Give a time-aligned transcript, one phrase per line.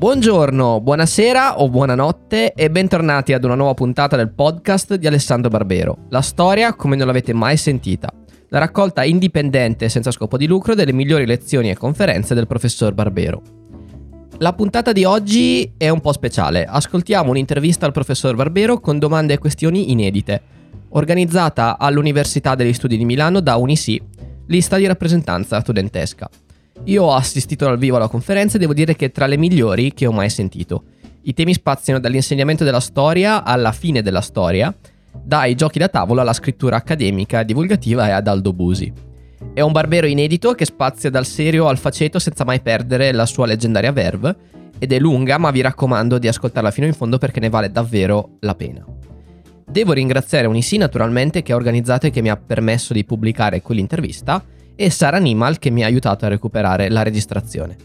[0.00, 6.06] Buongiorno, buonasera o buonanotte e bentornati ad una nuova puntata del podcast di Alessandro Barbero.
[6.08, 8.10] La storia come non l'avete mai sentita.
[8.48, 12.94] La raccolta indipendente e senza scopo di lucro delle migliori lezioni e conferenze del professor
[12.94, 13.42] Barbero.
[14.38, 16.64] La puntata di oggi è un po' speciale.
[16.64, 20.40] Ascoltiamo un'intervista al professor Barbero con domande e questioni inedite,
[20.92, 24.00] organizzata all'Università degli Studi di Milano da Unisi,
[24.46, 26.26] lista di rappresentanza studentesca.
[26.84, 29.92] Io ho assistito dal vivo alla conferenza e devo dire che è tra le migliori
[29.92, 30.84] che ho mai sentito.
[31.22, 34.74] I temi spaziano dall'insegnamento della storia alla fine della storia,
[35.22, 38.90] dai giochi da tavola alla scrittura accademica, divulgativa e ad Aldo Busi.
[39.52, 43.46] È un barbero inedito che spazia dal serio al faceto senza mai perdere la sua
[43.46, 44.36] leggendaria verve
[44.78, 48.36] ed è lunga ma vi raccomando di ascoltarla fino in fondo perché ne vale davvero
[48.40, 48.84] la pena.
[49.70, 54.42] Devo ringraziare Unisi naturalmente che ha organizzato e che mi ha permesso di pubblicare quell'intervista
[54.82, 57.76] e Sara Nimal che mi ha aiutato a recuperare la registrazione.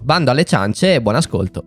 [0.00, 1.64] Bando alle ciance e buon ascolto.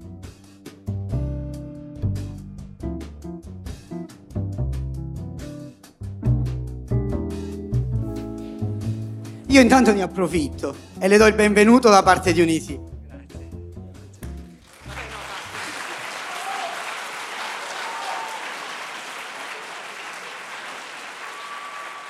[9.48, 12.80] Io intanto ne approfitto e le do il benvenuto da parte di Unisi.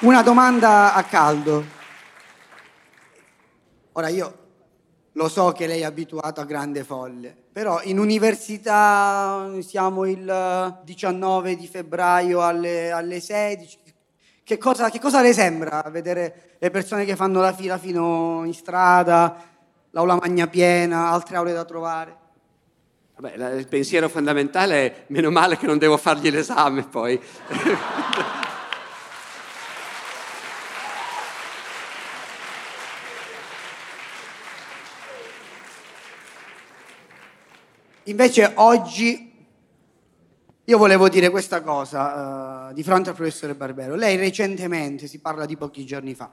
[0.02, 1.77] Una domanda a caldo.
[3.98, 4.38] Ora io
[5.14, 11.56] lo so che lei è abituato a grande folle, però in università siamo il 19
[11.56, 13.80] di febbraio alle, alle 16.
[14.44, 18.54] Che cosa, che cosa le sembra vedere le persone che fanno la fila fino in
[18.54, 19.36] strada,
[19.90, 22.18] l'aula magna piena, altre aule da trovare?
[23.16, 27.20] Vabbè, il pensiero fondamentale è meno male che non devo fargli l'esame poi.
[38.08, 39.34] Invece oggi
[40.64, 43.96] io volevo dire questa cosa uh, di fronte al professore Barbero.
[43.96, 46.30] Lei recentemente, si parla di pochi giorni fa,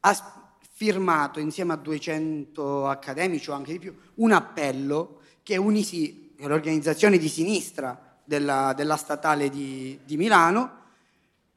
[0.00, 7.18] ha firmato insieme a 200 accademici o anche di più un appello che Unisi, l'organizzazione
[7.18, 10.70] di sinistra della, della statale di, di Milano,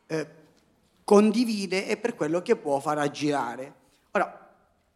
[0.06, 0.28] eh,
[1.04, 3.74] condivide e per quello che può far aggirare.
[4.12, 4.49] Ora,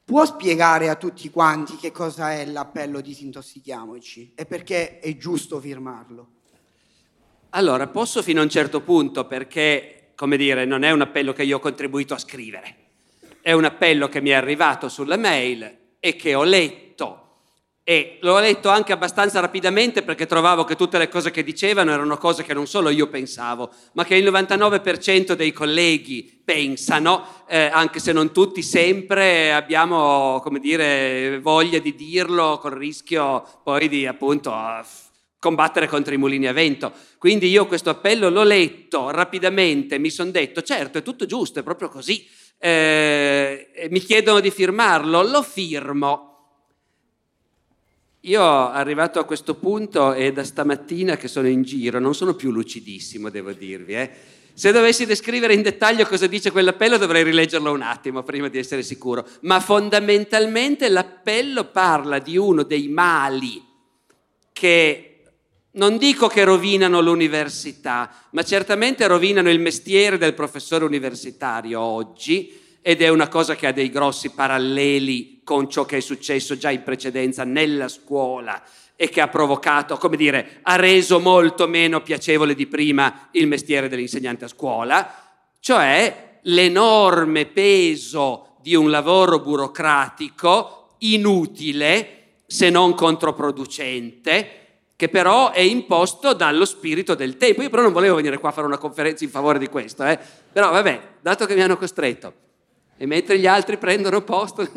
[0.05, 6.27] Può spiegare a tutti quanti che cosa è l'appello disintossichiamoci e perché è giusto firmarlo?
[7.51, 11.43] Allora, posso fino a un certo punto perché, come dire, non è un appello che
[11.43, 12.75] io ho contribuito a scrivere,
[13.41, 17.22] è un appello che mi è arrivato sulla mail e che ho letto
[17.85, 22.17] e l'ho letto anche abbastanza rapidamente perché trovavo che tutte le cose che dicevano erano
[22.17, 27.99] cose che non solo io pensavo, ma che il 99% dei colleghi pensano, eh, anche
[27.99, 34.53] se non tutti sempre abbiamo, come dire, voglia di dirlo col rischio poi di appunto
[35.37, 36.93] combattere contro i mulini a vento.
[37.17, 41.63] Quindi io questo appello l'ho letto rapidamente, mi sono detto, certo, è tutto giusto, è
[41.63, 42.25] proprio così.
[42.57, 46.32] Eh, mi chiedono di firmarlo, lo firmo
[48.25, 52.51] io arrivato a questo punto e da stamattina che sono in giro non sono più
[52.51, 53.95] lucidissimo, devo dirvi.
[53.95, 54.11] Eh.
[54.53, 58.81] Se dovessi descrivere in dettaglio cosa dice quell'appello dovrei rileggerlo un attimo prima di essere
[58.81, 63.61] sicuro, ma fondamentalmente l'appello parla di uno dei mali
[64.53, 65.09] che
[65.71, 73.01] non dico che rovinano l'università, ma certamente rovinano il mestiere del professore universitario oggi ed
[73.01, 76.83] è una cosa che ha dei grossi paralleli con ciò che è successo già in
[76.83, 78.61] precedenza nella scuola
[78.97, 83.87] e che ha provocato, come dire, ha reso molto meno piacevole di prima il mestiere
[83.87, 85.15] dell'insegnante a scuola,
[85.61, 94.57] cioè l'enorme peso di un lavoro burocratico inutile se non controproducente
[94.97, 97.61] che però è imposto dallo spirito del tempo.
[97.61, 100.19] Io però non volevo venire qua a fare una conferenza in favore di questo, eh?
[100.51, 102.41] però vabbè, dato che mi hanno costretto
[102.97, 104.67] e mentre gli altri prendono posto.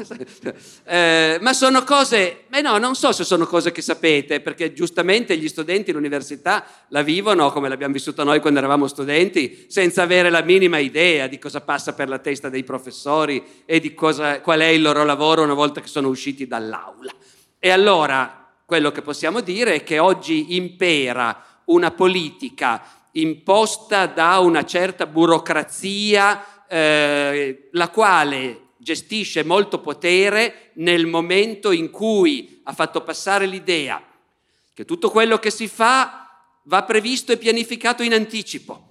[0.85, 5.37] eh, ma sono cose, eh no, non so se sono cose che sapete, perché giustamente
[5.37, 10.43] gli studenti all'università la vivono come l'abbiamo vissuta noi quando eravamo studenti, senza avere la
[10.43, 14.67] minima idea di cosa passa per la testa dei professori e di cosa, qual è
[14.67, 17.13] il loro lavoro una volta che sono usciti dall'aula.
[17.59, 22.83] E allora quello che possiamo dire è che oggi impera una politica
[23.13, 32.61] imposta da una certa burocrazia eh, la quale gestisce molto potere nel momento in cui
[32.65, 34.03] ha fatto passare l'idea
[34.77, 36.27] che tutto quello che si fa
[36.65, 38.83] va previsto e pianificato in anticipo.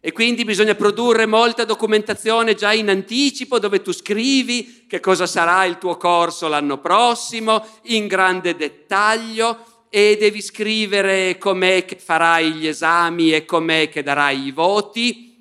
[0.00, 5.64] E quindi bisogna produrre molta documentazione già in anticipo dove tu scrivi che cosa sarà
[5.64, 12.66] il tuo corso l'anno prossimo in grande dettaglio e devi scrivere com'è che farai gli
[12.66, 15.33] esami e com'è che darai i voti.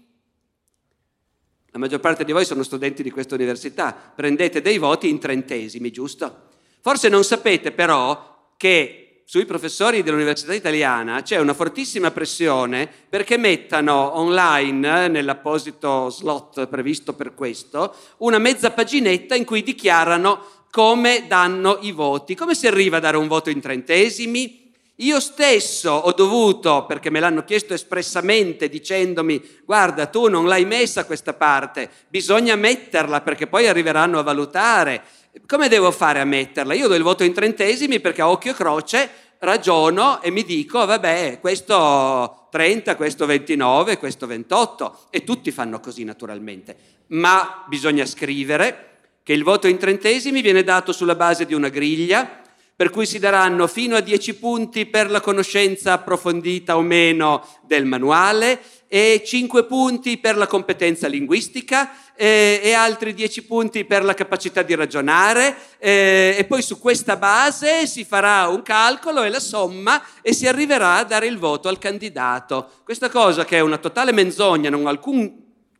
[1.73, 5.89] La maggior parte di voi sono studenti di questa università, prendete dei voti in trentesimi,
[5.89, 6.49] giusto?
[6.81, 14.15] Forse non sapete però che sui professori dell'Università Italiana c'è una fortissima pressione perché mettano
[14.19, 21.91] online, nell'apposito slot previsto per questo, una mezza paginetta in cui dichiarano come danno i
[21.91, 22.35] voti.
[22.35, 24.62] Come si arriva a dare un voto in trentesimi?
[25.03, 31.05] Io stesso ho dovuto, perché me l'hanno chiesto espressamente dicendomi, guarda, tu non l'hai messa
[31.05, 35.03] questa parte, bisogna metterla perché poi arriveranno a valutare.
[35.45, 36.73] Come devo fare a metterla?
[36.73, 39.09] Io do il voto in trentesimi perché a occhio e croce
[39.39, 46.05] ragiono e mi dico, vabbè, questo 30, questo 29, questo 28 e tutti fanno così
[46.05, 46.77] naturalmente.
[47.07, 52.42] Ma bisogna scrivere che il voto in trentesimi viene dato sulla base di una griglia
[52.83, 57.85] per cui si daranno fino a 10 punti per la conoscenza approfondita o meno del
[57.85, 64.13] manuale e 5 punti per la competenza linguistica e, e altri 10 punti per la
[64.13, 69.39] capacità di ragionare e, e poi su questa base si farà un calcolo e la
[69.39, 72.69] somma e si arriverà a dare il voto al candidato.
[72.83, 75.33] Questa cosa che è una totale menzogna, non ha alcun,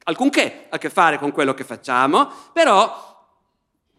[0.06, 3.12] alcunché a che fare con quello che facciamo, però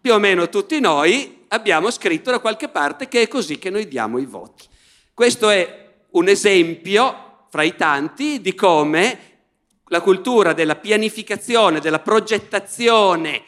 [0.01, 3.89] più o meno tutti noi abbiamo scritto da qualche parte che è così che noi
[3.89, 4.67] diamo i voti.
[5.13, 9.33] Questo è un esempio fra i tanti di come
[9.89, 13.45] la cultura della pianificazione, della progettazione,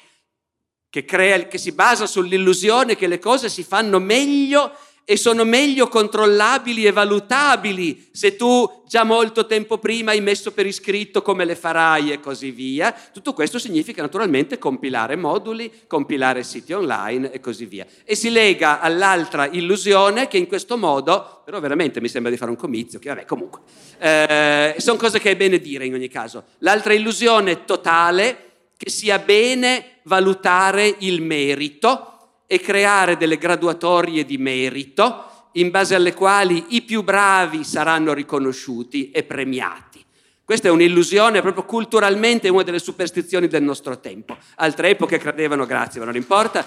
[0.89, 4.73] che, crea, che si basa sull'illusione che le cose si fanno meglio
[5.09, 10.67] e sono meglio controllabili e valutabili se tu già molto tempo prima hai messo per
[10.67, 12.93] iscritto come le farai e così via.
[13.13, 17.87] Tutto questo significa naturalmente compilare moduli, compilare siti online e così via.
[18.05, 22.51] E si lega all'altra illusione che in questo modo, però veramente mi sembra di fare
[22.51, 23.61] un comizio, che vabbè comunque,
[24.01, 26.47] eh, sono cose che è bene dire in ogni caso.
[26.59, 28.39] L'altra illusione totale
[28.77, 32.16] che sia bene valutare il merito
[32.47, 39.11] e creare delle graduatorie di merito in base alle quali i più bravi saranno riconosciuti
[39.11, 40.05] e premiati.
[40.45, 44.37] Questa è un'illusione, proprio culturalmente una delle superstizioni del nostro tempo.
[44.57, 46.65] Altre epoche credevano, grazie, ma non importa,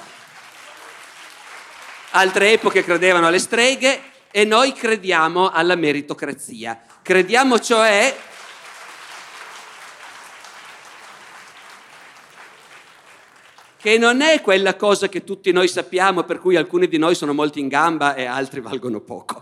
[2.12, 4.02] altre epoche credevano alle streghe
[4.32, 6.82] e noi crediamo alla meritocrazia.
[7.02, 8.14] Crediamo cioè
[13.82, 17.34] che non è quella cosa che tutti noi sappiamo, per cui alcuni di noi sono
[17.34, 19.42] molto in gamba e altri valgono poco.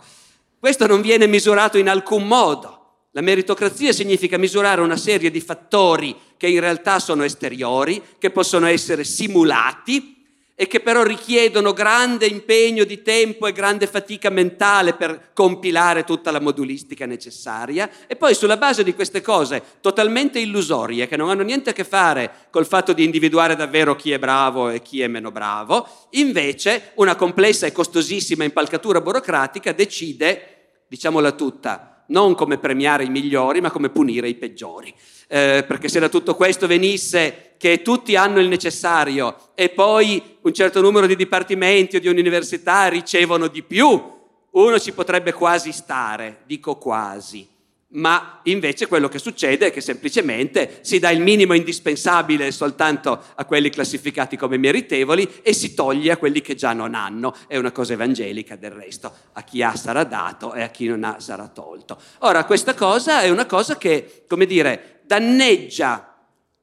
[0.60, 2.74] Questo non viene misurato in alcun modo.
[3.12, 8.68] La meritocrazia significa misurare una serie di fattori che in realtà sono esteriori, che possono
[8.68, 10.17] essere simulati,
[10.59, 16.31] e che però richiedono grande impegno di tempo e grande fatica mentale per compilare tutta
[16.31, 21.44] la modulistica necessaria e poi sulla base di queste cose totalmente illusorie che non hanno
[21.44, 25.07] niente a che fare col fatto di individuare davvero chi è bravo e chi è
[25.07, 33.04] meno bravo, invece una complessa e costosissima impalcatura burocratica decide, diciamola tutta, non come premiare
[33.04, 34.92] i migliori ma come punire i peggiori.
[35.27, 40.54] Eh, perché se da tutto questo venisse che tutti hanno il necessario e poi un
[40.54, 44.16] certo numero di dipartimenti o di università ricevono di più,
[44.52, 47.56] uno ci potrebbe quasi stare, dico quasi.
[47.90, 53.45] Ma invece quello che succede è che semplicemente si dà il minimo indispensabile soltanto a
[53.45, 57.33] quelli classificati come meritevoli e si toglie a quelli che già non hanno.
[57.47, 59.14] È una cosa evangelica del resto.
[59.33, 61.97] A chi ha sarà dato e a chi non ha sarà tolto.
[62.19, 66.17] Ora, questa cosa è una cosa che, come dire, danneggia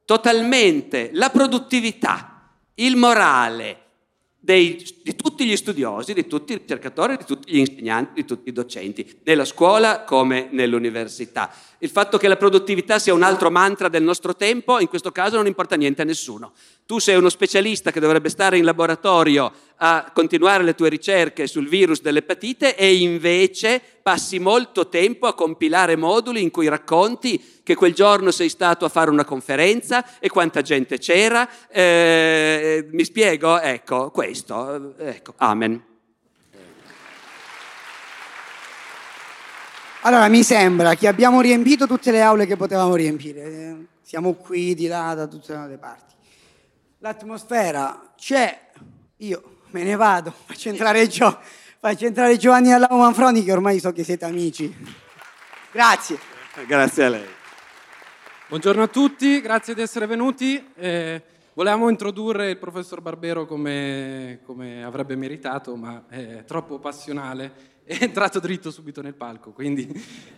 [0.04, 3.82] totalmente la produttività, il morale
[4.44, 8.50] dei, di tutti gli studiosi, di tutti i ricercatori, di tutti gli insegnanti, di tutti
[8.50, 11.50] i docenti, nella scuola come nell'università.
[11.84, 15.36] Il fatto che la produttività sia un altro mantra del nostro tempo, in questo caso
[15.36, 16.54] non importa niente a nessuno.
[16.86, 21.68] Tu sei uno specialista che dovrebbe stare in laboratorio a continuare le tue ricerche sul
[21.68, 27.92] virus dell'epatite e invece passi molto tempo a compilare moduli in cui racconti che quel
[27.92, 31.46] giorno sei stato a fare una conferenza e quanta gente c'era.
[31.68, 33.60] Eh, mi spiego?
[33.60, 34.94] Ecco, questo.
[34.96, 35.93] Ecco, amen.
[40.06, 43.86] Allora, mi sembra che abbiamo riempito tutte le aule che potevamo riempire.
[44.02, 46.12] Siamo qui, di là, da tutte le parti.
[46.98, 48.68] L'atmosfera c'è,
[49.16, 51.38] io me ne vado, faccio entrare, Gio,
[51.80, 54.76] faccio entrare Giovanni Allau Manfroni che ormai so che siete amici.
[55.72, 56.18] Grazie.
[56.66, 57.28] Grazie a lei.
[58.48, 60.70] Buongiorno a tutti, grazie di essere venuti.
[60.76, 61.22] Eh,
[61.54, 68.40] volevamo introdurre il professor Barbero come, come avrebbe meritato, ma è troppo passionale è entrato
[68.40, 69.86] dritto subito nel palco, quindi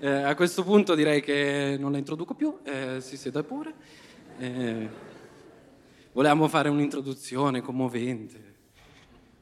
[0.01, 3.73] eh, a questo punto direi che non la introduco più, eh, si sieda pure.
[4.39, 4.89] Eh,
[6.13, 8.55] volevamo fare un'introduzione commovente,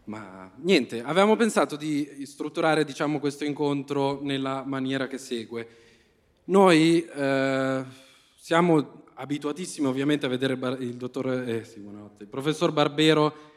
[0.04, 5.68] ma niente, avevamo pensato di strutturare diciamo, questo incontro nella maniera che segue.
[6.44, 7.84] Noi eh,
[8.37, 13.52] siamo abituatissimi ovviamente a vedere il, dottor, eh, sì, il professor Barbero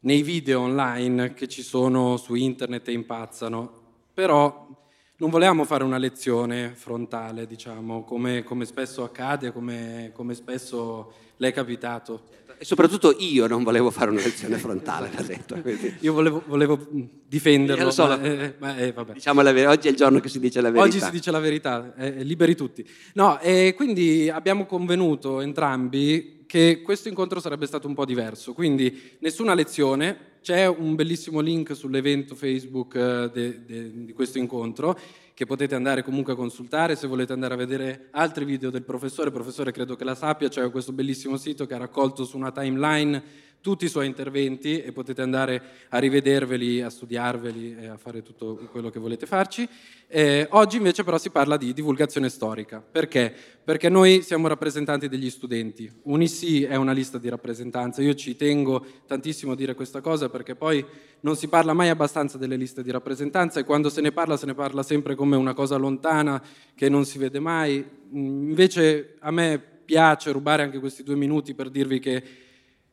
[0.00, 3.72] nei video online che ci sono su internet e impazzano,
[4.14, 4.68] però
[5.16, 11.48] non volevamo fare una lezione frontale, diciamo, come, come spesso accade, come, come spesso le
[11.48, 12.22] è capitato.
[12.62, 15.58] E soprattutto io non volevo fare una lezione frontale, l'ha detto.
[15.62, 15.94] Quindi.
[16.00, 16.78] Io volevo, volevo
[17.26, 17.84] difenderlo.
[17.84, 19.70] lo so, ma, eh, ma, eh, diciamo la verità.
[19.70, 20.86] Oggi è il giorno che si dice la verità.
[20.86, 22.86] Oggi si dice la verità, eh, liberi tutti.
[23.14, 28.52] No, e quindi abbiamo convenuto entrambi che questo incontro sarebbe stato un po' diverso.
[28.52, 34.98] Quindi nessuna lezione, c'è un bellissimo link sull'evento Facebook eh, de, de, di questo incontro
[35.40, 39.28] che potete andare comunque a consultare se volete andare a vedere altri video del professore.
[39.28, 42.52] Il professore credo che la sappia, c'è questo bellissimo sito che ha raccolto su una
[42.52, 43.22] timeline
[43.60, 48.56] tutti i suoi interventi e potete andare a rivederveli, a studiarveli e a fare tutto
[48.70, 49.68] quello che volete farci.
[50.06, 52.80] Eh, oggi invece però si parla di divulgazione storica.
[52.80, 53.32] Perché?
[53.62, 55.90] Perché noi siamo rappresentanti degli studenti.
[56.02, 58.02] UNISI è una lista di rappresentanza.
[58.02, 60.84] Io ci tengo tantissimo a dire questa cosa perché poi
[61.20, 64.46] non si parla mai abbastanza delle liste di rappresentanza e quando se ne parla se
[64.46, 66.42] ne parla sempre come una cosa lontana
[66.74, 67.86] che non si vede mai.
[68.12, 72.22] Invece a me piace rubare anche questi due minuti per dirvi che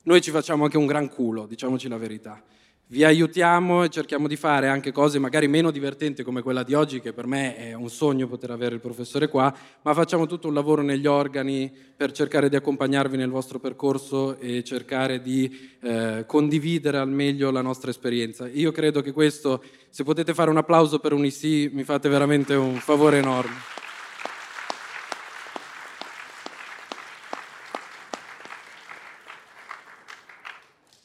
[0.08, 2.42] noi ci facciamo anche un gran culo, diciamoci la verità
[2.90, 7.02] vi aiutiamo e cerchiamo di fare anche cose magari meno divertenti come quella di oggi,
[7.02, 10.54] che per me è un sogno poter avere il professore qua, ma facciamo tutto un
[10.54, 16.98] lavoro negli organi per cercare di accompagnarvi nel vostro percorso e cercare di eh, condividere
[16.98, 18.48] al meglio la nostra esperienza.
[18.48, 22.54] Io credo che questo, se potete fare un applauso per un IC, mi fate veramente
[22.54, 23.87] un favore enorme.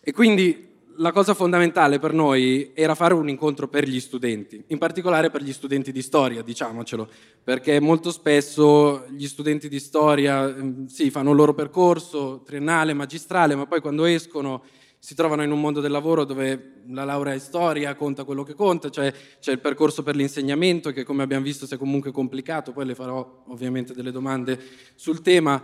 [0.05, 4.79] E quindi la cosa fondamentale per noi era fare un incontro per gli studenti, in
[4.79, 7.09] particolare per gli studenti di storia, diciamocelo,
[7.45, 13.55] perché molto spesso gli studenti di storia mm, sì, fanno il loro percorso triennale, magistrale,
[13.55, 14.65] ma poi quando escono
[14.99, 18.55] si trovano in un mondo del lavoro dove la laurea in storia conta quello che
[18.55, 22.87] conta, cioè c'è il percorso per l'insegnamento che come abbiamo visto è comunque complicato, poi
[22.87, 24.61] le farò ovviamente delle domande
[24.97, 25.63] sul tema,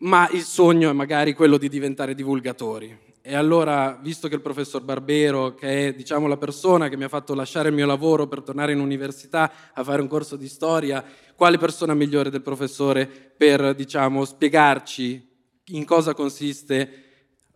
[0.00, 4.82] ma il sogno è magari quello di diventare divulgatori e allora, visto che il professor
[4.82, 8.40] Barbero, che è diciamo, la persona che mi ha fatto lasciare il mio lavoro per
[8.40, 11.04] tornare in università a fare un corso di storia,
[11.36, 15.28] quale persona migliore del professore per diciamo, spiegarci
[15.66, 17.04] in cosa consiste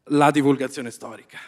[0.09, 1.39] la divulgazione storica?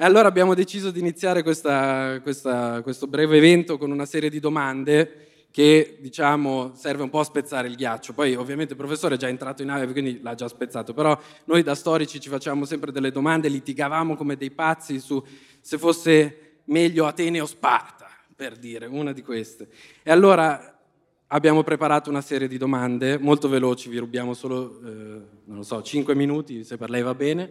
[0.00, 4.40] E allora abbiamo deciso di iniziare questa, questa, questo breve evento con una serie di
[4.40, 5.27] domande
[5.58, 8.12] che diciamo serve un po' a spezzare il ghiaccio.
[8.12, 11.64] Poi ovviamente il professore è già entrato in nave, quindi l'ha già spezzato, però noi
[11.64, 15.20] da storici ci facciamo sempre delle domande, litigavamo come dei pazzi su
[15.60, 19.66] se fosse meglio Atene o Sparta, per dire, una di queste.
[20.04, 20.78] E allora
[21.26, 26.14] abbiamo preparato una serie di domande molto veloci, vi rubiamo solo, eh, non so, 5
[26.14, 27.50] minuti, se per lei va bene,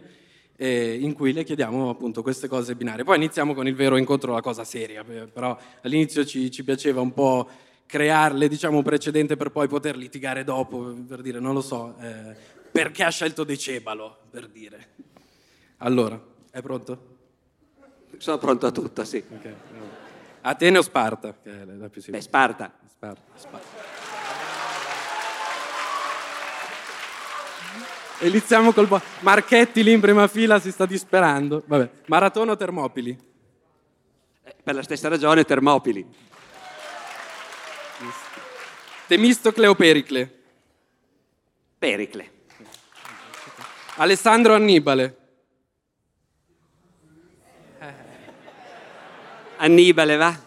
[0.60, 3.04] in cui le chiediamo appunto queste cose binarie.
[3.04, 7.12] Poi iniziamo con il vero incontro, la cosa seria, però all'inizio ci, ci piaceva un
[7.12, 7.48] po'
[7.88, 12.36] crearle, diciamo, un precedente per poi poter litigare dopo, per dire, non lo so, eh,
[12.70, 14.88] perché ha scelto Decebalo, per dire.
[15.78, 17.16] Allora, è pronto?
[18.18, 19.24] Sono pronto a tutto, sì.
[19.36, 19.54] Okay.
[20.42, 21.34] Atene o Sparta?
[21.42, 22.72] Che è la più Beh, Sparta.
[22.86, 23.22] Sparta.
[23.34, 23.86] Sparta.
[28.20, 28.86] Iniziamo col...
[28.86, 31.62] Bo- Marchetti lì in prima fila si sta disperando.
[31.64, 31.90] Vabbè.
[32.06, 33.16] Maratona o Termopili?
[34.42, 36.06] Eh, per la stessa ragione Termopili.
[39.08, 40.30] Temistocle o Pericle?
[41.78, 42.30] Pericle.
[43.96, 45.16] Alessandro Annibale?
[49.56, 50.38] Annibale, va?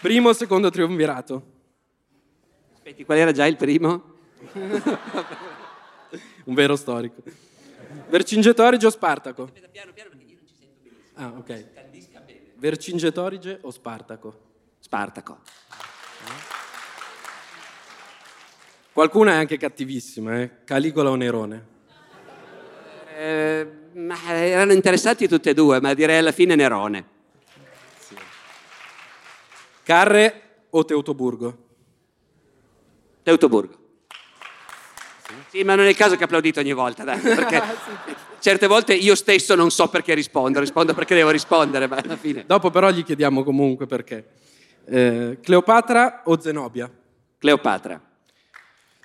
[0.00, 1.42] Primo o secondo triumvirato?
[2.74, 4.14] Aspetti, qual era già il primo?
[6.44, 7.20] Un vero storico.
[8.08, 9.42] Vercingetorige o Spartaco?
[9.42, 11.10] Aspetta, piano, piano, perché io non ci sento benissimo.
[11.14, 11.64] Ah, ok.
[12.54, 14.40] Vercingetorige o Spartaco?
[14.78, 15.40] Spartaco.
[18.96, 20.50] Qualcuna è anche cattivissima, eh?
[20.64, 21.66] Caligola o Nerone?
[23.14, 27.04] Eh, erano interessati tutte e due, ma direi alla fine Nerone.
[27.98, 28.14] Sì.
[29.82, 31.58] Carre o Teutoburgo?
[33.22, 33.78] Teutoburgo.
[35.50, 37.62] Sì, ma non è il caso che applaudite ogni volta, dai, perché
[38.40, 42.44] certe volte io stesso non so perché rispondo, rispondo perché devo rispondere, ma alla fine...
[42.46, 44.26] Dopo però gli chiediamo comunque perché.
[44.86, 46.90] Eh, Cleopatra o Zenobia?
[47.36, 48.00] Cleopatra,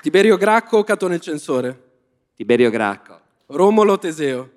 [0.01, 1.89] Tiberio Gracco o Catone il censore?
[2.36, 4.50] Tiberio Gracco, Romolo o Teseo?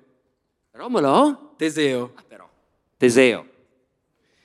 [0.71, 1.53] Romolo?
[1.57, 2.11] Teseo.
[2.15, 2.49] Ah, però.
[2.97, 3.45] Teseo,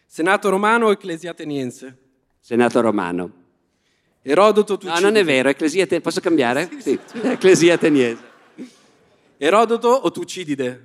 [0.07, 1.97] Senato romano o ecclesia ateniense?
[2.40, 3.38] Senato Romano.
[4.23, 5.00] Erodoto No, Tucidide?
[5.00, 6.02] non è vero, Ecclesia Ateniese.
[6.04, 6.69] Posso cambiare?
[6.78, 8.23] Sì, Ecclesia Ateniese.
[9.38, 10.85] Erodoto o Tucidide?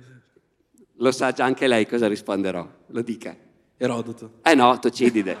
[0.98, 3.36] Lo sa già anche lei cosa risponderò, lo dica.
[3.76, 4.38] Erodoto.
[4.42, 5.36] Eh no, Tucidide.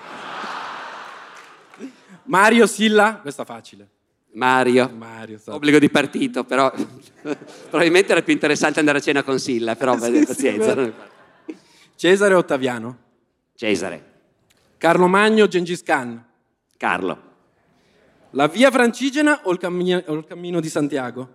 [2.24, 3.18] Mario Silla?
[3.22, 3.88] Questa facile.
[4.36, 4.90] Mario.
[4.94, 5.54] Mario, sa.
[5.54, 6.70] Obbligo di partito, però
[7.70, 10.74] probabilmente era più interessante andare a cena con Silla, però Sì, sì, pazienza.
[10.74, 10.94] vero.
[11.94, 12.98] Cesare Ottaviano?
[13.54, 14.04] Cesare,
[14.76, 16.22] Carlo Magno o Gengis Khan?
[16.76, 17.22] Carlo,
[18.32, 21.34] La via francigena o il, cammi- o il cammino di Santiago?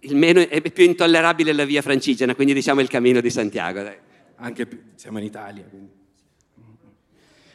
[0.00, 3.82] il meno, è più intollerabile la via francigena, quindi diciamo il cammino di Santiago.
[3.82, 3.96] dai.
[4.36, 5.64] Anche più- siamo in Italia.
[5.64, 5.90] Quindi.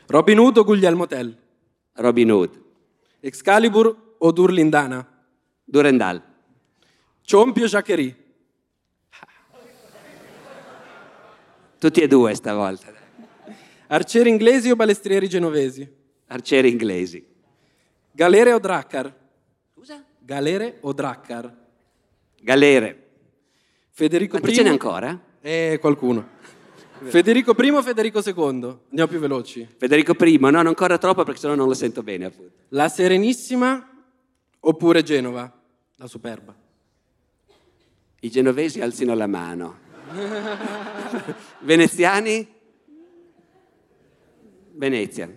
[0.08, 1.36] Robin Hood o Guglielmo Tell?
[1.96, 2.60] Robin Hood,
[3.22, 5.06] Excalibur o Durlindana?
[5.66, 6.22] Durendal,
[7.22, 8.16] Ciompi o Jacquerie?
[11.78, 12.92] tutti e due stavolta.
[13.88, 15.88] Arcieri inglesi o balestrieri genovesi?
[16.28, 17.26] Arcieri inglesi.
[18.12, 19.16] Galere o Drakkar?
[19.74, 20.04] Scusa?
[20.20, 21.56] Galere o Drakkar?
[22.42, 23.08] Galere.
[23.92, 24.56] Federico Quanti I?
[24.56, 25.18] ce n'è ancora?
[25.42, 26.38] Eh, qualcuno.
[27.06, 28.34] Federico I o Federico II?
[28.90, 29.68] Andiamo più veloci.
[29.78, 32.52] Federico I, no, non ancora troppo perché sennò non lo sento bene, appunto.
[32.70, 33.88] La Serenissima
[34.60, 35.52] oppure Genova?
[35.96, 36.56] La Superba.
[38.22, 39.88] I genovesi alzino la mano.
[41.60, 42.48] Veneziani?
[44.74, 45.30] Venezia.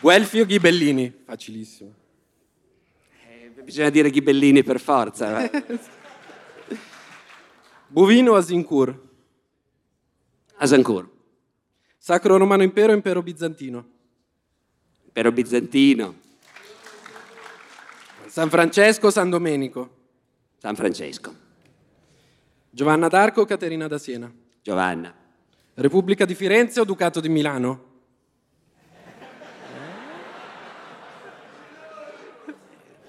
[0.00, 1.22] Guelfi o Ghibellini?
[1.24, 1.94] Facilissimo.
[3.28, 5.50] Eh, bisogna dire ghibellini per forza.
[7.86, 9.08] Buvino o Azincourt?
[10.62, 11.08] Asancourt,
[11.96, 13.88] Sacro Romano Impero Impero Bizantino?
[15.06, 16.14] Impero bizantino,
[18.26, 19.96] San Francesco San Domenico?
[20.58, 21.34] San Francesco,
[22.68, 24.30] Giovanna d'Arco Caterina da Siena?
[24.60, 25.14] Giovanna,
[25.74, 27.88] Repubblica di Firenze o Ducato di Milano?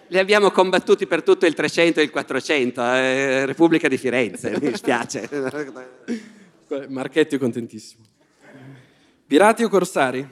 [0.08, 4.70] Li abbiamo combattuti per tutto il 300 e il 400, eh, Repubblica di Firenze, mi
[4.70, 6.40] dispiace.
[6.90, 8.04] Marchetti è contentissimo.
[9.28, 10.28] Pirati o corsari?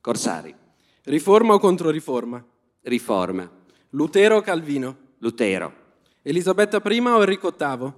[0.00, 0.54] Corsari,
[1.04, 2.42] Riforma o controriforma?
[2.82, 3.50] Riforma,
[3.90, 4.96] Lutero o Calvino?
[5.18, 5.72] Lutero,
[6.22, 7.92] Elisabetta I o Enrico VIII?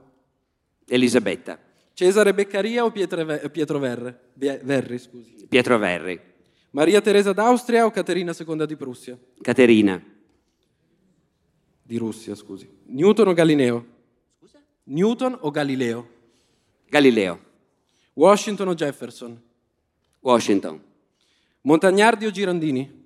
[0.87, 1.59] Elisabetta,
[1.93, 4.31] Cesare Beccaria o Pietre- Pietro Verre?
[4.35, 4.99] Verri?
[4.99, 5.47] Scusi.
[5.49, 6.21] Pietro Verri,
[6.71, 9.19] Maria Teresa d'Austria o Caterina II di Prussia?
[9.41, 10.03] Caterina,
[11.85, 12.69] Di Russia, scusi.
[12.87, 13.87] Newton o Galileo?
[14.85, 16.09] Newton o Galileo?
[16.97, 17.41] Galileo,
[18.13, 19.41] Washington o Jefferson?
[20.21, 20.79] Washington,
[21.63, 23.05] Montagnardi o Girandini?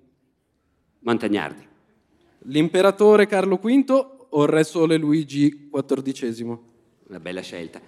[0.98, 1.64] Montagnardi,
[2.48, 6.58] L'imperatore Carlo V o il re sole Luigi XIV?
[7.06, 7.80] una bella scelta.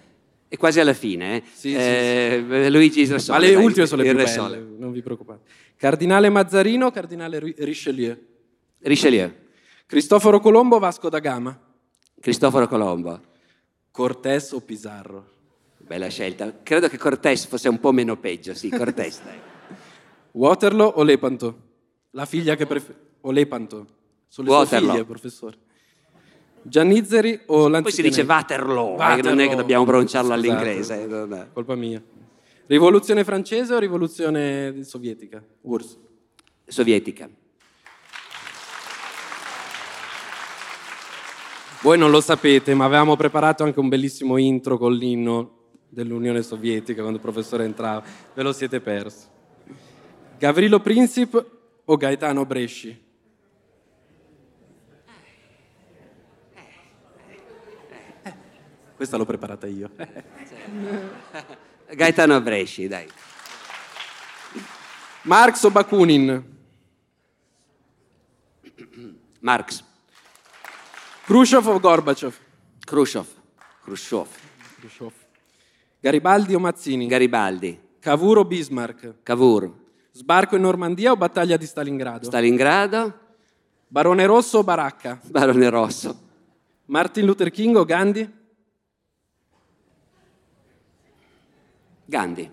[0.47, 1.43] E quasi alla fine, eh?
[1.53, 4.29] Sì, sì, Eh, Luigi il Re Ma Sole, le dai, ultime sono le più belle,
[4.33, 4.59] Sole.
[4.79, 5.51] non vi preoccupate.
[5.75, 8.17] Cardinale Mazzarino o Cardinale Ri- Richelieu?
[8.83, 9.35] Richelieu,
[9.85, 11.61] Cristoforo Colombo o Vasco da Gama?
[12.21, 13.21] Cristoforo Colombo,
[13.91, 15.35] Cortés o Pizarro?
[15.89, 16.61] Bella scelta.
[16.63, 19.21] Credo che Cortés fosse un po' meno peggio, sì, Cortés.
[19.25, 19.39] dai.
[20.33, 21.59] Waterloo o Lepanto?
[22.11, 23.07] La figlia che preferisce...
[23.23, 23.87] O Lepanto?
[24.29, 24.81] Sono le Waterloo.
[24.81, 25.57] sue figlie, professore.
[26.63, 31.03] Giannizzeri o Poi l'antico si dice Waterloo, eh, non è che dobbiamo pronunciarlo all'inglese.
[31.03, 31.49] eh, non è.
[31.53, 32.03] Colpa mia.
[32.67, 35.43] Rivoluzione francese o rivoluzione sovietica?
[35.63, 35.99] URSS.
[36.67, 37.29] Sovietica.
[41.81, 45.58] Voi non lo sapete, ma avevamo preparato anche un bellissimo intro con l'inno
[45.89, 48.05] dell'Unione Sovietica quando il professore entrava.
[48.35, 49.27] Ve lo siete persi.
[50.39, 51.45] Gavrilo Princip
[51.85, 53.07] o Gaetano Bresci?
[58.95, 59.91] Questa l'ho preparata io.
[61.95, 63.09] Gaetano Bresci, dai.
[65.23, 66.57] Marx o Bakunin?
[69.41, 69.85] Marx,
[71.25, 72.35] Khrushchev o Gorbachev?
[72.85, 73.27] Khrushchev,
[73.85, 74.29] Khrushchev,
[74.81, 75.18] Khrushchev.
[76.01, 77.07] Garibaldi o Mazzini?
[77.07, 79.17] Garibaldi, Cavour o Bismarck?
[79.25, 79.73] Cavour,
[80.13, 82.25] Sbarco in Normandia o battaglia di Stalingrado?
[82.27, 83.13] Stalingrado,
[83.89, 85.19] Barone Rosso o Baracca?
[85.25, 86.17] Barone Rosso,
[86.87, 88.37] Martin Luther King o Gandhi?
[92.05, 92.51] Gandhi,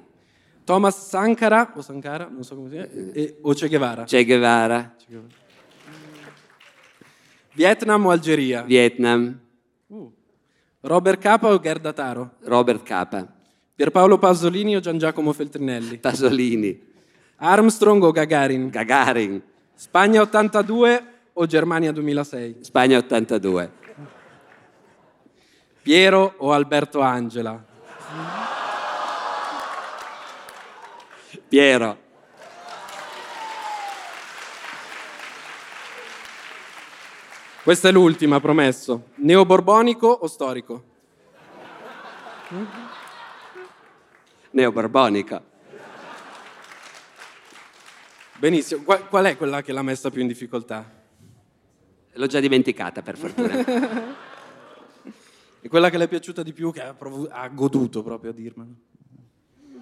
[0.66, 4.04] Thomas Sankara o Sankara, non so come si chiama, e- o Che Guevara?
[4.06, 4.96] Che Guevara,
[7.54, 8.64] Vietnam o Algeria?
[8.64, 9.40] Vietnam,
[10.82, 12.32] Robert Capa o Gerda Taro?
[12.42, 13.34] Robert Capa,
[13.76, 15.98] Pierpaolo Pasolini o Gian Giacomo Feltrinelli?
[15.98, 16.80] Pasolini,
[17.36, 18.70] Armstrong o Gagarin?
[18.70, 19.42] Gagarin,
[19.76, 22.62] Spagna 82 o Germania 2006?
[22.62, 23.70] Spagna 82,
[25.84, 27.62] Piero o Alberto Angela?
[31.50, 32.04] Piero,
[37.66, 39.08] Questa è l'ultima, promesso.
[39.16, 40.84] Neoborbonico o storico?
[44.56, 45.44] Neoborbonica,
[48.38, 48.84] Benissimo.
[48.84, 51.04] Qual, è quella che l'ha messa più in difficoltà?
[52.18, 54.24] l'ho già dimenticata per fortuna.
[55.66, 58.34] E quella che le è piaciuta di più, che ha, provu- ha goduto proprio a
[58.36, 58.70] dirmelo?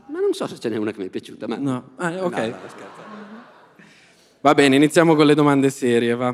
[0.07, 1.57] Ma non so se ce n'è una che mi è piaciuta, ma...
[1.57, 1.89] No.
[1.97, 2.37] Ah, ok.
[2.37, 3.43] No, no.
[4.39, 6.33] Va bene, iniziamo con le domande serie, va.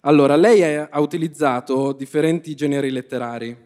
[0.00, 3.56] Allora, lei è- ha utilizzato differenti generi letterari.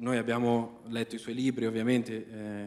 [0.00, 2.66] Noi abbiamo letto i suoi libri, ovviamente, eh,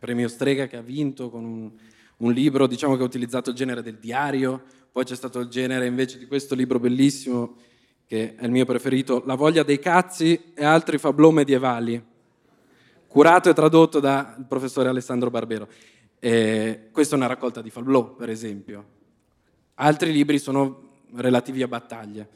[0.00, 1.70] premio Strega che ha vinto con un,
[2.16, 5.86] un libro, diciamo che ha utilizzato il genere del diario, poi c'è stato il genere
[5.86, 7.54] invece di questo libro bellissimo,
[8.04, 12.02] che è il mio preferito, La voglia dei cazzi e altri fablò medievali,
[13.06, 15.68] curato e tradotto dal professore Alessandro Barbero.
[16.18, 18.84] Eh, questa è una raccolta di fablò, per esempio.
[19.74, 22.28] Altri libri sono relativi a battaglie.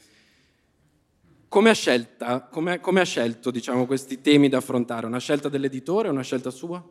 [1.48, 5.06] Come ha, scelta, come, come ha scelto diciamo, questi temi da affrontare?
[5.06, 6.84] Una scelta dell'editore o una scelta sua?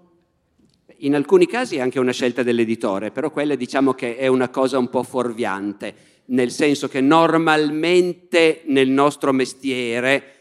[0.99, 4.77] In alcuni casi è anche una scelta dell'editore, però quella diciamo che è una cosa
[4.77, 5.93] un po' fuorviante,
[6.27, 10.31] nel senso che normalmente nel nostro mestiere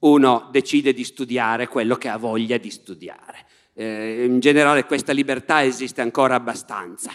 [0.00, 3.46] uno decide di studiare quello che ha voglia di studiare.
[3.74, 7.12] Eh, in generale questa libertà esiste ancora abbastanza,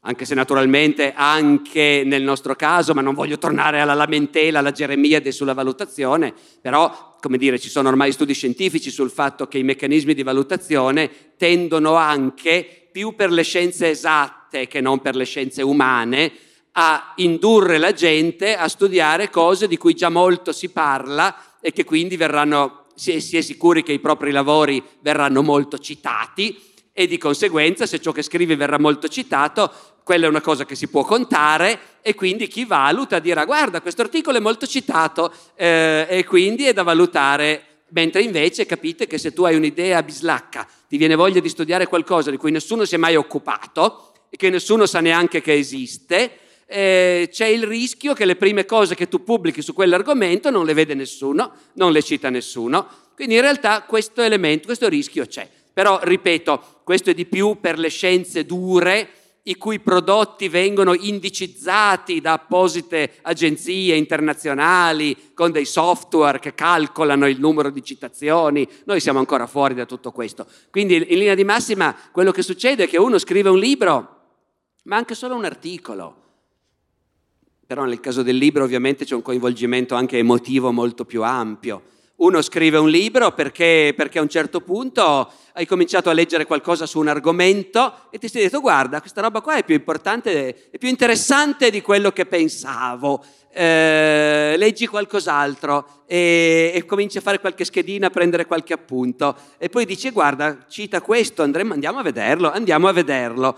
[0.00, 5.32] anche se naturalmente anche nel nostro caso, ma non voglio tornare alla lamentela, alla Geremiade
[5.32, 10.14] sulla valutazione, però come dire, ci sono ormai studi scientifici sul fatto che i meccanismi
[10.14, 16.32] di valutazione tendono anche, più per le scienze esatte che non per le scienze umane,
[16.72, 21.84] a indurre la gente a studiare cose di cui già molto si parla e che
[21.84, 26.56] quindi verranno, si è, si è sicuri che i propri lavori verranno molto citati
[26.92, 29.72] e di conseguenza se ciò che scrivi verrà molto citato,
[30.08, 34.00] quella è una cosa che si può contare e quindi chi valuta dirà guarda questo
[34.00, 39.34] articolo è molto citato eh, e quindi è da valutare, mentre invece capite che se
[39.34, 42.96] tu hai un'idea bislacca, ti viene voglia di studiare qualcosa di cui nessuno si è
[42.96, 48.36] mai occupato e che nessuno sa neanche che esiste, eh, c'è il rischio che le
[48.36, 52.88] prime cose che tu pubblichi su quell'argomento non le vede nessuno, non le cita nessuno.
[53.14, 55.46] Quindi in realtà questo elemento, questo rischio c'è.
[55.70, 59.10] Però, ripeto, questo è di più per le scienze dure,
[59.48, 67.40] i cui prodotti vengono indicizzati da apposite agenzie internazionali con dei software che calcolano il
[67.40, 68.68] numero di citazioni.
[68.84, 70.46] Noi siamo ancora fuori da tutto questo.
[70.70, 74.16] Quindi in linea di massima quello che succede è che uno scrive un libro,
[74.84, 76.16] ma anche solo un articolo.
[77.66, 81.82] Però nel caso del libro ovviamente c'è un coinvolgimento anche emotivo molto più ampio.
[82.18, 86.84] Uno scrive un libro perché, perché, a un certo punto hai cominciato a leggere qualcosa
[86.84, 90.78] su un argomento e ti sei detto guarda, questa roba qua è più importante, è
[90.78, 93.24] più interessante di quello che pensavo.
[93.52, 99.68] Eh, leggi qualcos'altro e, e, cominci a fare qualche schedina, a prendere qualche appunto e
[99.68, 103.56] poi dici guarda, cita questo, andremo, andiamo a vederlo, andiamo a vederlo.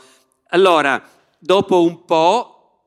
[0.49, 1.03] Allora,
[1.38, 2.83] dopo un po',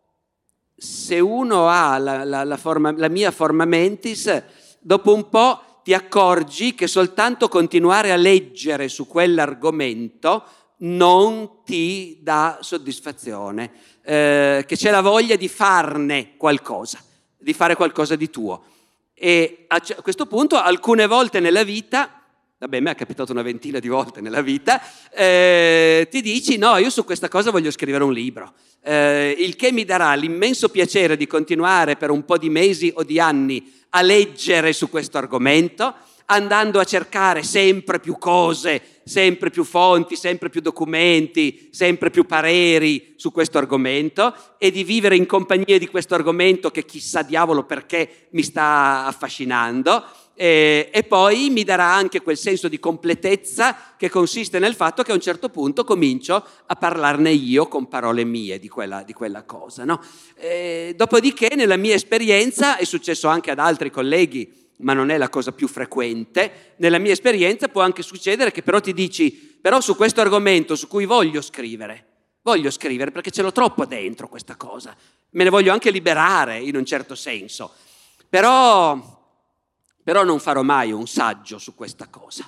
[0.77, 5.93] se uno ha la, la, la, forma, la mia forma mentis, dopo un po' ti
[5.93, 10.43] accorgi che soltanto continuare a leggere su quell'argomento
[10.77, 13.71] non ti dà soddisfazione,
[14.03, 17.01] eh, che c'è la voglia di farne qualcosa,
[17.37, 18.65] di fare qualcosa di tuo.
[19.13, 22.21] E a questo punto alcune volte nella vita,
[22.57, 26.89] vabbè, me è capitato una ventina di volte nella vita, eh, ti dici no, io
[26.89, 31.27] su questa cosa voglio scrivere un libro, eh, il che mi darà l'immenso piacere di
[31.27, 35.93] continuare per un po' di mesi o di anni a leggere su questo argomento,
[36.25, 43.13] andando a cercare sempre più cose, sempre più fonti, sempre più documenti, sempre più pareri
[43.17, 48.27] su questo argomento e di vivere in compagnia di questo argomento che chissà diavolo perché
[48.31, 50.03] mi sta affascinando.
[50.35, 55.11] E, e, poi mi darà anche quel senso di completezza che consiste nel fatto che
[55.11, 59.43] a un certo punto comincio a parlarne io con parole mie di quella, di quella
[59.43, 59.83] cosa.
[59.85, 60.01] No?
[60.95, 65.51] Dopodiché, nella mia esperienza, è successo anche ad altri colleghi, ma non è la cosa
[65.51, 70.21] più frequente, nella mia esperienza può anche succedere che però ti dici, però su questo
[70.21, 72.05] argomento su cui voglio scrivere,
[72.41, 74.95] voglio scrivere perché ce l'ho troppo dentro questa cosa,
[75.31, 77.73] me ne voglio anche liberare in un certo senso.
[78.29, 79.12] Però,
[80.03, 82.45] però non farò mai un saggio su questa cosa.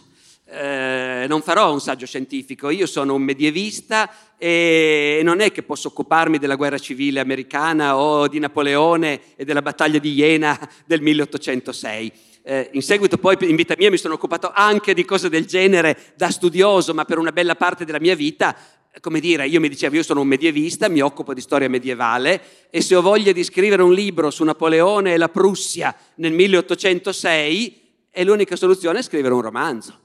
[0.47, 5.87] Eh, non farò un saggio scientifico, io sono un medievista e non è che posso
[5.87, 12.11] occuparmi della guerra civile americana o di Napoleone e della battaglia di Iena del 1806.
[12.47, 16.13] Eh, in seguito poi in vita mia mi sono occupato anche di cose del genere
[16.15, 18.55] da studioso, ma per una bella parte della mia vita,
[19.01, 22.81] come dire, io mi dicevo io sono un medievista, mi occupo di storia medievale e
[22.81, 28.23] se ho voglia di scrivere un libro su Napoleone e la Prussia nel 1806, è
[28.23, 29.99] l'unica soluzione scrivere un romanzo.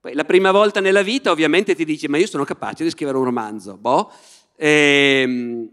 [0.00, 3.18] Poi, la prima volta nella vita ovviamente ti dici ma io sono capace di scrivere
[3.18, 4.12] un romanzo, boh.
[4.56, 5.70] E, ehm,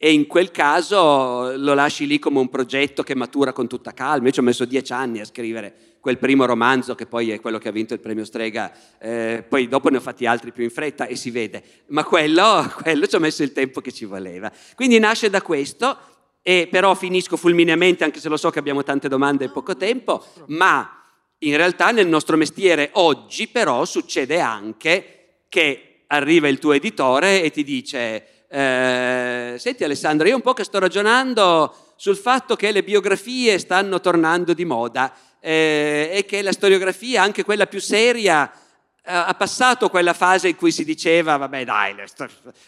[0.00, 4.26] e in quel caso lo lasci lì come un progetto che matura con tutta calma.
[4.28, 7.58] Io ci ho messo dieci anni a scrivere quel primo romanzo che poi è quello
[7.58, 10.70] che ha vinto il premio Strega, eh, poi dopo ne ho fatti altri più in
[10.70, 14.50] fretta e si vede, ma quello, quello ci ho messo il tempo che ci voleva.
[14.74, 15.96] Quindi nasce da questo,
[16.42, 20.24] e però finisco fulmineamente anche se lo so che abbiamo tante domande e poco tempo,
[20.46, 20.98] ma
[21.38, 27.50] in realtà nel nostro mestiere oggi però succede anche che arriva il tuo editore e
[27.50, 32.82] ti dice, eh, senti Alessandro, io un po' che sto ragionando sul fatto che le
[32.82, 39.12] biografie stanno tornando di moda eh, e che la storiografia, anche quella più seria, eh,
[39.12, 42.06] ha passato quella fase in cui si diceva, vabbè dai, le,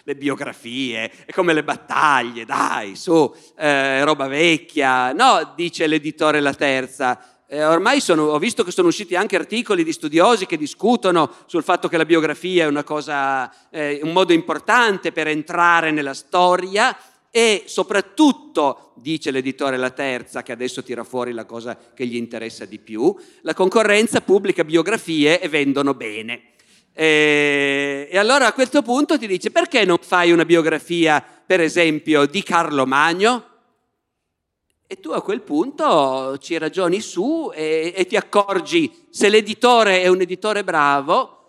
[0.05, 5.13] le biografie, è come le battaglie, dai, su, eh, roba vecchia.
[5.13, 9.83] No, dice l'editore La Terza, eh, ormai sono, ho visto che sono usciti anche articoli
[9.83, 15.11] di studiosi che discutono sul fatto che la biografia è cosa, eh, un modo importante
[15.11, 16.97] per entrare nella storia
[17.31, 22.65] e soprattutto, dice l'editore La Terza, che adesso tira fuori la cosa che gli interessa
[22.65, 26.51] di più, la concorrenza pubblica biografie e vendono bene.
[26.93, 32.27] E, e allora a questo punto ti dice perché non fai una biografia, per esempio,
[32.27, 33.45] di Carlo Magno?
[34.89, 40.09] E tu a quel punto ci ragioni su e, e, ti accorgi, se l'editore è
[40.09, 41.40] un editore bravo,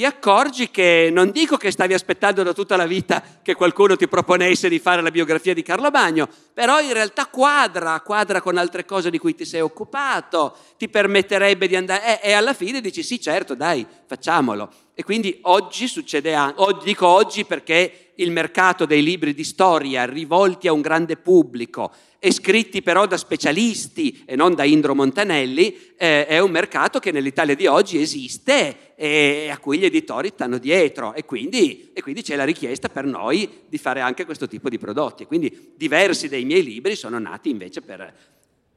[0.00, 4.08] ti accorgi che non dico che stavi aspettando da tutta la vita che qualcuno ti
[4.08, 8.86] proponesse di fare la biografia di Carlo Magno, però in realtà quadra, quadra con altre
[8.86, 13.02] cose di cui ti sei occupato, ti permetterebbe di andare, e, e alla fine dici
[13.02, 14.72] sì certo dai, facciamolo.
[14.94, 20.68] E quindi oggi succede anche, dico oggi perché il mercato dei libri di storia rivolti
[20.68, 26.26] a un grande pubblico e scritti però da specialisti e non da Indro Montanelli, eh,
[26.26, 31.14] è un mercato che nell'Italia di oggi esiste e a cui gli editori stanno dietro
[31.14, 34.76] e quindi, e quindi c'è la richiesta per noi di fare anche questo tipo di
[34.76, 35.24] prodotti.
[35.24, 38.14] Quindi diversi dei miei libri sono nati invece per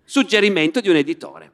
[0.05, 1.51] suggerimento di un editore.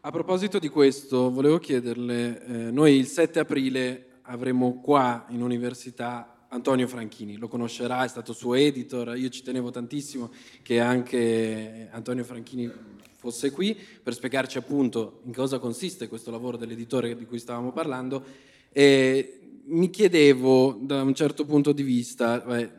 [0.00, 6.35] A proposito di questo, volevo chiederle, eh, noi il 7 aprile avremo qua in università
[6.56, 10.30] Antonio Franchini, lo conoscerà, è stato suo editor, io ci tenevo tantissimo
[10.62, 12.70] che anche Antonio Franchini
[13.14, 18.24] fosse qui per spiegarci appunto in cosa consiste questo lavoro dell'editore di cui stavamo parlando.
[18.72, 22.70] E mi chiedevo da un certo punto di vista, beh,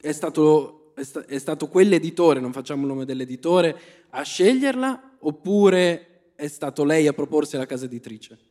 [0.00, 6.32] è, stato, è, sta, è stato quell'editore, non facciamo il nome dell'editore, a sceglierla oppure
[6.36, 8.47] è stato lei a proporsi alla casa editrice?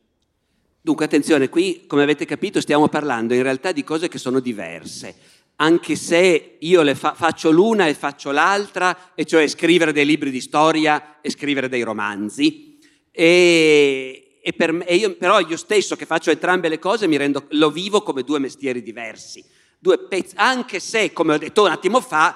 [0.88, 5.14] Dunque attenzione, qui come avete capito stiamo parlando in realtà di cose che sono diverse,
[5.56, 10.30] anche se io le fa- faccio l'una e faccio l'altra, e cioè scrivere dei libri
[10.30, 12.78] di storia e scrivere dei romanzi.
[13.10, 17.44] E, e, per me, e io, però io stesso che faccio entrambe le cose rendo,
[17.50, 19.44] lo vivo come due mestieri diversi,
[19.78, 22.34] due pezzi, anche se, come ho detto un attimo fa,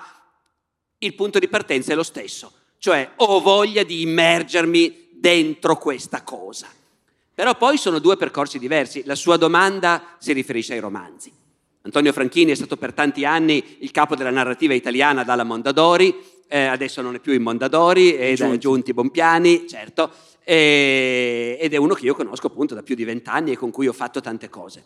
[0.99, 6.69] il punto di partenza è lo stesso, cioè ho voglia di immergermi dentro questa cosa.
[7.43, 9.03] Però poi sono due percorsi diversi.
[9.05, 11.33] La sua domanda si riferisce ai romanzi.
[11.83, 16.67] Antonio Franchini è stato per tanti anni il capo della narrativa italiana dalla Mondadori, eh,
[16.67, 20.13] adesso non è più in Mondadori, è da Giunti Bompiani, certo,
[20.45, 23.89] e, ed è uno che io conosco appunto da più di vent'anni e con cui
[23.89, 24.85] ho fatto tante cose.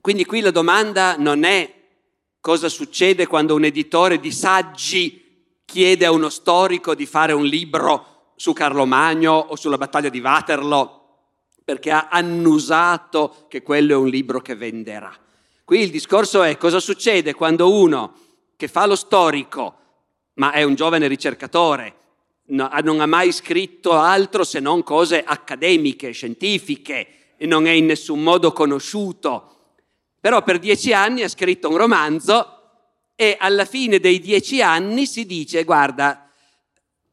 [0.00, 1.70] Quindi qui la domanda non è
[2.40, 8.11] cosa succede quando un editore di saggi chiede a uno storico di fare un libro
[8.36, 11.00] su Carlo Magno o sulla battaglia di Waterloo,
[11.64, 15.12] perché ha annusato che quello è un libro che venderà.
[15.64, 18.14] Qui il discorso è cosa succede quando uno
[18.56, 19.76] che fa lo storico,
[20.34, 21.96] ma è un giovane ricercatore,
[22.46, 28.22] non ha mai scritto altro se non cose accademiche, scientifiche, e non è in nessun
[28.22, 29.56] modo conosciuto,
[30.20, 32.60] però per dieci anni ha scritto un romanzo
[33.16, 36.31] e alla fine dei dieci anni si dice, guarda,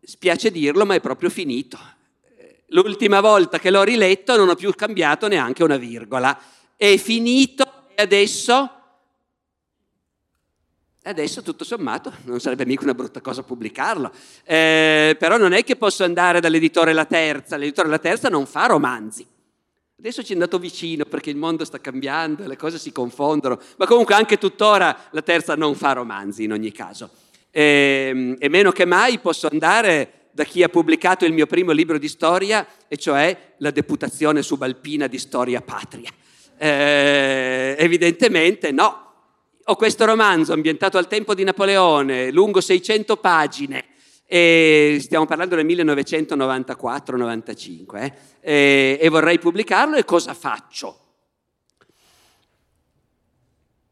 [0.02, 1.78] spiace dirlo, ma è proprio finito.
[2.68, 6.38] L'ultima volta che l'ho riletto non ho più cambiato neanche una virgola.
[6.76, 8.74] È finito e adesso...
[11.02, 14.12] Adesso tutto sommato non sarebbe mica una brutta cosa pubblicarlo,
[14.44, 18.66] eh, però non è che posso andare dall'editore La Terza, l'editore La Terza non fa
[18.66, 19.26] romanzi.
[19.98, 23.88] Adesso ci è andato vicino perché il mondo sta cambiando, le cose si confondono, ma
[23.88, 27.10] comunque anche tuttora La Terza non fa romanzi in ogni caso.
[27.52, 31.98] E, e meno che mai posso andare da chi ha pubblicato il mio primo libro
[31.98, 36.10] di storia, e cioè La deputazione subalpina di storia patria.
[36.58, 39.08] Eh, evidentemente no,
[39.64, 43.86] ho questo romanzo ambientato al tempo di Napoleone, lungo 600 pagine,
[44.26, 48.14] e stiamo parlando del 1994-95, eh?
[48.42, 51.09] e, e vorrei pubblicarlo e cosa faccio?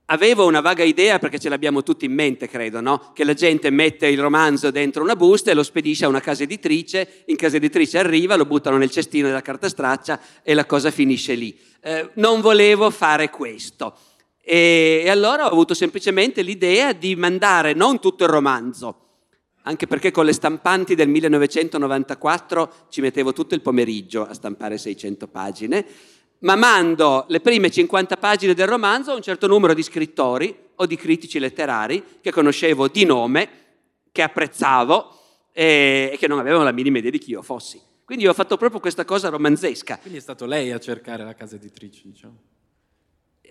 [0.10, 3.12] Avevo una vaga idea, perché ce l'abbiamo tutti in mente, credo, no?
[3.14, 6.44] che la gente mette il romanzo dentro una busta e lo spedisce a una casa
[6.44, 10.92] editrice, in casa editrice arriva, lo buttano nel cestino della carta straccia e la cosa
[10.92, 11.58] finisce lì.
[11.82, 13.98] Eh, non volevo fare questo.
[14.42, 19.08] E, e allora ho avuto semplicemente l'idea di mandare non tutto il romanzo,
[19.64, 25.28] anche perché con le stampanti del 1994 ci mettevo tutto il pomeriggio a stampare 600
[25.28, 25.86] pagine,
[26.40, 30.86] ma mando le prime 50 pagine del romanzo a un certo numero di scrittori o
[30.86, 33.50] di critici letterari che conoscevo di nome,
[34.12, 35.20] che apprezzavo
[35.52, 37.82] e, che non avevano la minima idea di chi io fossi.
[38.06, 39.98] Quindi ho fatto proprio questa cosa romanzesca.
[39.98, 42.38] Quindi è stato lei a cercare la casa editrice, diciamo.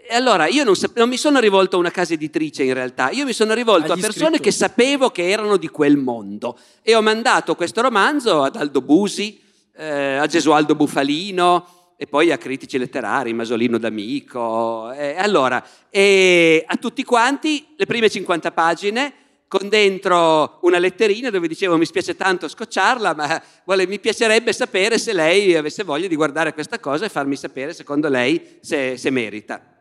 [0.08, 3.10] E allora io non, sap- non, mi sono rivolto a una casa editrice in realtà,
[3.10, 4.42] io mi sono rivolto Agli a persone scrittori.
[4.42, 9.42] che sapevo che erano di quel mondo e ho mandato questo romanzo ad Aldo Busi,
[9.74, 14.92] eh, a Gesualdo Bufalino e poi a critici letterari, Masolino D'Amico.
[14.92, 19.14] E allora, e a tutti quanti le prime 50 pagine
[19.48, 24.98] con dentro una letterina dove dicevo mi spiace tanto scocciarla, ma vuole, mi piacerebbe sapere
[24.98, 29.10] se lei avesse voglia di guardare questa cosa e farmi sapere secondo lei se, se
[29.10, 29.74] merita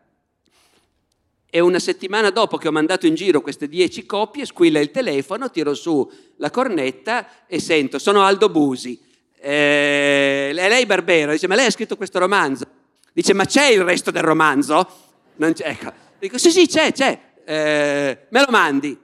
[1.55, 5.49] e una settimana dopo che ho mandato in giro queste dieci copie, squilla il telefono,
[5.49, 8.99] tiro su la cornetta e sento, sono Aldo Busi.
[9.47, 12.65] Eh, lei Barbero, dice, ma lei ha scritto questo romanzo?
[13.13, 14.89] Dice, ma c'è il resto del romanzo?
[15.37, 15.93] Ecco.
[16.17, 17.19] Dico, sì, sì, c'è, c'è.
[17.45, 18.99] Eh, me lo mandi.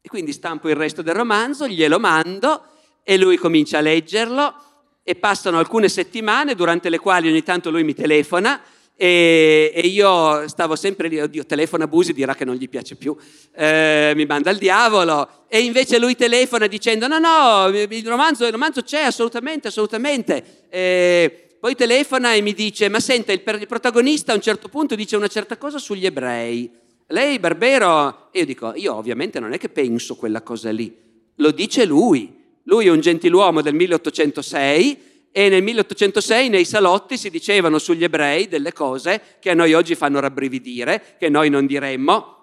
[0.00, 2.68] E quindi stampo il resto del romanzo, glielo mando
[3.02, 4.54] e lui comincia a leggerlo
[5.02, 8.58] e passano alcune settimane durante le quali ogni tanto lui mi telefona
[8.96, 13.16] e, e, io stavo sempre lì, oddio, telefona Busi, dirà che non gli piace più,
[13.52, 15.46] eh, mi manda al diavolo.
[15.48, 20.66] E invece lui telefona dicendo: No, no, il romanzo, il romanzo c'è assolutamente, assolutamente.
[20.70, 24.94] E poi telefona e mi dice: Ma senta, il, il protagonista a un certo punto
[24.94, 26.70] dice una certa cosa sugli ebrei.
[27.08, 30.94] Lei, Barbero, e io dico: Io ovviamente non è che penso quella cosa lì,
[31.36, 32.42] lo dice lui.
[32.66, 38.46] Lui è un gentiluomo del 1806 e nel 1806 nei salotti si dicevano sugli ebrei
[38.46, 42.36] delle cose che a noi oggi fanno rabbrividire, che noi non diremmo.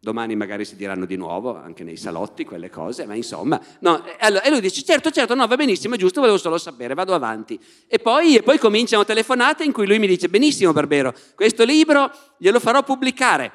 [0.00, 3.60] Domani magari si diranno di nuovo anche nei salotti quelle cose, ma insomma.
[3.78, 7.14] No, e lui dice: Certo, certo, no, va benissimo, è giusto, volevo solo sapere, vado
[7.14, 7.56] avanti.
[7.86, 12.10] E poi, e poi cominciano telefonate in cui lui mi dice: Benissimo, Barbero, questo libro
[12.36, 13.52] glielo farò pubblicare.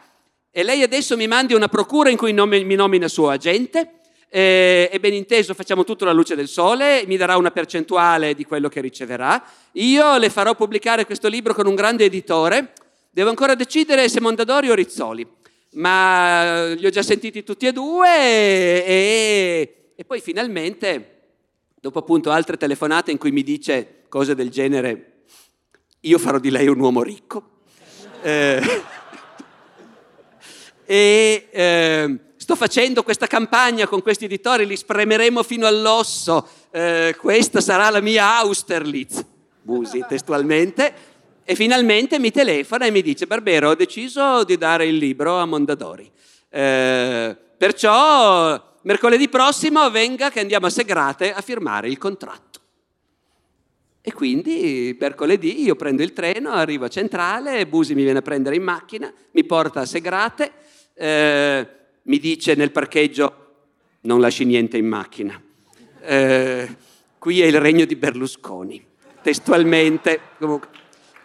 [0.52, 3.97] E lei adesso mi mandi una procura in cui mi nomina suo agente
[4.30, 8.44] eh, e ben inteso facciamo tutto alla luce del sole, mi darà una percentuale di
[8.44, 9.42] quello che riceverà.
[9.74, 12.74] Io le farò pubblicare questo libro con un grande editore,
[13.10, 15.26] devo ancora decidere se Mondadori o Rizzoli,
[15.74, 21.20] ma li ho già sentiti tutti e due e, e poi finalmente,
[21.80, 25.14] dopo appunto altre telefonate in cui mi dice cose del genere,
[26.02, 27.62] io farò di lei un uomo ricco.
[28.22, 28.62] Eh,
[30.86, 31.48] e...
[31.50, 37.90] Eh, sto facendo questa campagna con questi editori, li spremeremo fino all'osso, eh, questa sarà
[37.90, 39.22] la mia Austerlitz,
[39.62, 40.94] Busi testualmente,
[41.44, 45.46] e finalmente mi telefona e mi dice, Barbero, ho deciso di dare il libro a
[45.46, 46.10] Mondadori,
[46.48, 52.62] eh, perciò mercoledì prossimo venga che andiamo a Segrate a firmare il contratto.
[54.00, 58.56] E quindi mercoledì io prendo il treno, arrivo a Centrale, Busi mi viene a prendere
[58.56, 60.54] in macchina, mi porta a Segrate,
[60.94, 61.76] eh,
[62.08, 63.46] mi dice nel parcheggio
[64.02, 65.42] non lasci niente in macchina.
[66.02, 66.76] Eh,
[67.18, 68.86] qui è il regno di Berlusconi,
[69.22, 70.20] testualmente.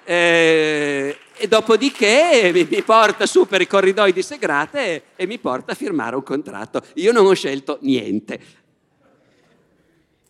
[0.05, 5.39] Eh, e dopodiché mi, mi, porta su per i corridoi di Segrate e, e mi
[5.39, 6.83] porta a firmare un contratto.
[6.95, 8.61] Io non ho scelto niente.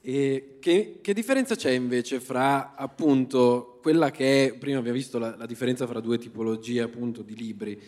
[0.02, 5.34] E che, che, differenza c'è invece fra appunto quella che è, prima abbiamo visto la,
[5.36, 7.80] la differenza fra due tipologie appunto di libri,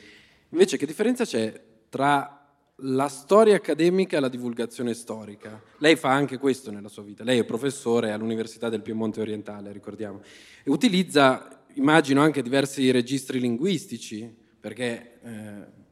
[0.51, 2.44] invece che differenza c'è tra
[2.79, 5.63] la storia accademica e la divulgazione storica.
[5.79, 10.23] Lei fa anche questo nella sua vita, lei è professore all'Università del Piemonte Orientale, ricordiamo,
[10.63, 15.83] e utilizza, immagino, anche diversi registri linguistici, perché eh,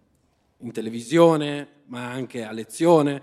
[0.59, 3.22] in televisione, ma anche a lezione.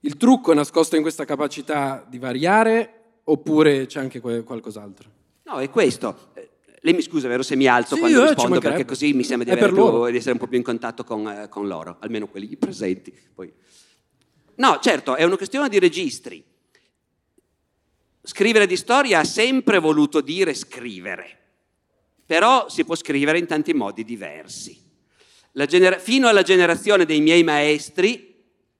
[0.00, 2.94] Il trucco è nascosto in questa capacità di variare
[3.24, 5.10] oppure c'è anche qualcos'altro?
[5.44, 6.32] No, è questo.
[6.80, 9.54] Eh, lei mi scusa, vero, se mi alzo sì, quando rispondo, perché così mi sembra
[9.54, 12.56] di, più, di, essere un po' più in contatto con, eh, con loro, almeno quelli
[12.56, 13.12] presenti.
[13.34, 13.52] Poi.
[14.56, 16.44] No, certo, è una questione di registri.
[18.22, 21.38] Scrivere di storia ha sempre voluto dire scrivere,
[22.26, 24.78] però si può scrivere in tanti modi diversi.
[25.52, 28.36] Genera- fino alla generazione dei miei maestri,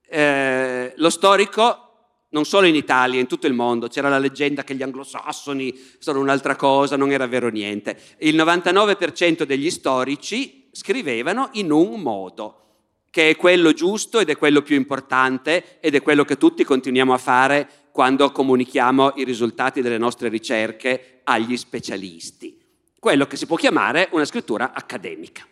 [0.07, 1.90] eh, lo storico
[2.31, 6.21] non solo in Italia, in tutto il mondo, c'era la leggenda che gli anglosassoni sono
[6.21, 7.99] un'altra cosa, non era vero niente.
[8.19, 12.57] Il 99% degli storici scrivevano in un modo,
[13.11, 17.13] che è quello giusto ed è quello più importante ed è quello che tutti continuiamo
[17.13, 22.57] a fare quando comunichiamo i risultati delle nostre ricerche agli specialisti.
[22.99, 25.45] Quello che si può chiamare una scrittura accademica.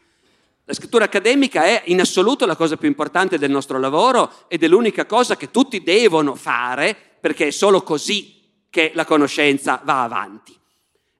[0.69, 4.69] La scrittura accademica è in assoluto la cosa più importante del nostro lavoro ed è
[4.69, 10.55] l'unica cosa che tutti devono fare perché è solo così che la conoscenza va avanti.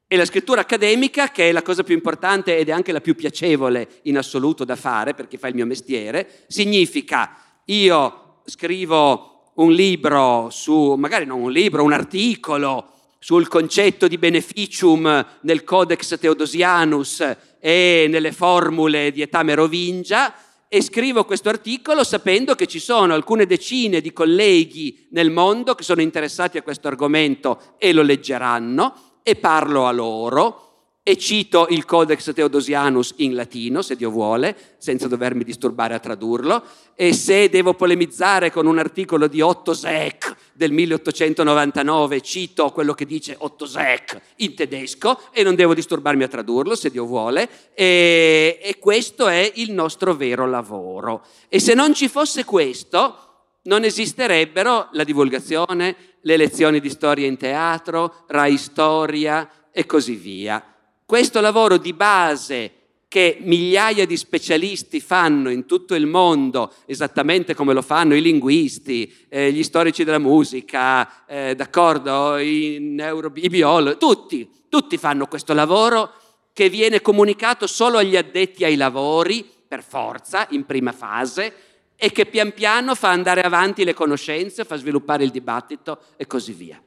[0.07, 3.15] E la scrittura accademica, che è la cosa più importante ed è anche la più
[3.15, 7.35] piacevole in assoluto da fare per chi fa il mio mestiere, significa
[7.65, 15.27] io scrivo un libro su, magari non un libro, un articolo sul concetto di beneficium
[15.41, 20.35] nel Codex Theodosianus e nelle formule di età merovingia
[20.69, 25.83] e scrivo questo articolo sapendo che ci sono alcune decine di colleghi nel mondo che
[25.83, 30.68] sono interessati a questo argomento e lo leggeranno e parlo a loro
[31.09, 36.63] e cito il Codex Theodosianus in latino, se Dio vuole, senza dovermi disturbare a tradurlo,
[36.95, 43.07] e se devo polemizzare con un articolo di Otto Seck del 1899, cito quello che
[43.07, 48.59] dice Otto Seck in tedesco e non devo disturbarmi a tradurlo, se Dio vuole, e,
[48.63, 51.25] e questo è il nostro vero lavoro.
[51.49, 53.17] E se non ci fosse questo,
[53.63, 60.63] non esisterebbero la divulgazione, le lezioni di storia in teatro, Rai Storia e così via.
[61.09, 62.71] Questo lavoro di base
[63.09, 69.11] che migliaia di specialisti fanno in tutto il mondo, esattamente come lo fanno i linguisti,
[69.31, 75.55] eh, gli storici della musica, eh, d'accordo, i, neuro, i biologi, tutti, tutti fanno questo
[75.55, 76.13] lavoro
[76.53, 81.55] che viene comunicato solo agli addetti ai lavori, per forza, in prima fase,
[81.97, 86.53] e che pian piano fa andare avanti le conoscenze, fa sviluppare il dibattito e così
[86.53, 86.79] via.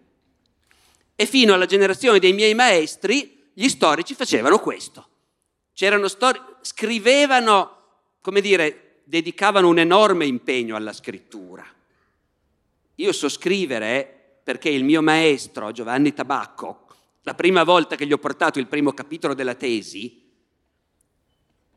[1.16, 5.08] E fino alla generazione dei miei maestri, gli storici facevano questo.
[5.74, 7.78] Stori- scrivevano,
[8.20, 11.64] come dire, dedicavano un enorme impegno alla scrittura.
[12.96, 16.88] Io so scrivere perché il mio maestro, Giovanni Tabacco,
[17.22, 20.30] la prima volta che gli ho portato il primo capitolo della tesi,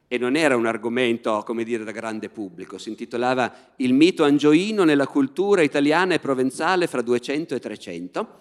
[0.09, 4.85] e non era un argomento, come dire, da grande pubblico, si intitolava Il mito angioino
[4.85, 8.39] nella cultura italiana e provenzale fra 200 e 300,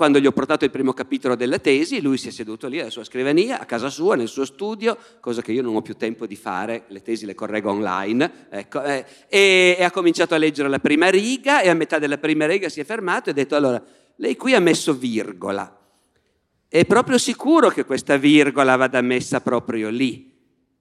[0.00, 2.88] quando gli ho portato il primo capitolo della tesi, lui si è seduto lì alla
[2.88, 6.26] sua scrivania, a casa sua, nel suo studio, cosa che io non ho più tempo
[6.26, 10.70] di fare, le tesi le correggo online, ecco, eh, e, e, ha cominciato a leggere
[10.70, 13.56] la prima riga e a metà della prima riga si è fermato e ha detto,
[13.56, 13.84] allora,
[14.16, 15.78] lei qui ha messo virgola,
[16.66, 20.34] è proprio sicuro che questa virgola vada messa proprio lì?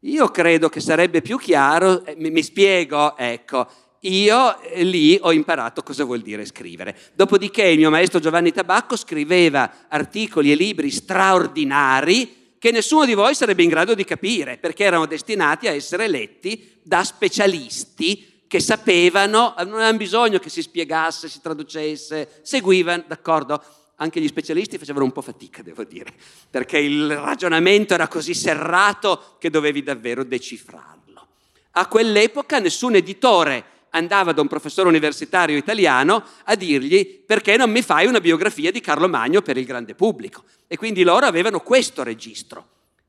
[0.04, 3.68] Io credo che sarebbe più chiaro, eh, mi, mi spiego, ecco,
[4.02, 6.98] io eh, lì ho imparato cosa vuol dire scrivere.
[7.14, 13.36] Dopodiché il mio maestro Giovanni Tabacco scriveva articoli e libri straordinari che nessuno di voi
[13.36, 19.54] sarebbe in grado di capire, perché erano destinati a essere letti da specialisti che sapevano,
[19.60, 23.62] non avevano bisogno che si spiegasse, si traducesse, seguivano, d'accordo?
[23.98, 26.12] Anche gli specialisti facevano un po' fatica, devo dire,
[26.50, 31.28] perché il ragionamento era così serrato che dovevi davvero decifrarlo.
[31.72, 37.82] A quell'epoca nessun editore andava da un professore universitario italiano a dirgli perché non mi
[37.82, 40.44] fai una biografia di Carlo Magno per il grande pubblico.
[40.68, 42.68] E quindi loro avevano questo registro.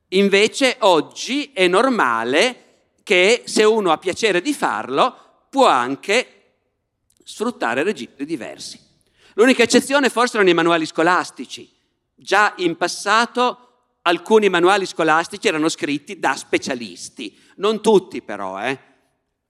[0.09, 2.65] Invece oggi è normale
[3.03, 6.27] che se uno ha piacere di farlo può anche
[7.23, 8.79] sfruttare registri diversi.
[9.35, 11.69] L'unica eccezione forse erano i manuali scolastici.
[12.15, 13.67] Già in passato
[14.03, 18.90] alcuni manuali scolastici erano scritti da specialisti, non tutti però, eh?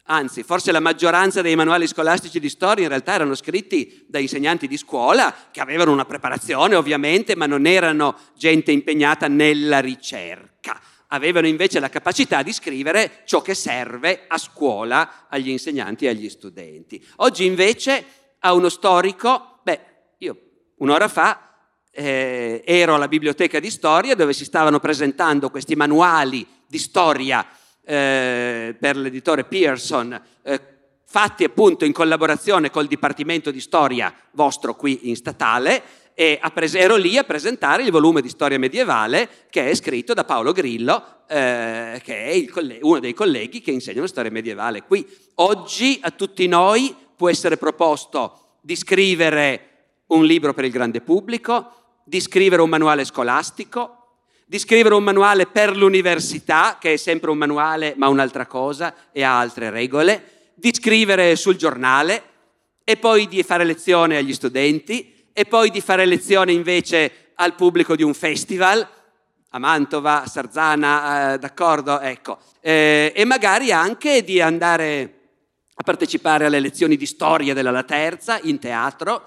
[0.05, 4.67] Anzi, forse la maggioranza dei manuali scolastici di storia in realtà erano scritti da insegnanti
[4.67, 10.81] di scuola che avevano una preparazione ovviamente, ma non erano gente impegnata nella ricerca.
[11.07, 16.29] Avevano invece la capacità di scrivere ciò che serve a scuola agli insegnanti e agli
[16.29, 17.05] studenti.
[17.17, 18.05] Oggi invece
[18.39, 19.79] a uno storico, beh,
[20.19, 20.37] io
[20.77, 21.51] un'ora fa
[21.91, 27.45] eh, ero alla biblioteca di storia dove si stavano presentando questi manuali di storia
[27.83, 30.61] eh, per l'editore Pearson, eh,
[31.05, 36.95] fatti appunto in collaborazione col Dipartimento di Storia vostro qui in statale, e pres- ero
[36.95, 42.01] lì a presentare il volume di storia medievale che è scritto da Paolo Grillo, eh,
[42.03, 45.07] che è coll- uno dei colleghi che insegnano storia medievale qui.
[45.35, 49.67] Oggi a tutti noi può essere proposto di scrivere
[50.07, 51.73] un libro per il grande pubblico,
[52.03, 54.00] di scrivere un manuale scolastico,
[54.51, 59.23] di scrivere un manuale per l'università, che è sempre un manuale ma un'altra cosa e
[59.23, 62.21] ha altre regole, di scrivere sul giornale
[62.83, 67.95] e poi di fare lezione agli studenti e poi di fare lezione invece al pubblico
[67.95, 68.85] di un festival,
[69.51, 72.01] a Mantova, a Sarzana, eh, d'accordo?
[72.01, 72.37] Ecco.
[72.59, 75.19] Eh, e magari anche di andare
[75.75, 79.23] a partecipare alle lezioni di storia della La Terza in teatro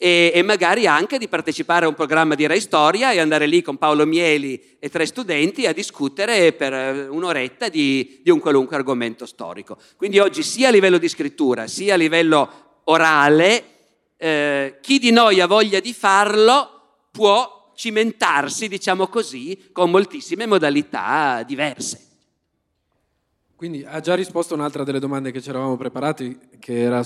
[0.00, 3.62] e, e, magari anche di partecipare a un programma di Rai Storia e andare lì
[3.62, 8.76] con Paolo Mieli e tre studenti a discutere per eh, un'oretta di, di un qualunque
[8.76, 9.76] argomento storico.
[9.96, 13.64] Quindi oggi sia a livello di scrittura sia a livello orale,
[14.16, 21.42] eh, chi di noi ha voglia di farlo può cimentarsi, diciamo così, con moltissime modalità
[21.42, 22.06] diverse.
[23.56, 27.02] Quindi ha già risposto a un'altra delle domande che ci eravamo preparati, che era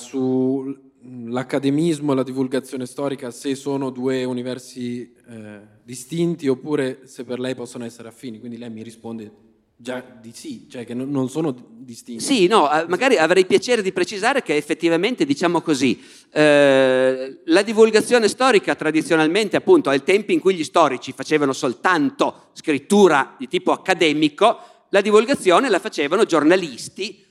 [1.03, 7.55] sull'accademismo e la divulgazione storica, se sono due universi eh, distinti oppure se per lei
[7.55, 8.39] possono essere affini.
[8.39, 12.23] Quindi lei mi risponde già di sì, cioè che non sono distinti.
[12.23, 16.01] Sì, no, magari avrei piacere di precisare che effettivamente, diciamo così,
[16.31, 23.35] eh, la divulgazione storica tradizionalmente, appunto, ai tempi in cui gli storici facevano soltanto scrittura
[23.37, 27.25] di tipo accademico, la divulgazione la facevano giornalisti,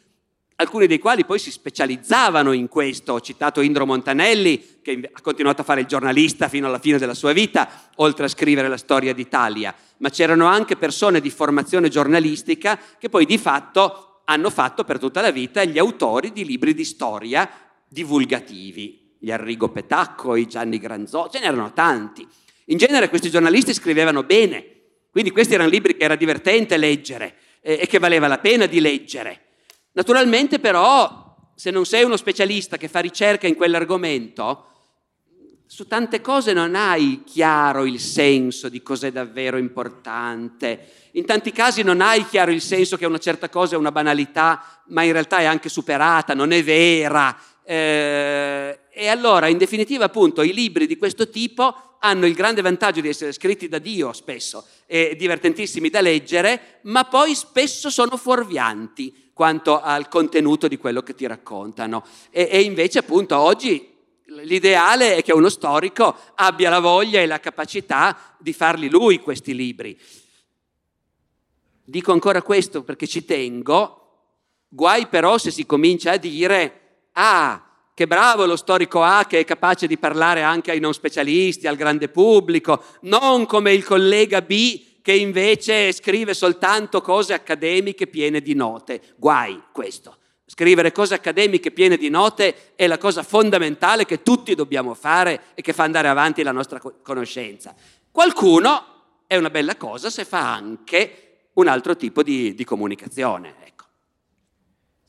[0.61, 3.13] alcuni dei quali poi si specializzavano in questo.
[3.13, 7.13] Ho citato Indro Montanelli, che ha continuato a fare il giornalista fino alla fine della
[7.13, 9.75] sua vita, oltre a scrivere la storia d'Italia.
[9.97, 15.21] Ma c'erano anche persone di formazione giornalistica che poi di fatto hanno fatto per tutta
[15.21, 17.49] la vita gli autori di libri di storia
[17.87, 19.17] divulgativi.
[19.19, 22.25] Gli Arrigo Petacco, i Gianni Granzò, ce n'erano tanti.
[22.65, 24.65] In genere questi giornalisti scrivevano bene,
[25.11, 29.50] quindi questi erano libri che era divertente leggere e che valeva la pena di leggere.
[29.93, 34.67] Naturalmente però, se non sei uno specialista che fa ricerca in quell'argomento,
[35.71, 41.09] su tante cose non hai chiaro il senso di cos'è davvero importante.
[41.11, 44.81] In tanti casi non hai chiaro il senso che una certa cosa è una banalità,
[44.87, 47.37] ma in realtà è anche superata, non è vera.
[47.63, 52.99] Eh, e allora, in definitiva, appunto, i libri di questo tipo hanno il grande vantaggio
[52.99, 59.20] di essere scritti da Dio spesso e divertentissimi da leggere, ma poi spesso sono fuorvianti
[59.41, 62.05] quanto al contenuto di quello che ti raccontano.
[62.29, 63.91] E, e invece appunto oggi
[64.25, 69.55] l'ideale è che uno storico abbia la voglia e la capacità di farli lui questi
[69.55, 69.99] libri.
[71.83, 74.27] Dico ancora questo perché ci tengo,
[74.67, 77.65] guai però se si comincia a dire, ah,
[77.95, 81.77] che bravo lo storico A che è capace di parlare anche ai non specialisti, al
[81.77, 88.53] grande pubblico, non come il collega B che invece scrive soltanto cose accademiche piene di
[88.53, 89.01] note.
[89.17, 90.17] Guai questo.
[90.45, 95.61] Scrivere cose accademiche piene di note è la cosa fondamentale che tutti dobbiamo fare e
[95.61, 97.73] che fa andare avanti la nostra conoscenza.
[98.11, 103.55] Qualcuno è una bella cosa se fa anche un altro tipo di, di comunicazione.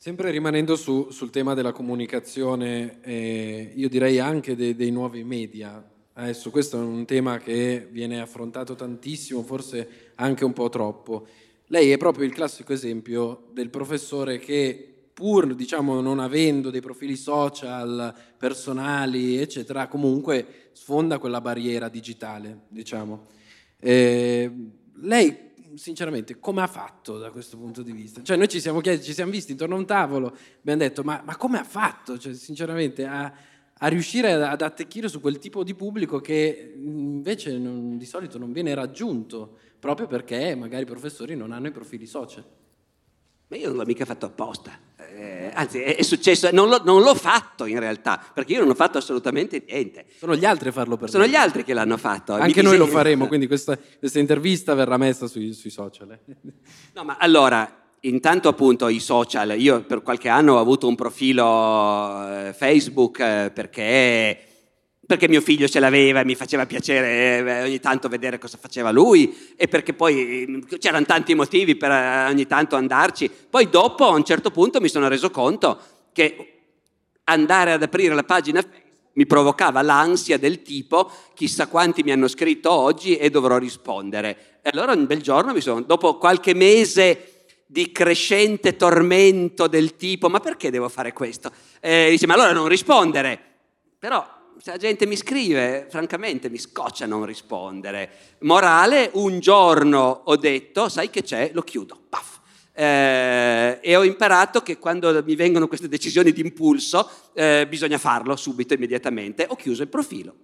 [0.03, 5.81] Sempre rimanendo su, sul tema della comunicazione, eh, io direi anche dei, dei nuovi media.
[6.15, 11.25] Adesso questo è un tema che viene affrontato tantissimo, forse anche un po' troppo.
[11.67, 17.15] Lei è proprio il classico esempio del professore che pur diciamo, non avendo dei profili
[17.15, 23.27] social, personali, eccetera, comunque sfonda quella barriera digitale, diciamo.
[23.79, 24.51] Eh,
[25.01, 28.21] lei sinceramente, come ha fatto da questo punto di vista?
[28.21, 31.23] Cioè, noi ci siamo chiesti, ci siamo visti intorno a un tavolo, abbiamo detto, ma,
[31.25, 33.33] ma come ha fatto, cioè, sinceramente, a,
[33.83, 38.53] a riuscire ad, attecchire su quel tipo di pubblico che invece non, di solito non
[38.53, 42.45] viene raggiunto, proprio perché magari i professori non hanno i profili social?
[43.47, 44.71] Ma io non l'ho mica fatto apposta.
[44.95, 48.69] Eh, anzi, è, è successo, non, l'ho, non l'ho fatto in realtà, perché io non
[48.69, 50.05] ho fatto assolutamente niente.
[50.17, 51.29] Sono gli altri a farlo per Sono me.
[51.29, 52.33] gli altri che l'hanno fatto.
[52.33, 56.09] Anche Mi noi lo faremo, quindi questa, questa intervista verrà messa sui, sui social.
[56.09, 56.35] Eh.
[56.93, 62.47] No, ma allora, Intanto appunto i social, io per qualche anno ho avuto un profilo
[62.47, 64.47] eh, Facebook eh, perché
[65.05, 68.91] perché mio figlio ce l'aveva e mi faceva piacere eh, ogni tanto vedere cosa faceva
[68.91, 71.91] lui e perché poi mm, c'erano tanti motivi per
[72.29, 73.31] ogni tanto andarci.
[73.49, 75.79] Poi dopo a un certo punto mi sono reso conto
[76.11, 76.61] che
[77.23, 78.61] andare ad aprire la pagina
[79.13, 84.59] mi provocava l'ansia del tipo chissà quanti mi hanno scritto oggi e dovrò rispondere.
[84.61, 87.32] E allora un bel giorno mi sono, dopo qualche mese
[87.73, 91.51] di crescente tormento del tipo ma perché devo fare questo?
[91.81, 93.41] Eh, dice ma allora non rispondere.
[93.97, 94.23] Però
[94.59, 98.35] se la gente mi scrive, francamente mi scoccia non rispondere.
[98.41, 102.41] Morale, un giorno ho detto, sai che c'è, lo chiudo, paf.
[102.75, 108.35] Eh, e ho imparato che quando mi vengono queste decisioni di impulso eh, bisogna farlo
[108.35, 109.47] subito, immediatamente.
[109.49, 110.35] Ho chiuso il profilo.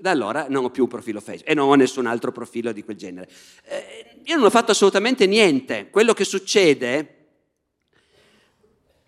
[0.00, 2.84] Da allora non ho più un profilo Facebook e non ho nessun altro profilo di
[2.84, 3.28] quel genere.
[3.64, 5.88] Eh, io non ho fatto assolutamente niente.
[5.90, 7.16] Quello che succede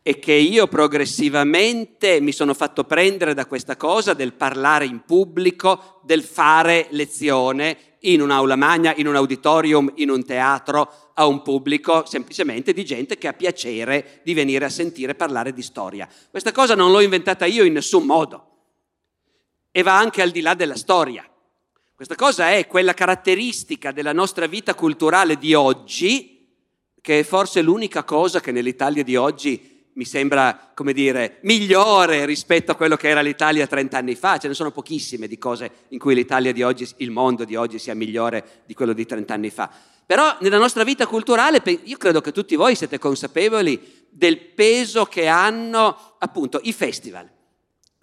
[0.02, 6.00] è che io progressivamente mi sono fatto prendere da questa cosa del parlare in pubblico,
[6.02, 12.04] del fare lezione in un'aula magna, in un auditorium, in un teatro, a un pubblico
[12.04, 16.08] semplicemente di gente che ha piacere di venire a sentire parlare di storia.
[16.28, 18.49] Questa cosa non l'ho inventata io in nessun modo
[19.72, 21.24] e va anche al di là della storia.
[21.94, 26.48] Questa cosa è quella caratteristica della nostra vita culturale di oggi,
[27.00, 32.72] che è forse l'unica cosa che nell'Italia di oggi mi sembra, come dire, migliore rispetto
[32.72, 34.38] a quello che era l'Italia 30 anni fa.
[34.38, 37.78] Ce ne sono pochissime di cose in cui l'Italia di oggi, il mondo di oggi
[37.78, 39.70] sia migliore di quello di 30 anni fa.
[40.06, 45.26] Però nella nostra vita culturale io credo che tutti voi siete consapevoli del peso che
[45.26, 47.28] hanno appunto i festival.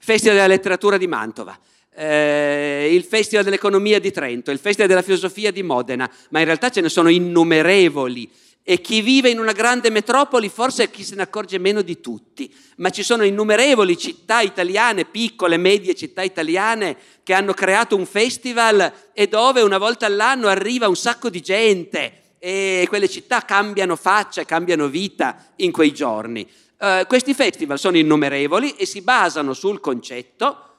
[0.08, 1.60] Festival della letteratura di Mantova,
[1.94, 6.70] eh, il Festival dell'economia di Trento, il Festival della filosofia di Modena, ma in realtà
[6.70, 8.32] ce ne sono innumerevoli
[8.64, 12.00] e chi vive in una grande metropoli forse è chi se ne accorge meno di
[12.00, 18.06] tutti, ma ci sono innumerevoli città italiane, piccole, medie città italiane, che hanno creato un
[18.06, 23.98] festival e dove una volta all'anno arriva un sacco di gente e quelle città cambiano
[23.98, 26.48] faccia, cambiano vita in quei giorni.
[26.80, 30.76] Uh, questi festival sono innumerevoli e si basano sul concetto,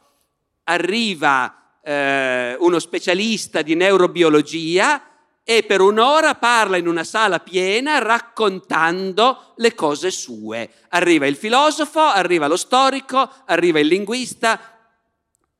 [0.65, 5.03] arriva uh, uno specialista di neurobiologia,
[5.51, 10.71] e per un'ora parla in una sala piena raccontando le cose sue.
[10.91, 14.61] Arriva il filosofo, arriva lo storico, arriva il linguista.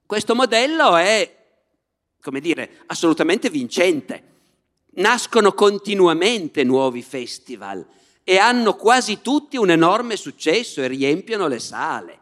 [0.05, 1.37] Questo modello è,
[2.21, 4.25] come dire, assolutamente vincente.
[4.97, 7.83] Nascono continuamente nuovi festival
[8.29, 12.19] e hanno quasi tutti un enorme successo e riempiono le sale.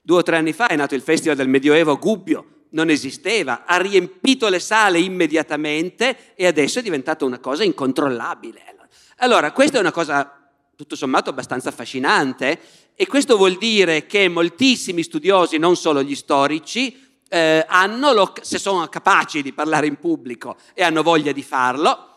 [0.00, 3.76] Due o tre anni fa è nato il Festival del Medioevo Gubbio, non esisteva, ha
[3.78, 8.76] riempito le sale immediatamente e adesso è diventata una cosa incontrollabile.
[9.16, 12.60] Allora, questa è una cosa tutto sommato abbastanza affascinante
[12.94, 18.86] e questo vuol dire che moltissimi studiosi, non solo gli storici, eh, hanno se sono
[18.86, 22.07] capaci di parlare in pubblico e hanno voglia di farlo,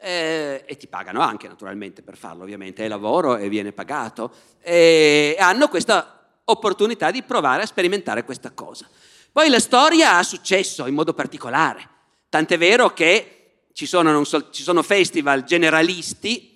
[0.00, 2.84] eh, e ti pagano anche naturalmente per farlo, ovviamente.
[2.84, 4.32] È lavoro e viene pagato,
[4.62, 8.88] e hanno questa opportunità di provare a sperimentare questa cosa.
[9.32, 11.88] Poi la storia ha successo in modo particolare,
[12.28, 16.48] tant'è vero che ci sono, so, ci sono festival generalisti,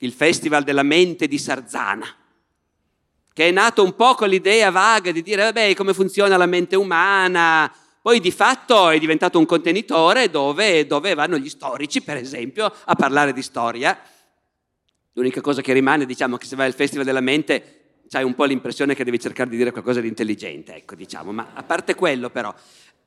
[0.00, 2.06] il Festival della mente di Sarzana,
[3.32, 6.76] che è nato un po' con l'idea vaga di dire, vabbè, come funziona la mente
[6.76, 7.72] umana,
[8.06, 12.94] poi di fatto è diventato un contenitore dove, dove, vanno gli storici, per esempio, a
[12.94, 14.00] parlare di storia.
[15.14, 18.44] L'unica cosa che rimane, diciamo, che se vai al Festival della Mente hai un po'
[18.44, 22.30] l'impressione che devi cercare di dire qualcosa di intelligente, ecco, diciamo, ma a parte quello
[22.30, 22.54] però.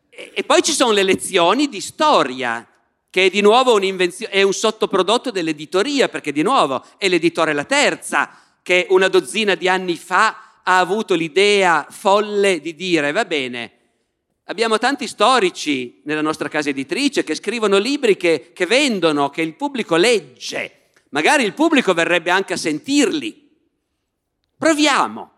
[0.10, 2.68] E, e poi ci sono le lezioni di storia,
[3.10, 8.32] che è di nuovo è un sottoprodotto dell'editoria, perché di nuovo è l'editore La Terza,
[8.62, 13.78] che una dozzina di anni fa ha avuto l'idea folle di dire, va bene,
[14.50, 19.56] abbiamo tanti storici nella nostra casa editrice che scrivono libri che, che vendono, che il
[19.56, 23.48] pubblico legge, magari il pubblico verrebbe anche a sentirli,
[24.60, 25.32] Proviamo.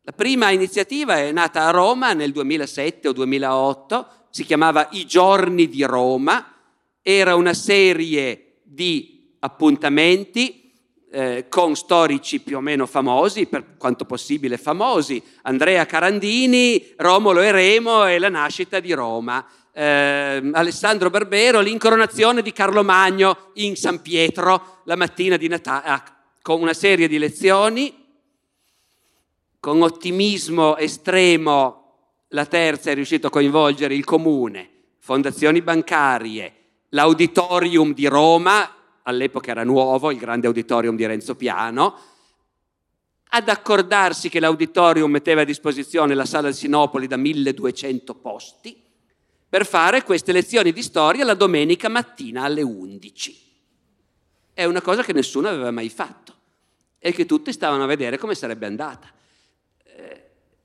[0.00, 5.68] La prima iniziativa è nata a Roma nel 2007 o 2008, si chiamava I giorni
[5.68, 6.54] di Roma,
[7.02, 10.59] era una serie di appuntamenti
[11.10, 17.50] eh, con storici più o meno famosi, per quanto possibile famosi, Andrea Carandini, Romolo e
[17.50, 19.44] Remo e la nascita di Roma.
[19.72, 26.04] Eh, Alessandro Barbero, l'incoronazione di Carlo Magno in San Pietro la mattina di Natale, ah,
[26.42, 28.00] con una serie di lezioni
[29.60, 31.80] con ottimismo estremo
[32.28, 36.54] la terza è riuscito a coinvolgere il comune, fondazioni bancarie,
[36.90, 41.98] l'auditorium di Roma, all'epoca era nuovo, il grande auditorium di Renzo Piano,
[43.32, 48.82] ad accordarsi che l'auditorium metteva a disposizione la sala del Sinopoli da 1200 posti
[49.48, 53.48] per fare queste lezioni di storia la domenica mattina alle 11.
[54.52, 56.34] È una cosa che nessuno aveva mai fatto
[56.98, 59.12] e che tutti stavano a vedere come sarebbe andata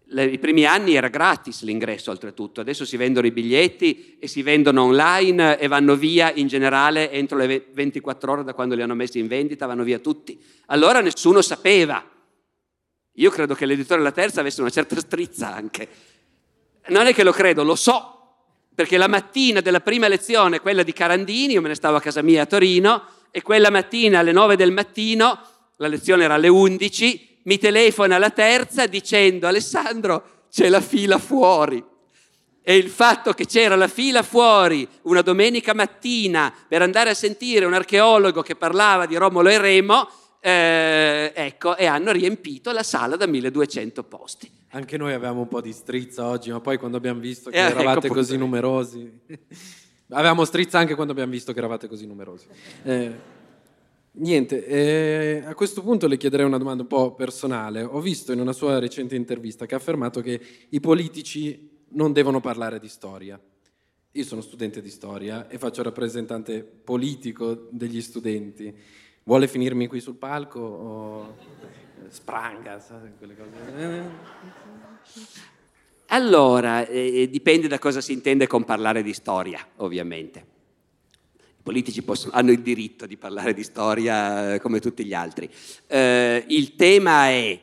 [0.07, 4.83] I primi anni era gratis l'ingresso oltretutto, adesso si vendono i biglietti e si vendono
[4.83, 9.17] online e vanno via in generale entro le 24 ore da quando li hanno messi
[9.17, 10.39] in vendita, vanno via tutti.
[10.67, 12.07] Allora nessuno sapeva.
[13.13, 15.87] Io credo che l'editore della terza avesse una certa strizza anche.
[16.87, 18.15] Non è che lo credo, lo so,
[18.75, 22.21] perché la mattina della prima lezione, quella di Carandini, io me ne stavo a casa
[22.21, 25.39] mia a Torino, e quella mattina alle 9 del mattino,
[25.77, 31.83] la lezione era alle 11, mi telefona la terza dicendo Alessandro c'è la fila fuori.
[32.67, 37.65] E il fatto che c'era la fila fuori una domenica mattina per andare a sentire
[37.65, 43.15] un archeologo che parlava di Romolo e Remo, eh, ecco, e hanno riempito la sala
[43.15, 44.51] da 1200 posti.
[44.71, 47.67] Anche noi avevamo un po' di strizza oggi, ma poi quando abbiamo visto che eh,
[47.67, 49.19] ecco, eravate ecco così numerosi...
[50.09, 52.47] avevamo strizza anche quando abbiamo visto che eravate così numerosi.
[52.83, 53.34] Eh.
[54.17, 57.83] Niente, eh, a questo punto le chiederei una domanda un po' personale.
[57.83, 60.39] Ho visto in una sua recente intervista che ha affermato che
[60.69, 63.39] i politici non devono parlare di storia.
[64.11, 68.73] Io sono studente di storia e faccio rappresentante politico degli studenti.
[69.23, 71.35] Vuole finirmi qui sul palco o
[72.07, 74.03] spranga, sai, quelle cose?
[76.07, 80.53] Allora, eh, dipende da cosa si intende con parlare di storia, ovviamente
[81.65, 85.49] politici possono, hanno il diritto di parlare di storia eh, come tutti gli altri.
[85.87, 87.59] Eh, il tema è,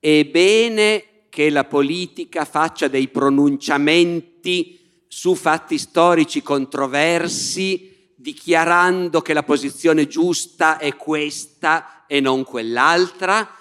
[0.00, 9.44] è bene che la politica faccia dei pronunciamenti su fatti storici controversi, dichiarando che la
[9.44, 13.54] posizione giusta è questa e non quell'altra,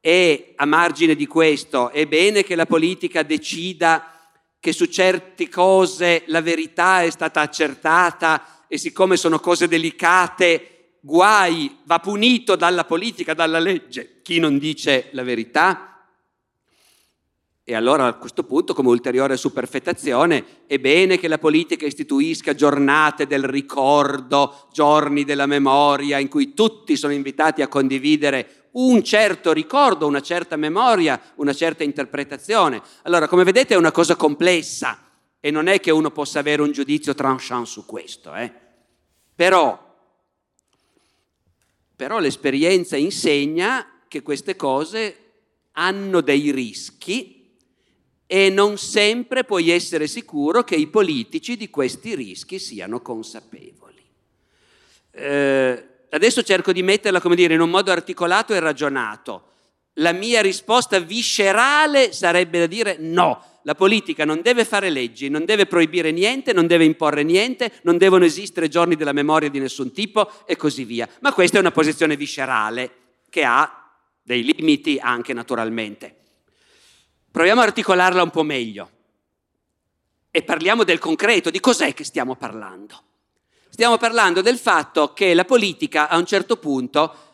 [0.00, 4.20] e a margine di questo è bene che la politica decida
[4.60, 11.78] che su certe cose la verità è stata accertata e siccome sono cose delicate, guai,
[11.84, 15.92] va punito dalla politica, dalla legge, chi non dice la verità.
[17.68, 23.26] E allora a questo punto, come ulteriore superfettazione, è bene che la politica istituisca giornate
[23.26, 30.06] del ricordo, giorni della memoria, in cui tutti sono invitati a condividere un certo ricordo,
[30.06, 32.80] una certa memoria, una certa interpretazione.
[33.02, 35.05] Allora, come vedete è una cosa complessa
[35.40, 38.34] e non è che uno possa avere un giudizio tranchant su questo.
[38.34, 38.52] Eh?
[39.34, 39.96] Però,
[41.94, 45.20] però l'esperienza insegna che queste cose
[45.72, 47.36] hanno dei rischi
[48.26, 54.02] e non sempre puoi essere sicuro che i politici di questi rischi siano consapevoli.
[55.12, 59.52] Eh, adesso cerco di metterla, come dire, in un modo articolato e ragionato.
[59.98, 65.44] La mia risposta viscerale sarebbe da dire no, la politica non deve fare leggi, non
[65.44, 69.92] deve proibire niente, non deve imporre niente, non devono esistere giorni della memoria di nessun
[69.92, 71.08] tipo e così via.
[71.20, 72.90] Ma questa è una posizione viscerale
[73.28, 73.90] che ha
[74.22, 76.14] dei limiti anche naturalmente.
[77.30, 78.90] Proviamo a articolarla un po' meglio
[80.30, 83.02] e parliamo del concreto, di cos'è che stiamo parlando.
[83.68, 87.25] Stiamo parlando del fatto che la politica a un certo punto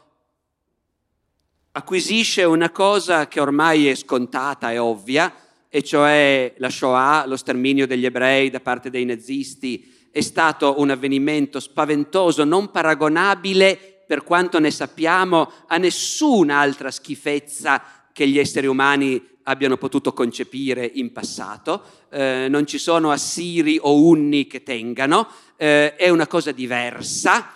[1.73, 5.35] acquisisce una cosa che ormai è scontata e ovvia,
[5.69, 10.91] e cioè la Shoah, lo sterminio degli ebrei da parte dei nazisti, è stato un
[10.91, 19.31] avvenimento spaventoso, non paragonabile, per quanto ne sappiamo, a nessun'altra schifezza che gli esseri umani
[19.45, 21.83] abbiano potuto concepire in passato.
[22.11, 27.55] Eh, non ci sono assiri o unni che tengano, eh, è una cosa diversa.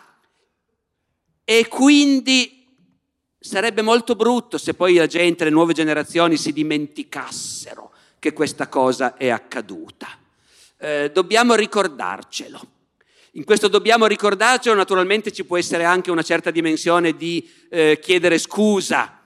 [1.45, 2.56] E quindi
[3.47, 9.17] sarebbe molto brutto se poi la gente, le nuove generazioni si dimenticassero che questa cosa
[9.17, 10.09] è accaduta.
[10.79, 12.61] Eh, dobbiamo ricordarcelo.
[13.33, 18.39] In questo dobbiamo ricordarcelo, naturalmente ci può essere anche una certa dimensione di eh, chiedere
[18.39, 19.21] scusa.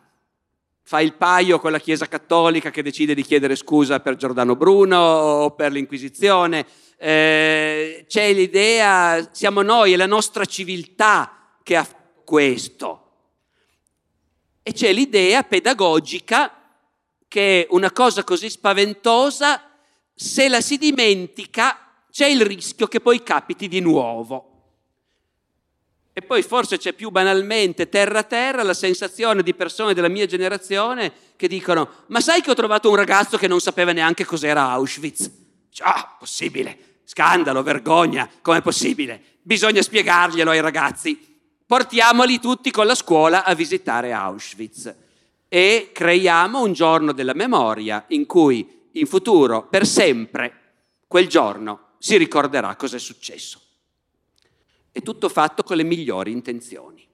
[0.82, 4.98] Fa il paio con la Chiesa Cattolica che decide di chiedere scusa per Giordano Bruno
[4.98, 6.66] o per l'Inquisizione.
[6.98, 11.98] Eh, c'è l'idea, siamo noi, è la nostra civiltà che ha fatto
[12.30, 12.99] questo.
[14.70, 16.54] E c'è l'idea pedagogica
[17.26, 19.68] che una cosa così spaventosa,
[20.14, 24.46] se la si dimentica, c'è il rischio che poi capiti di nuovo.
[26.12, 30.26] E poi forse c'è più banalmente terra a terra la sensazione di persone della mia
[30.26, 34.70] generazione che dicono ma sai che ho trovato un ragazzo che non sapeva neanche cos'era
[34.70, 35.28] Auschwitz?
[35.78, 39.20] Ah, possibile, scandalo, vergogna, com'è possibile?
[39.42, 41.29] Bisogna spiegarglielo ai ragazzi.
[41.70, 44.92] Portiamoli tutti con la scuola a visitare Auschwitz
[45.46, 50.52] e creiamo un giorno della memoria in cui in futuro, per sempre,
[51.06, 53.60] quel giorno si ricorderà cosa è successo.
[54.90, 57.06] È tutto fatto con le migliori intenzioni.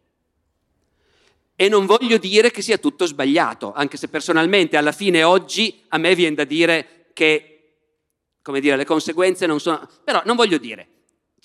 [1.54, 5.98] E non voglio dire che sia tutto sbagliato, anche se personalmente alla fine oggi a
[5.98, 7.74] me viene da dire che,
[8.40, 9.86] come dire, le conseguenze non sono...
[10.02, 10.95] Però non voglio dire.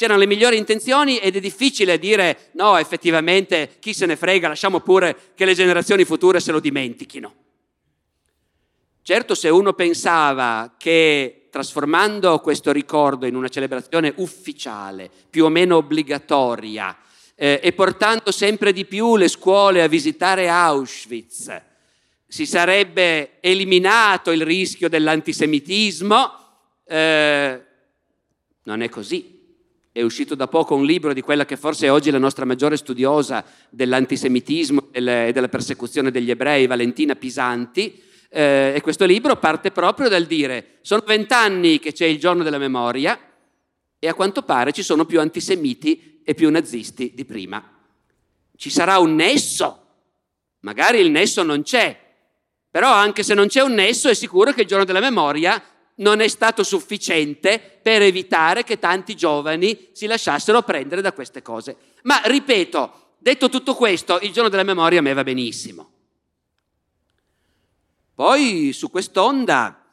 [0.02, 4.80] C'erano le migliori intenzioni ed è difficile dire no, effettivamente chi se ne frega, lasciamo
[4.80, 7.36] pure che le generazioni future se lo dimentichino.
[9.04, 15.76] Certo, se uno pensava che trasformando questo ricordo in una celebrazione ufficiale, più o meno
[15.76, 16.98] obbligatoria,
[17.36, 21.62] eh, e portando sempre di più le scuole a visitare Auschwitz,
[22.26, 26.34] si sarebbe eliminato il rischio dell'antisemitismo.
[26.86, 27.62] Eh,
[28.64, 29.41] non è così.
[29.94, 32.78] È uscito da poco un libro di quella che forse è oggi la nostra maggiore
[32.78, 35.02] studiosa dell'antisemitismo e
[35.34, 41.04] della persecuzione degli ebrei, Valentina Pisanti, eh, e questo libro parte proprio dal dire sono
[41.06, 43.20] vent'anni che c'è il giorno della memoria
[44.00, 47.62] e a quanto pare ci sono più antisemiti e più nazisti di prima.
[48.56, 49.88] Ci sarà un nesso,
[50.60, 52.00] magari il nesso non c'è,
[52.70, 55.62] però anche se non c'è un nesso è sicuro che il giorno della memoria
[56.02, 61.78] non è stato sufficiente per evitare che tanti giovani si lasciassero prendere da queste cose.
[62.04, 65.90] Ma ripeto, detto tutto questo, il giorno della memoria a me va benissimo.
[68.14, 69.84] Poi su quest'onda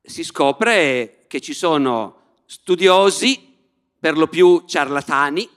[0.00, 3.54] si scopre che ci sono studiosi,
[3.98, 5.48] per lo più ciarlatani,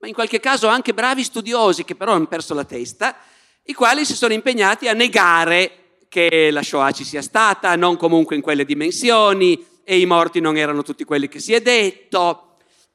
[0.00, 3.16] ma in qualche caso anche bravi studiosi che però hanno perso la testa,
[3.62, 8.36] i quali si sono impegnati a negare che la Shoah ci sia stata, non comunque
[8.36, 12.42] in quelle dimensioni, e i morti non erano tutti quelli che si è detto.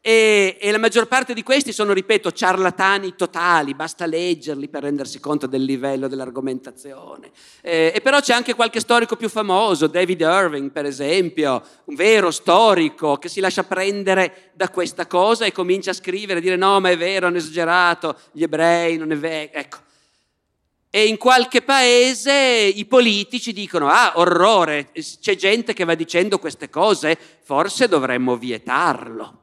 [0.05, 5.22] E, e, la maggior parte di questi sono, ripeto, ciarlatani totali, basta leggerli per rendersi
[5.22, 7.32] conto del livello dell'argomentazione.
[7.61, 12.32] Eh, e però c'è anche qualche storico più famoso, David Irving per esempio, un vero
[12.32, 16.82] storico che si lascia prendere da questa cosa e comincia a scrivere, a dire no
[16.82, 19.82] ma è vero, hanno esagerato, gli ebrei non è vero, ecco.
[20.95, 26.69] E in qualche paese i politici dicono, ah, orrore, c'è gente che va dicendo queste
[26.69, 29.41] cose, forse dovremmo vietarlo.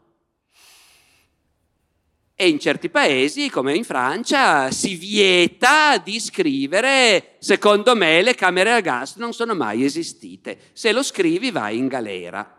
[2.36, 8.70] E in certi paesi, come in Francia, si vieta di scrivere, secondo me le camere
[8.70, 10.70] a gas non sono mai esistite.
[10.72, 12.58] Se lo scrivi vai in galera.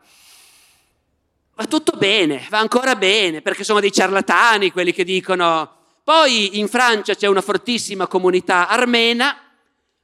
[1.56, 5.80] Va tutto bene, va ancora bene, perché sono dei ciarlatani quelli che dicono...
[6.04, 9.38] Poi in Francia c'è una fortissima comunità armena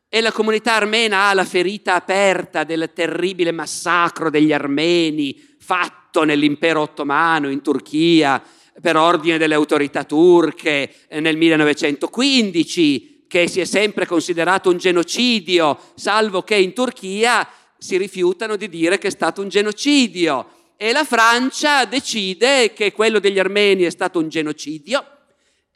[0.08, 6.82] e la comunità armena ha la ferita aperta del terribile massacro degli armeni fatto nell'impero
[6.82, 8.42] ottomano in Turchia
[8.80, 15.80] per ordine delle autorità turche eh, nel 1915, che si è sempre considerato un genocidio,
[15.96, 17.46] salvo che in Turchia
[17.76, 20.52] si rifiutano di dire che è stato un genocidio.
[20.78, 25.17] E la Francia decide che quello degli armeni è stato un genocidio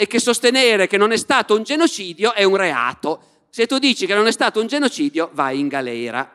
[0.01, 3.21] e che sostenere che non è stato un genocidio è un reato.
[3.51, 6.27] Se tu dici che non è stato un genocidio, vai in galera.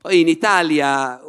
[0.00, 1.20] Poi in Italia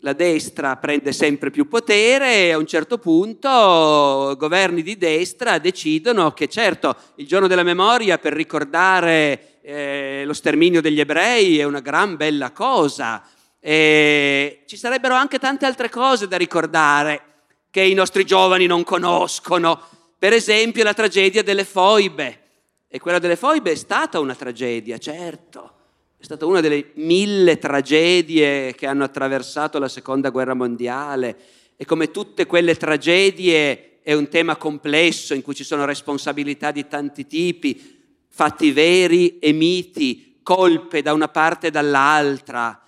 [0.00, 6.32] la destra prende sempre più potere e a un certo punto governi di destra decidono
[6.32, 11.78] che certo il giorno della memoria per ricordare eh, lo sterminio degli ebrei è una
[11.78, 13.22] gran bella cosa.
[13.60, 17.27] E ci sarebbero anche tante altre cose da ricordare
[17.70, 19.80] che i nostri giovani non conoscono.
[20.18, 22.42] Per esempio la tragedia delle foibe.
[22.88, 25.76] E quella delle foibe è stata una tragedia, certo
[26.20, 31.36] è stata una delle mille tragedie che hanno attraversato la seconda guerra mondiale
[31.76, 36.88] e come tutte quelle tragedie è un tema complesso in cui ci sono responsabilità di
[36.88, 42.82] tanti tipi, fatti veri e miti, colpe da una parte e dall'altra.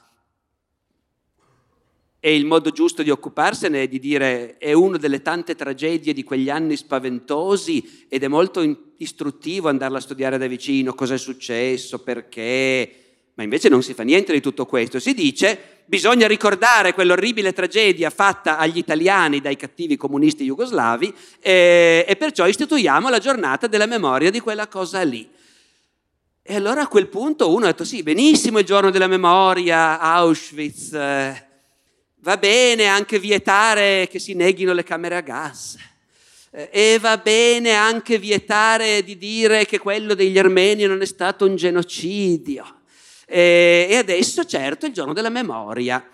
[2.22, 6.22] E il modo giusto di occuparsene è di dire è una delle tante tragedie di
[6.22, 12.00] quegli anni spaventosi ed è molto istruttivo andarla a studiare da vicino, cosa è successo,
[12.00, 12.90] perché,
[13.34, 15.00] ma invece non si fa niente di tutto questo.
[15.00, 22.16] Si dice bisogna ricordare quell'orribile tragedia fatta agli italiani dai cattivi comunisti jugoslavi eh, e
[22.16, 25.26] perciò istituiamo la giornata della memoria di quella cosa lì.
[26.42, 30.92] E allora a quel punto uno ha detto sì, benissimo il giorno della memoria, Auschwitz,
[30.92, 31.48] eh,
[32.20, 35.76] va bene anche vietare che si neghino le camere a gas.
[36.50, 41.46] Eh, e va bene anche vietare di dire che quello degli armeni non è stato
[41.46, 42.80] un genocidio.
[43.26, 46.04] Eh, e adesso certo il giorno della memoria.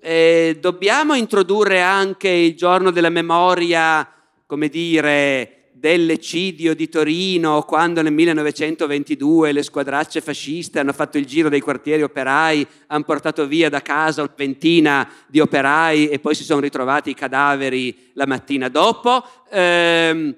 [0.00, 4.08] Eh, dobbiamo introdurre anche il giorno della memoria,
[4.46, 11.48] come dire, dell'eccidio di Torino, quando nel 1922 le squadracce fasciste hanno fatto il giro
[11.48, 16.44] dei quartieri operai, hanno portato via da casa una ventina di operai e poi si
[16.44, 19.24] sono ritrovati i cadaveri la mattina dopo.
[19.50, 20.34] Eh,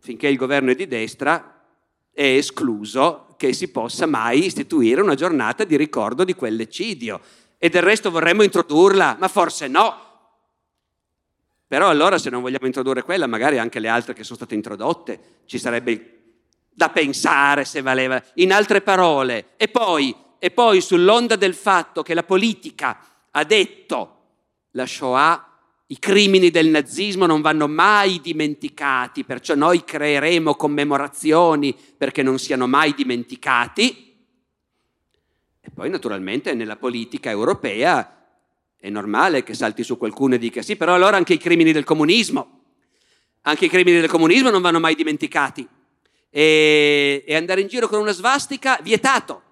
[0.00, 1.64] finché il governo è di destra,
[2.12, 7.20] è escluso che si possa mai istituire una giornata di ricordo di quell'eccidio.
[7.56, 10.05] E del resto vorremmo introdurla, ma forse no.
[11.68, 15.20] Però allora se non vogliamo introdurre quella, magari anche le altre che sono state introdotte,
[15.46, 16.12] ci sarebbe
[16.72, 18.22] da pensare se valeva.
[18.34, 22.98] In altre parole, e poi, e poi sull'onda del fatto che la politica
[23.30, 24.12] ha detto
[24.72, 25.46] la Shoah,
[25.88, 32.66] i crimini del nazismo non vanno mai dimenticati, perciò noi creeremo commemorazioni perché non siano
[32.66, 34.14] mai dimenticati.
[35.60, 38.25] E poi naturalmente nella politica europea
[38.86, 41.82] è normale che salti su qualcuno e dica sì, però allora anche i crimini del
[41.82, 42.60] comunismo,
[43.42, 45.66] anche i crimini del comunismo non vanno mai dimenticati.
[46.30, 49.42] E, e andare in giro con una svastica, vietato.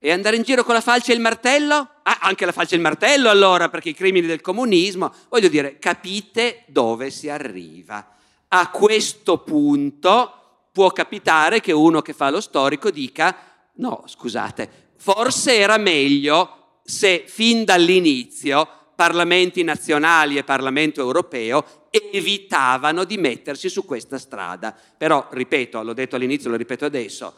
[0.00, 1.74] E andare in giro con la falce e il martello?
[2.02, 5.12] Ah, anche la falce e il martello allora, perché i crimini del comunismo.
[5.28, 8.16] Voglio dire, capite dove si arriva.
[8.48, 13.36] A questo punto può capitare che uno che fa lo storico dica,
[13.74, 23.16] no, scusate, forse era meglio se fin dall'inizio parlamenti nazionali e Parlamento europeo evitavano di
[23.16, 24.76] mettersi su questa strada.
[24.96, 27.34] Però, ripeto, l'ho detto all'inizio, lo ripeto adesso,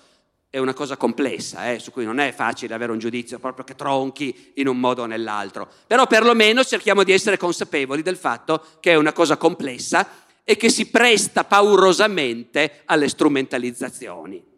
[0.51, 3.75] è una cosa complessa, eh, su cui non è facile avere un giudizio proprio che
[3.75, 5.67] tronchi in un modo o nell'altro.
[5.87, 10.07] Però perlomeno cerchiamo di essere consapevoli del fatto che è una cosa complessa
[10.45, 14.52] e che si presta paurosamente alle strumentalizzazioni.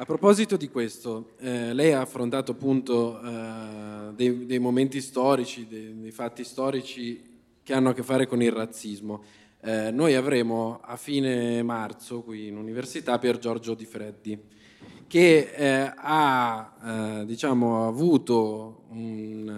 [0.00, 5.92] A proposito di questo, eh, lei ha affrontato appunto eh, dei, dei, momenti storici, dei,
[5.98, 9.24] dei, fatti storici che hanno a che fare con il razzismo.
[9.60, 14.40] Eh, noi avremo a fine marzo qui in università Pier Giorgio Di Freddi,
[15.08, 16.76] che eh, ha
[17.20, 19.48] eh, diciamo, avuto un,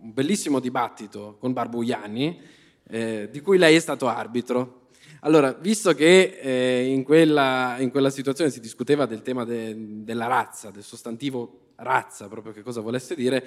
[0.00, 2.40] un, bellissimo dibattito con Barbuiani,
[2.88, 4.79] eh, di cui lei è stato arbitro.
[5.20, 10.26] Allora, visto che eh, in, quella, in, quella, situazione si discuteva del tema de, della
[10.26, 13.44] razza, del sostantivo razza, proprio che cosa volesse dire,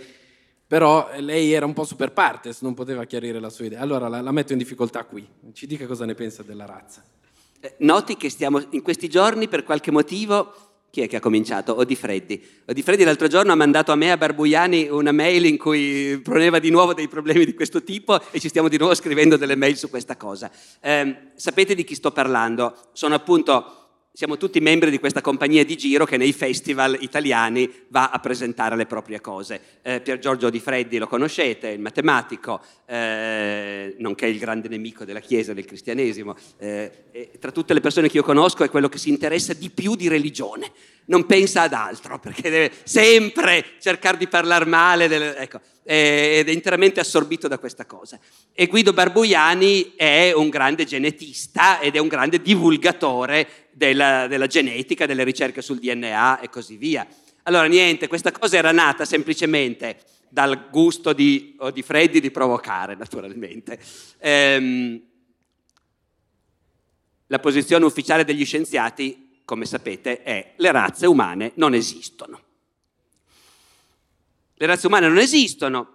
[0.67, 3.79] però lei era un po' super partes, non poteva chiarire la sua idea.
[3.79, 5.27] Allora la, la metto in difficoltà qui.
[5.53, 7.03] Ci dica cosa ne pensa della razza.
[7.59, 11.75] Eh, noti che stiamo in questi giorni, per qualche motivo, chi è che ha cominciato?
[11.75, 12.39] Odifreddi.
[12.67, 16.69] Odifreddi l'altro giorno ha mandato a me, a Barbuiani, una mail in cui poneva di
[16.69, 19.89] nuovo dei problemi di questo tipo e ci stiamo di nuovo scrivendo delle mail su
[19.89, 20.51] questa cosa.
[20.79, 22.75] Eh, sapete di chi sto parlando?
[22.91, 23.82] Sono appunto
[24.15, 28.75] siamo tutti membri di questa compagnia di giro che nei festival italiani va a presentare
[28.75, 29.59] le proprie cose.
[29.81, 35.19] Eh, Pier Giorgio Di Freddi lo conoscete, il matematico, eh, nonché il grande nemico della
[35.19, 36.35] Chiesa del cristianesimo.
[36.59, 39.95] Eh, tra tutte le persone che io conosco è quello che si interessa di più
[39.95, 40.71] di religione,
[41.05, 45.07] non pensa ad altro, perché deve sempre cercare di parlare male.
[45.07, 48.19] Delle, ecco, ed è interamente assorbito da questa cosa.
[48.53, 55.05] E Guido Barbuiani è un grande genetista ed è un grande divulgatore della, della genetica,
[55.05, 57.05] delle ricerche sul DNA e così via.
[57.43, 59.99] Allora, niente, questa cosa era nata semplicemente
[60.29, 63.79] dal gusto di, di Freddy di provocare, naturalmente.
[64.19, 65.01] Ehm,
[67.27, 72.41] la posizione ufficiale degli scienziati, come sapete, è le razze umane non esistono.
[74.55, 75.92] Le razze umane non esistono,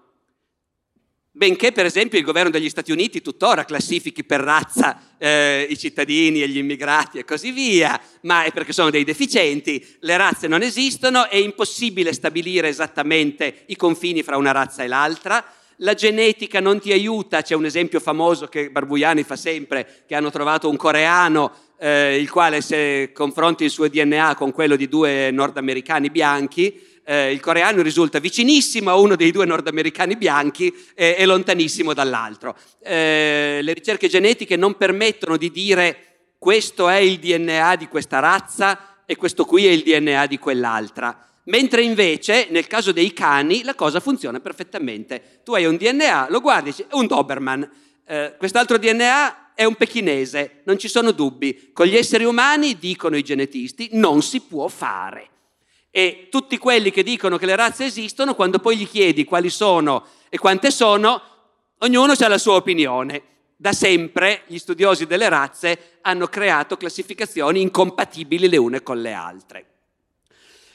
[1.39, 6.43] benché per esempio il governo degli Stati Uniti tuttora classifichi per razza eh, i cittadini
[6.43, 10.63] e gli immigrati e così via, ma è perché sono dei deficienti, le razze non
[10.63, 15.45] esistono, è impossibile stabilire esattamente i confini fra una razza e l'altra,
[15.77, 20.33] la genetica non ti aiuta, c'è un esempio famoso che Barbuiani fa sempre, che hanno
[20.33, 25.31] trovato un coreano eh, il quale se confronti il suo DNA con quello di due
[25.31, 31.25] nordamericani bianchi, eh, il coreano risulta vicinissimo a uno dei due nordamericani bianchi eh, e
[31.25, 32.55] lontanissimo dall'altro.
[32.83, 36.03] Eh, le ricerche genetiche non permettono di dire
[36.37, 41.19] questo è il DNA di questa razza e questo qui è il DNA di quell'altra.
[41.45, 45.41] Mentre invece nel caso dei cani la cosa funziona perfettamente.
[45.45, 47.71] Tu hai un DNA, lo guardi, è un Doberman.
[48.07, 51.71] Eh, quest'altro DNA è un pechinese, non ci sono dubbi.
[51.73, 55.31] Con gli esseri umani, dicono i genetisti, non si può fare.
[55.99, 60.07] E tutti quelli che dicono che le razze esistono, quando poi gli chiedi quali sono
[60.29, 61.21] e quante sono,
[61.79, 63.23] ognuno ha la sua opinione.
[63.57, 69.67] Da sempre gli studiosi delle razze hanno creato classificazioni incompatibili le une con le altre.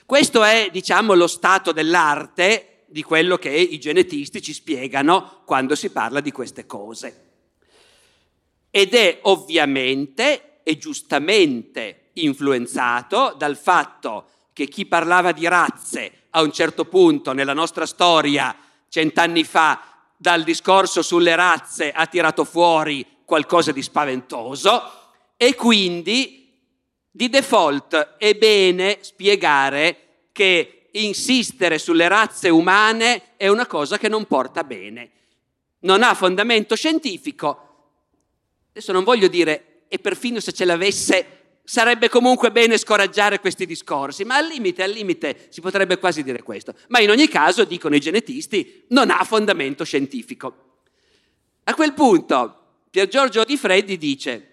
[0.06, 5.90] Questo è, diciamo, lo stato dell'arte di quello che i genetisti ci spiegano quando si
[5.92, 7.30] parla di queste cose.
[8.70, 16.52] Ed è ovviamente e giustamente influenzato dal fatto che chi parlava di razze a un
[16.52, 18.56] certo punto nella nostra storia,
[18.88, 19.82] cent'anni fa,
[20.16, 24.82] dal discorso sulle razze ha tirato fuori qualcosa di spaventoso
[25.36, 26.50] e quindi
[27.12, 34.26] di default è bene spiegare che insistere sulle razze umane è una cosa che non
[34.26, 35.12] porta bene.
[35.80, 37.70] Non ha fondamento scientifico.
[38.70, 44.26] Adesso non voglio dire, e perfino se ce l'avesse, sarebbe comunque bene scoraggiare questi discorsi,
[44.26, 46.76] ma al limite, al limite si potrebbe quasi dire questo.
[46.90, 50.82] Ma in ogni caso, dicono i genetisti, non ha fondamento scientifico.
[51.64, 52.58] A quel punto
[52.90, 54.50] Pier Giorgio Di Freddi dice,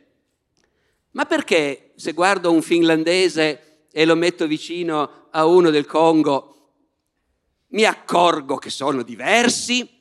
[1.12, 6.46] ma perché se guardo un finlandese e lo metto vicino a uno del Congo,
[7.68, 9.98] mi accorgo che sono diversi?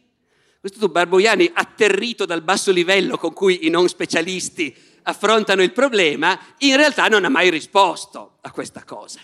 [0.60, 6.76] Questo Barboiani, atterrito dal basso livello con cui i non specialisti affrontano il problema, in
[6.76, 9.20] realtà non ha mai risposto a questa cosa.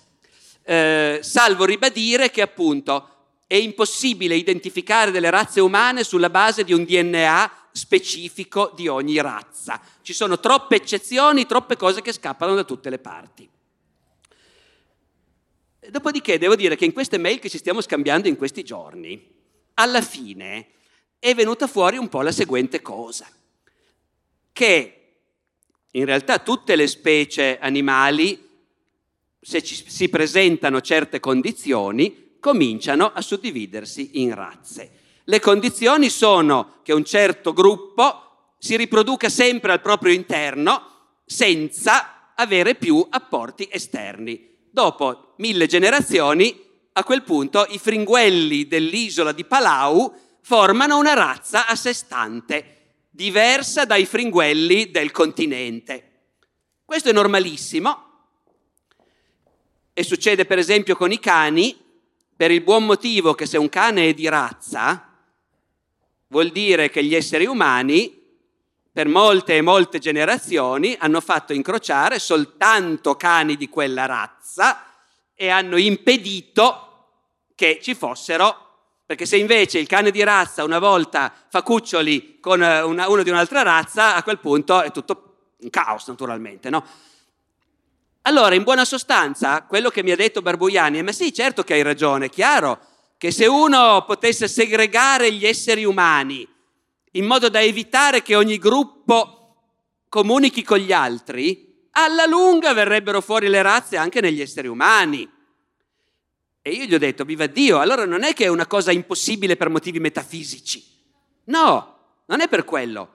[0.64, 3.10] Eh, salvo ribadire che appunto
[3.48, 9.80] è impossibile identificare delle razze umane sulla base di un DNA specifico di ogni razza.
[10.02, 13.50] Ci sono troppe eccezioni, troppe cose che scappano da tutte le parti.
[15.90, 19.34] Dopodiché devo dire che in queste mail che ci stiamo scambiando in questi giorni,
[19.76, 20.70] alla fine
[21.20, 23.28] è venuta fuori un po' la seguente cosa,
[24.52, 24.95] che
[25.96, 28.42] in realtà tutte le specie animali,
[29.40, 34.92] se ci, si presentano certe condizioni, cominciano a suddividersi in razze.
[35.24, 42.76] Le condizioni sono che un certo gruppo si riproduca sempre al proprio interno senza avere
[42.76, 44.54] più apporti esterni.
[44.70, 51.76] Dopo mille generazioni, a quel punto i fringuelli dell'isola di Palau formano una razza a
[51.76, 52.75] sé stante
[53.16, 56.12] diversa dai fringuelli del continente.
[56.84, 58.04] Questo è normalissimo
[59.94, 61.82] e succede per esempio con i cani
[62.36, 65.18] per il buon motivo che se un cane è di razza
[66.28, 68.22] vuol dire che gli esseri umani
[68.92, 74.94] per molte e molte generazioni hanno fatto incrociare soltanto cani di quella razza
[75.34, 77.14] e hanno impedito
[77.56, 78.65] che ci fossero
[79.06, 83.24] perché se invece il cane di razza una volta fa cuccioli con eh, una, uno
[83.24, 86.84] di un'altra razza, a quel punto è tutto un caos naturalmente, no?
[88.24, 91.76] Allora, in buona sostanza, quello che mi ha detto Barbuiani è, ma sì, certo che
[91.76, 92.80] hai ragione, è chiaro
[93.18, 96.48] che se uno potesse segregare gli esseri umani
[97.12, 99.36] in modo da evitare che ogni gruppo
[100.10, 105.30] comunichi con gli altri, alla lunga verrebbero fuori le razze anche negli esseri umani.
[106.68, 109.56] E io gli ho detto, viva Dio, allora non è che è una cosa impossibile
[109.56, 110.84] per motivi metafisici.
[111.44, 113.10] No, non è per quello.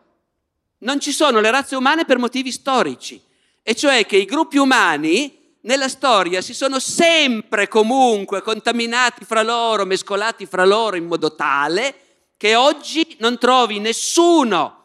[0.79, 3.21] Non ci sono le razze umane per motivi storici.
[3.61, 9.85] E cioè che i gruppi umani nella storia si sono sempre comunque contaminati fra loro,
[9.85, 11.95] mescolati fra loro in modo tale
[12.37, 14.77] che oggi non trovi nessuno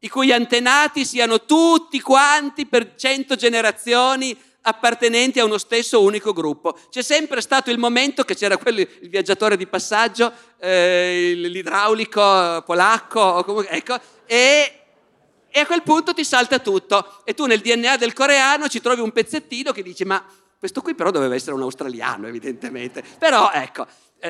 [0.00, 6.76] i cui antenati siano tutti quanti per cento generazioni appartenenti a uno stesso unico gruppo.
[6.90, 13.66] C'è sempre stato il momento che c'era quello, il viaggiatore di passaggio, eh, l'idraulico polacco,
[13.66, 14.80] ecco, e,
[15.48, 17.22] e a quel punto ti salta tutto.
[17.24, 20.24] E tu nel DNA del coreano ci trovi un pezzettino che dici ma
[20.58, 23.02] questo qui però doveva essere un australiano evidentemente.
[23.18, 23.86] Però ecco,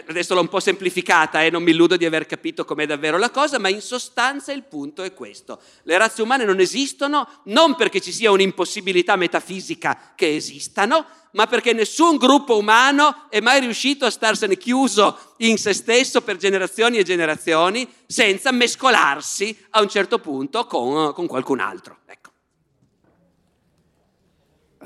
[0.06, 3.18] adesso l'ho un po' semplificata e eh, non mi illudo di aver capito com'è davvero
[3.18, 5.60] la cosa, ma in sostanza il punto è questo.
[5.82, 11.72] Le razze umane non esistono non perché ci sia un'impossibilità metafisica che esistano, ma perché
[11.72, 17.04] nessun gruppo umano è mai riuscito a starsene chiuso in se stesso per generazioni e
[17.04, 21.98] generazioni senza mescolarsi a un certo punto con, con qualcun altro.
[22.06, 22.19] Ecco.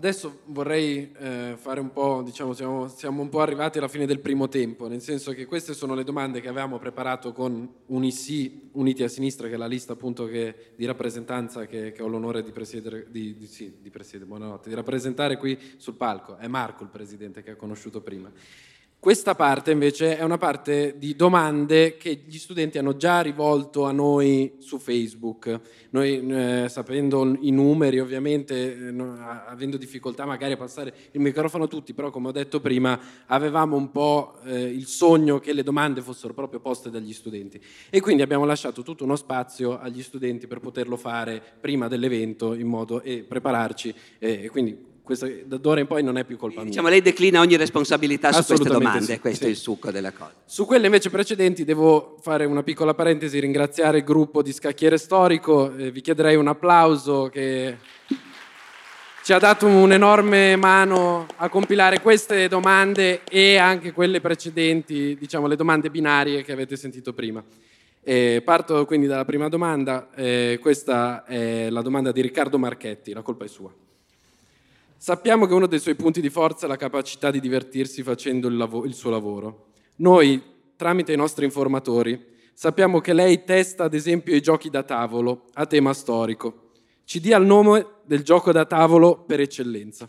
[0.05, 4.21] Adesso vorrei eh, fare un po', diciamo, siamo, siamo, un po' arrivati alla fine del
[4.21, 9.03] primo tempo, nel senso che queste sono le domande che avevamo preparato con UNISI, Uniti
[9.03, 12.51] a Sinistra, che è la lista appunto che, di rappresentanza che, che, ho l'onore di
[12.51, 16.37] presiedere, di, di, sì, di presiedere, buonanotte, di rappresentare qui sul palco.
[16.37, 18.31] È Marco il presidente che ha conosciuto prima.
[19.05, 23.93] Questa parte invece è una parte di domande che gli studenti hanno già rivolto a
[23.93, 25.61] noi su Facebook.
[25.91, 28.95] Noi, eh, sapendo i numeri, ovviamente, eh,
[29.47, 33.77] avendo difficoltà magari a passare il microfono a tutti, però come ho detto prima, avevamo
[33.77, 37.61] un po' eh, il sogno che le domande fossero proprio poste dagli studenti.
[37.91, 42.69] E quindi abbiamo lasciato tutto uno spazio agli studenti per poterlo fare prima dell'evento in
[42.69, 43.95] modo e prepararci.
[44.19, 46.71] e quindi questo, da ora in poi non è più colpa mia.
[46.71, 49.47] Diciamo, lei declina ogni responsabilità su queste domande, sì, questo sì.
[49.47, 50.33] è il succo della cosa.
[50.45, 55.73] Su quelle invece precedenti devo fare una piccola parentesi, ringraziare il gruppo di Scacchiere Storico,
[55.77, 57.77] eh, vi chiederei un applauso che...
[59.23, 65.57] ci ha dato un'enorme mano a compilare queste domande e anche quelle precedenti, diciamo le
[65.57, 67.43] domande binarie che avete sentito prima.
[68.03, 73.23] Eh, parto quindi dalla prima domanda, eh, questa è la domanda di Riccardo Marchetti, la
[73.23, 73.73] colpa è sua.
[75.05, 78.57] Sappiamo che uno dei suoi punti di forza è la capacità di divertirsi facendo il,
[78.57, 79.67] lav- il suo lavoro.
[79.97, 80.43] Noi,
[80.77, 82.19] tramite i nostri informatori,
[82.55, 86.71] sappiamo che lei testa ad esempio i giochi da tavolo a tema storico
[87.05, 90.09] ci dia il nome del gioco da tavolo per eccellenza.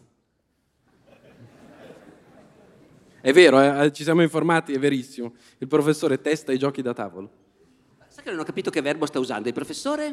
[3.20, 3.92] È vero, eh?
[3.92, 5.34] ci siamo informati, è verissimo.
[5.58, 7.30] Il professore testa i giochi da tavolo.
[8.08, 9.50] Sai che non ho capito che verbo sta usando?
[9.50, 10.06] Il professore?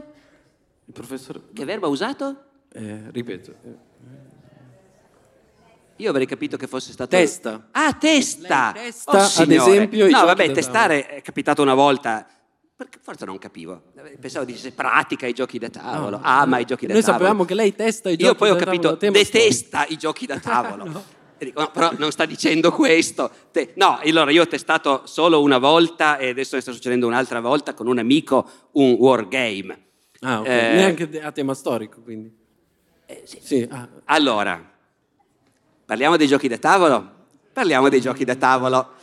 [0.86, 1.40] Il professore...
[1.52, 2.44] Che verbo ha usato?
[2.72, 4.31] Eh, ripeto.
[6.02, 7.10] Io avrei capito che fosse stato...
[7.16, 7.68] Testa.
[7.70, 8.72] Ah, testa!
[8.74, 11.18] Lei testa, oh, ad esempio, No, vabbè, da testare tavolo.
[11.18, 12.26] è capitato una volta
[12.74, 13.82] perché forse non capivo.
[14.20, 16.20] Pensavo dicesse pratica i giochi da tavolo, No.
[16.24, 17.18] ama i giochi da Noi tavolo.
[17.18, 20.26] sapevamo che lei testa i giochi Io poi ho da capito, tavolo detesta i giochi
[20.26, 20.84] da tavolo.
[20.86, 21.04] No.
[21.38, 23.30] Dico, no, però non sta dicendo questo.
[23.52, 27.38] Te- no, allora io ho testato solo una volta e adesso ne sta succedendo un'altra
[27.40, 29.78] volta con un amico un wargame.
[30.20, 30.46] Ah, ok.
[30.46, 32.32] Eh, Neanche a tema storico, quindi.
[33.06, 33.38] eh, sì.
[33.42, 34.72] Sì, ah, Allora,
[35.93, 37.27] parliamo dei giochi da tavolo?
[37.52, 38.94] Parliamo dei giochi da tavolo.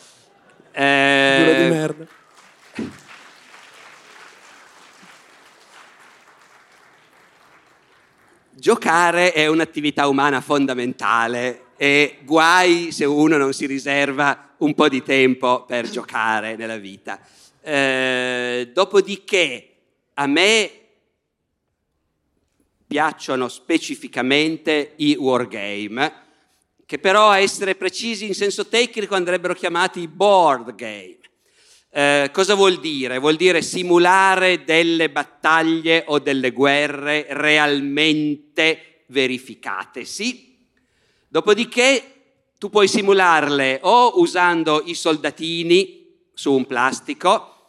[0.71, 2.07] Eh, di merda.
[8.49, 15.03] Giocare è un'attività umana fondamentale e guai se uno non si riserva un po' di
[15.03, 17.19] tempo per giocare nella vita.
[17.61, 19.75] Eh, dopodiché
[20.15, 20.71] a me
[22.87, 26.27] piacciono specificamente i wargame,
[26.89, 31.19] che però a essere precisi in senso tecnico andrebbero chiamati board game.
[31.91, 33.19] Eh, cosa vuol dire?
[33.19, 40.67] Vuol dire simulare delle battaglie o delle guerre realmente verificatesi.
[41.27, 47.59] Dopodiché tu puoi simularle o usando i soldatini su un plastico,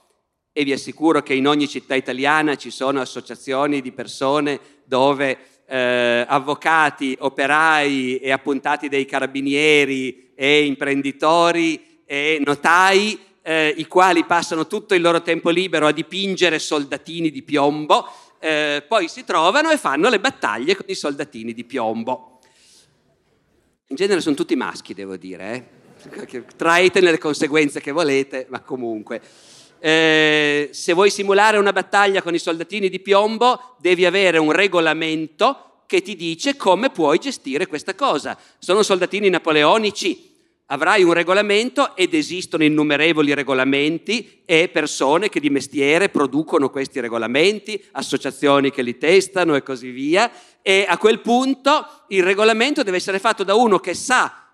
[0.51, 6.25] e vi assicuro che in ogni città italiana ci sono associazioni di persone dove eh,
[6.27, 14.95] avvocati, operai e appuntati dei carabinieri e imprenditori e notai eh, i quali passano tutto
[14.95, 18.05] il loro tempo libero a dipingere soldatini di piombo,
[18.41, 22.41] eh, poi si trovano e fanno le battaglie con i soldatini di piombo.
[23.87, 26.49] In genere sono tutti maschi, devo dire, eh?
[26.57, 29.21] traetene le conseguenze che volete, ma comunque.
[29.81, 35.85] Eh, se vuoi simulare una battaglia con i soldatini di piombo, devi avere un regolamento
[35.87, 38.39] che ti dice come puoi gestire questa cosa.
[38.59, 40.31] Sono soldatini napoleonici,
[40.67, 47.83] avrai un regolamento ed esistono innumerevoli regolamenti e persone che di mestiere producono questi regolamenti,
[47.93, 50.31] associazioni che li testano e così via.
[50.63, 54.47] E a quel punto il regolamento deve essere fatto da uno che sa,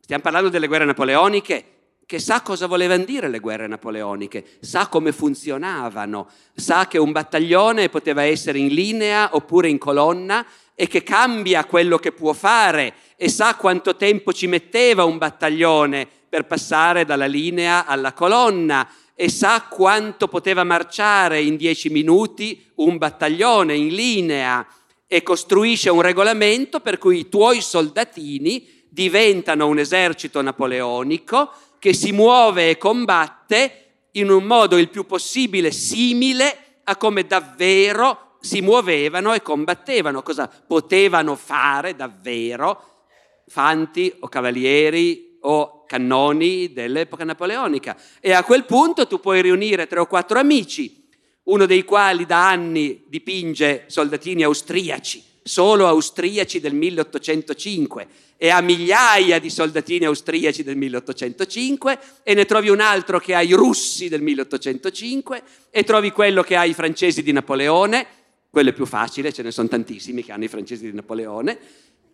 [0.00, 1.64] stiamo parlando delle guerre napoleoniche,
[2.10, 7.88] che sa cosa volevano dire le guerre napoleoniche, sa come funzionavano, sa che un battaglione
[7.88, 13.28] poteva essere in linea oppure in colonna e che cambia quello che può fare e
[13.28, 19.68] sa quanto tempo ci metteva un battaglione per passare dalla linea alla colonna e sa
[19.70, 24.66] quanto poteva marciare in dieci minuti un battaglione in linea
[25.06, 32.12] e costruisce un regolamento per cui i tuoi soldatini diventano un esercito napoleonico che si
[32.12, 39.32] muove e combatte in un modo il più possibile simile a come davvero si muovevano
[39.32, 43.06] e combattevano, cosa potevano fare davvero
[43.48, 47.96] fanti o cavalieri o cannoni dell'epoca napoleonica.
[48.20, 51.08] E a quel punto tu puoi riunire tre o quattro amici,
[51.44, 58.06] uno dei quali da anni dipinge soldatini austriaci, solo austriaci del 1805
[58.36, 63.42] e ha migliaia di soldatini austriaci del 1805 e ne trovi un altro che ha
[63.42, 68.06] i russi del 1805 e trovi quello che ha i francesi di Napoleone,
[68.50, 71.58] quello è più facile, ce ne sono tantissimi che hanno i francesi di Napoleone,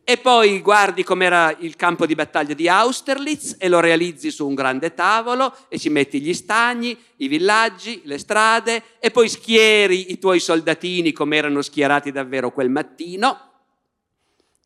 [0.08, 4.54] e poi guardi com'era il campo di battaglia di Austerlitz e lo realizzi su un
[4.54, 10.20] grande tavolo e ci metti gli stagni, i villaggi, le strade e poi schieri i
[10.20, 13.50] tuoi soldatini come erano schierati davvero quel mattino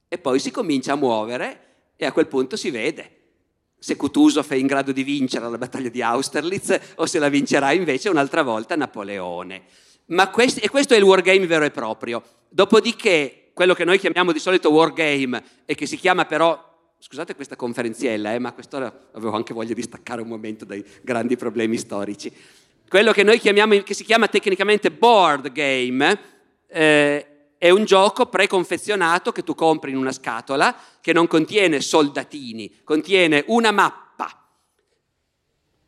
[0.08, 3.16] e poi si comincia a muovere e a quel punto si vede
[3.78, 7.72] se Kutuzov è in grado di vincere la battaglia di Austerlitz o se la vincerà
[7.72, 9.62] invece un'altra volta Napoleone.
[10.08, 12.22] Ma questi, e questo è il wargame vero e proprio.
[12.50, 17.56] Dopodiché quello che noi chiamiamo di solito wargame e che si chiama però, scusate questa
[17.56, 21.76] conferenziella, eh, ma a quest'ora avevo anche voglia di staccare un momento dai grandi problemi
[21.76, 22.32] storici.
[22.88, 26.20] Quello che noi chiamiamo, che si chiama tecnicamente board game,
[26.68, 27.26] eh,
[27.58, 33.44] è un gioco preconfezionato che tu compri in una scatola che non contiene soldatini, contiene
[33.48, 34.42] una mappa.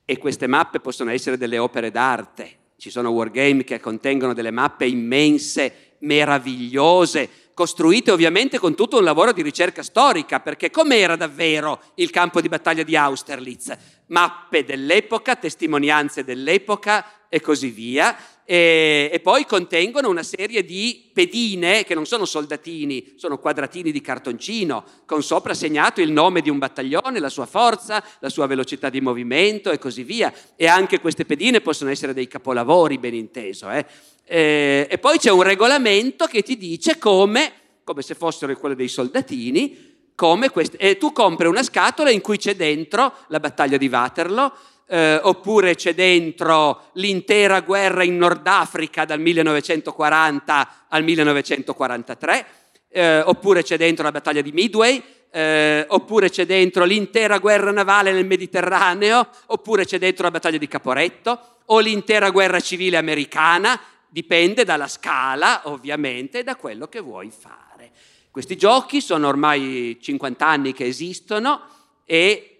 [0.04, 2.58] E queste mappe possono essere delle opere d'arte.
[2.76, 9.30] Ci sono wargame che contengono delle mappe immense, meravigliose, costruite ovviamente con tutto un lavoro
[9.30, 13.72] di ricerca storica, perché com'era davvero il campo di battaglia di Austerlitz?
[14.06, 21.84] Mappe dell'epoca, testimonianze dell'epoca e così via e, e, poi contengono una serie di pedine
[21.84, 26.58] che non sono soldatini, sono quadratini di cartoncino, con sopra segnato il nome di un
[26.58, 30.32] battaglione, la sua forza, la sua velocità di movimento e così via.
[30.56, 33.70] E anche queste pedine possono essere dei capolavori, ben inteso.
[33.70, 33.86] Eh?
[34.24, 37.52] E, e poi c'è un regolamento che ti dice come,
[37.84, 42.36] come se fossero quelli dei soldatini, come queste, e tu compri una scatola in cui
[42.36, 44.52] c'è dentro la battaglia di Waterloo,
[44.92, 52.46] eh, oppure c'è dentro l'intera guerra in Nord Africa dal 1940 al 1943,
[52.90, 58.12] eh, oppure c'è dentro la battaglia di Midway, eh, oppure c'è dentro l'intera guerra navale
[58.12, 64.62] nel Mediterraneo, oppure c'è dentro la battaglia di Caporetto, o l'intera guerra civile americana, dipende
[64.62, 67.92] dalla scala ovviamente e da quello che vuoi fare.
[68.30, 71.62] Questi giochi sono ormai 50 anni che esistono
[72.04, 72.51] e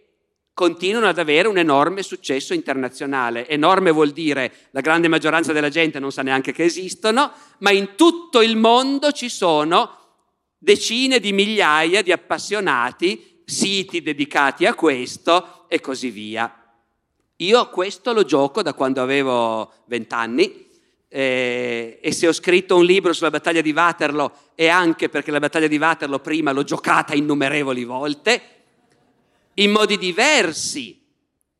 [0.54, 3.48] continuano ad avere un enorme successo internazionale.
[3.48, 7.94] Enorme vuol dire la grande maggioranza della gente non sa neanche che esistono, ma in
[7.96, 9.98] tutto il mondo ci sono
[10.58, 16.54] decine di migliaia di appassionati, siti dedicati a questo e così via.
[17.36, 20.70] Io questo lo gioco da quando avevo vent'anni
[21.08, 25.40] eh, e se ho scritto un libro sulla battaglia di Waterloo è anche perché la
[25.40, 28.61] battaglia di Waterloo prima l'ho giocata innumerevoli volte
[29.54, 31.00] in modi diversi,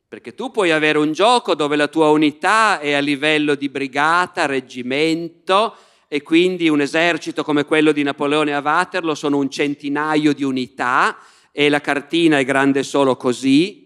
[0.07, 4.45] perché tu puoi avere un gioco dove la tua unità è a livello di brigata,
[4.45, 5.75] reggimento,
[6.07, 11.17] e quindi un esercito come quello di Napoleone a Waterloo sono un centinaio di unità
[11.51, 13.83] e la cartina è grande solo così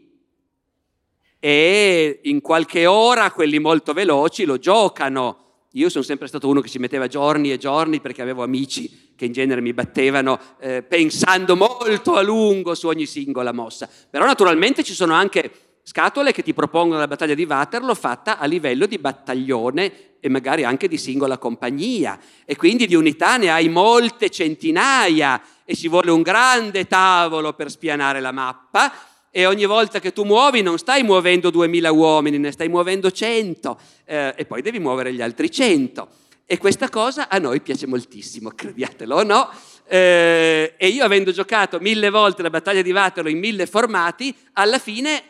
[1.39, 6.69] e in qualche ora quelli molto veloci lo giocano io sono sempre stato uno che
[6.69, 11.55] ci metteva giorni e giorni perché avevo amici che in genere mi battevano eh, pensando
[11.55, 13.89] molto a lungo su ogni singola mossa.
[14.09, 15.51] Però naturalmente ci sono anche
[15.83, 20.63] scatole che ti propongono la battaglia di Waterloo fatta a livello di battaglione e magari
[20.63, 22.17] anche di singola compagnia.
[22.45, 27.69] E quindi di unità ne hai molte centinaia e ci vuole un grande tavolo per
[27.69, 28.93] spianare la mappa
[29.37, 33.79] e ogni volta che tu muovi non stai muovendo 2000 uomini, ne stai muovendo 100
[34.05, 36.07] eh, e poi devi muovere gli altri 100.
[36.43, 39.47] E questa cosa a noi piace moltissimo, crediatelo o no.
[39.85, 44.79] Eh, e io avendo giocato mille volte la battaglia di Waterloo in mille formati, alla
[44.79, 45.21] fine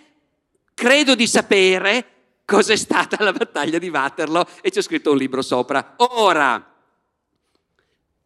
[0.74, 2.06] credo di sapere
[2.46, 5.96] cos'è stata la battaglia di Waterloo e ho scritto un libro sopra.
[5.98, 6.66] Ora,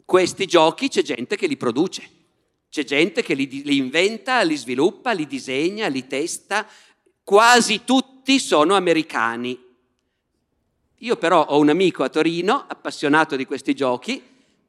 [0.06, 2.21] questi giochi c'è gente che li produce
[2.72, 6.66] c'è gente che li, li inventa, li sviluppa, li disegna, li testa.
[7.22, 9.62] Quasi tutti sono americani.
[11.00, 14.24] Io però ho un amico a Torino, appassionato di questi giochi,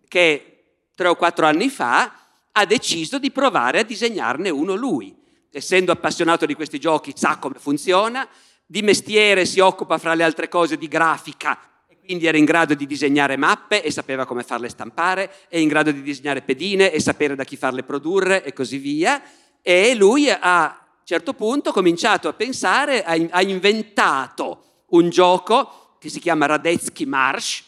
[0.08, 0.64] che
[0.96, 2.12] tre o quattro anni fa
[2.50, 5.16] ha deciso di provare a disegnarne uno lui.
[5.52, 8.28] Essendo appassionato di questi giochi sa come funziona,
[8.66, 11.71] di mestiere si occupa fra le altre cose di grafica
[12.04, 15.92] quindi era in grado di disegnare mappe e sapeva come farle stampare, è in grado
[15.92, 19.22] di disegnare pedine e sapere da chi farle produrre e così via.
[19.62, 26.08] E lui a un certo punto ha cominciato a pensare, ha inventato un gioco che
[26.08, 27.62] si chiama Radetzky Marsh,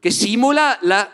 [0.00, 1.10] che simula la,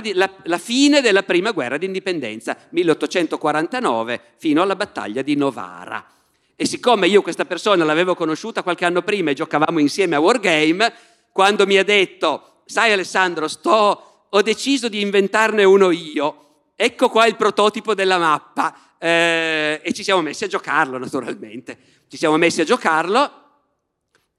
[0.00, 6.06] di, la, la fine della prima guerra d'indipendenza, 1849, fino alla battaglia di Novara.
[6.54, 10.92] E siccome io questa persona l'avevo conosciuta qualche anno prima e giocavamo insieme a Wargame,
[11.38, 17.28] quando mi ha detto, sai Alessandro, sto, ho deciso di inventarne uno io, ecco qua
[17.28, 18.96] il prototipo della mappa.
[18.98, 21.78] Eh, e ci siamo messi a giocarlo naturalmente.
[22.08, 23.30] Ci siamo messi a giocarlo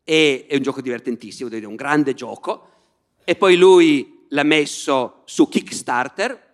[0.03, 2.69] e è un gioco divertentissimo, è un grande gioco.
[3.23, 6.47] E poi lui l'ha messo su Kickstarter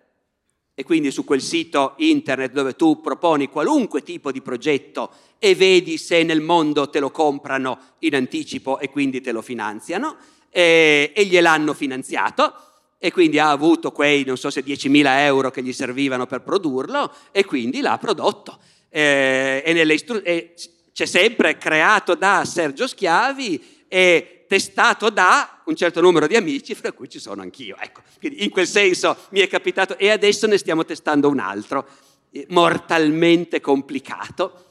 [0.76, 5.10] e quindi su quel sito internet dove tu proponi qualunque tipo di progetto
[5.40, 10.34] e vedi se nel mondo te lo comprano in anticipo e quindi te lo finanziano
[10.56, 12.54] e, e gliel'hanno finanziato
[12.96, 17.12] e quindi ha avuto quei, non so se 10.000 euro che gli servivano per produrlo
[17.30, 18.58] e quindi l'ha prodotto.
[18.88, 20.54] Eh, e, istru- e
[20.94, 26.90] c'è sempre creato da Sergio Schiavi e testato da un certo numero di amici, fra
[26.92, 27.76] cui ci sono anch'io.
[27.78, 31.86] Ecco, quindi in quel senso mi è capitato e adesso ne stiamo testando un altro,
[32.30, 34.65] eh, mortalmente complicato,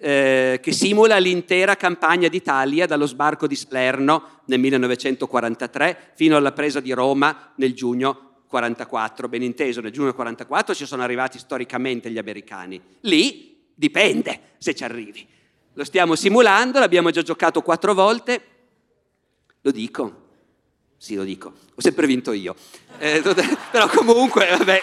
[0.00, 6.80] eh, che simula l'intera campagna d'Italia dallo sbarco di Salerno nel 1943 fino alla presa
[6.80, 12.18] di Roma nel giugno 44, ben inteso, nel giugno 44 ci sono arrivati storicamente gli
[12.18, 12.80] americani.
[13.02, 15.24] Lì dipende se ci arrivi.
[15.74, 18.42] Lo stiamo simulando, l'abbiamo già giocato quattro volte.
[19.60, 20.28] Lo dico?
[20.96, 21.52] Sì, lo dico.
[21.74, 22.56] Ho sempre vinto io.
[22.98, 23.22] Eh,
[23.70, 24.82] però comunque, vabbè.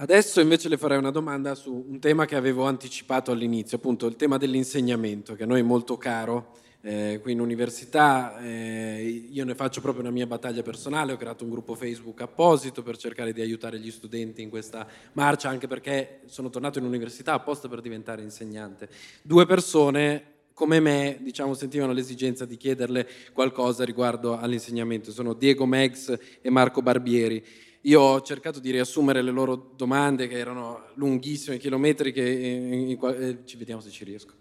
[0.00, 4.14] Adesso invece le farei una domanda su un tema che avevo anticipato all'inizio, appunto il
[4.14, 6.54] tema dell'insegnamento, che a noi è molto caro.
[6.82, 11.42] Eh, qui in università eh, io ne faccio proprio una mia battaglia personale, ho creato
[11.42, 16.20] un gruppo Facebook apposito per cercare di aiutare gli studenti in questa marcia, anche perché
[16.26, 18.88] sono tornato in università apposta per diventare insegnante.
[19.20, 25.10] Due persone come me, diciamo, sentivano l'esigenza di chiederle qualcosa riguardo all'insegnamento.
[25.12, 27.66] Sono Diego Meggs e Marco Barbieri.
[27.82, 33.38] Io ho cercato di riassumere le loro domande che erano lunghissime, chilometriche, e, e, e,
[33.44, 34.34] ci vediamo se ci riesco.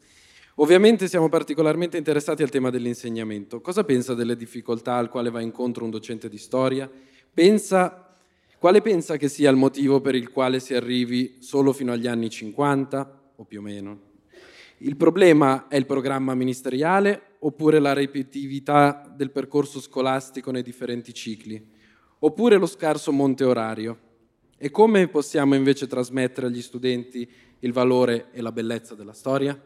[0.56, 3.62] Ovviamente siamo particolarmente interessati al tema dell'insegnamento.
[3.62, 6.90] Cosa pensa delle difficoltà al quale va incontro un docente di storia?
[7.32, 8.18] Pensa,
[8.58, 12.32] quale pensa che sia il motivo per il quale si arrivi solo fino agli anni
[12.32, 14.00] 50 o più o meno?
[14.80, 21.76] Il problema è il programma ministeriale oppure la ripetitività del percorso scolastico nei differenti cicli?
[22.20, 23.98] Oppure lo scarso monte orario?
[24.58, 27.30] E come possiamo invece trasmettere agli studenti
[27.60, 29.60] il valore e la bellezza della storia?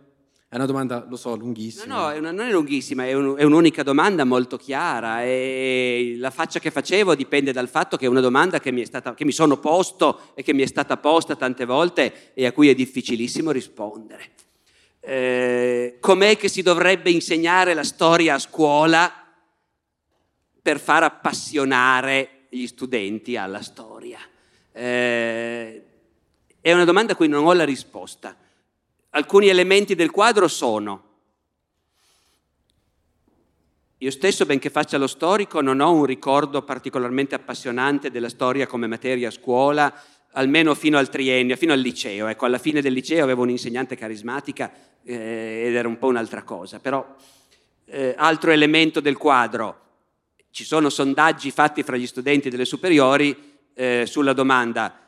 [0.51, 1.95] È una domanda, lo so, lunghissima.
[1.95, 6.15] No, no, è una, non è lunghissima, è, un, è, un'unica domanda molto chiara e
[6.17, 9.23] la faccia che facevo dipende dal fatto che è una domanda che mi, stata, che
[9.23, 12.75] mi sono posto e che mi è stata posta tante volte e a cui è
[12.75, 14.31] difficilissimo rispondere.
[14.99, 19.09] Eh, com'è che si dovrebbe insegnare la storia a scuola
[20.61, 24.19] per far appassionare gli studenti alla storia?
[24.73, 25.83] Eh,
[26.59, 28.35] è una domanda a cui non ho la risposta.
[29.11, 31.09] Alcuni elementi del quadro sono,
[34.01, 38.87] io stesso, benché faccia lo storico, non ho un ricordo particolarmente appassionante della storia come
[38.87, 39.93] materia a scuola,
[40.31, 42.25] almeno fino al triennio, fino al liceo.
[42.25, 44.73] Ecco, alla fine del liceo avevo un'insegnante carismatica
[45.03, 46.79] eh, ed era un po' un'altra cosa.
[46.79, 47.15] Però,
[47.85, 49.90] eh, altro elemento del quadro,
[50.51, 53.35] ci sono sondaggi fatti fra gli studenti delle superiori
[53.73, 55.01] eh, sulla domanda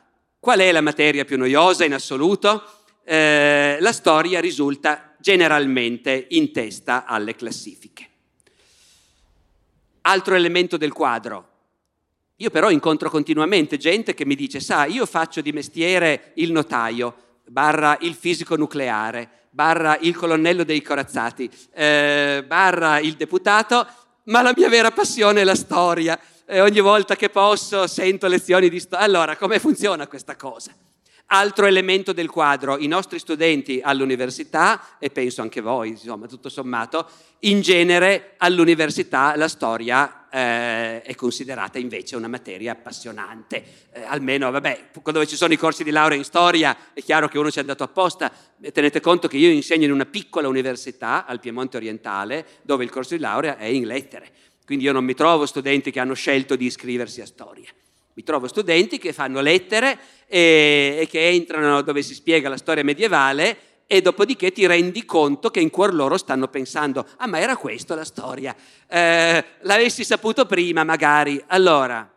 [0.44, 2.62] qual è la materia più noiosa in assoluto?
[3.02, 8.06] Eh, la storia risulta generalmente in testa alle classifiche.
[10.02, 11.48] Altro elemento del quadro.
[12.36, 17.40] Io però incontro continuamente gente che mi dice, sa, io faccio di mestiere il notaio,
[17.46, 23.86] barra il fisico nucleare, barra il colonnello dei corazzati, eh, barra il deputato,
[24.24, 28.68] ma la mia vera passione è la storia e ogni volta che posso sento lezioni
[28.68, 29.04] di storia.
[29.04, 30.72] Allora, come funziona questa cosa?
[31.28, 37.08] Altro elemento del quadro, i nostri studenti all'università, e penso anche voi, insomma, tutto sommato,
[37.40, 43.62] in genere all'università la storia eh, è considerata invece una materia appassionante.
[43.92, 47.38] Eh, almeno, vabbè, dove ci sono i corsi di laurea in storia è chiaro che
[47.38, 48.32] uno ci è andato apposta.
[48.72, 53.14] Tenete conto che io insegno in una piccola università al Piemonte orientale, dove il corso
[53.14, 54.32] di laurea è in lettere.
[54.66, 57.68] Quindi io non mi trovo studenti che hanno scelto di iscriversi a storia.
[58.14, 59.96] Mi trovo studenti che fanno lettere
[60.26, 65.50] e, e che entrano dove si spiega la storia medievale e dopodiché ti rendi conto
[65.50, 68.54] che in cuor loro stanno pensando, ah ma era questa la storia,
[68.86, 71.42] eh, l'avessi saputo prima magari.
[71.48, 72.10] Allora,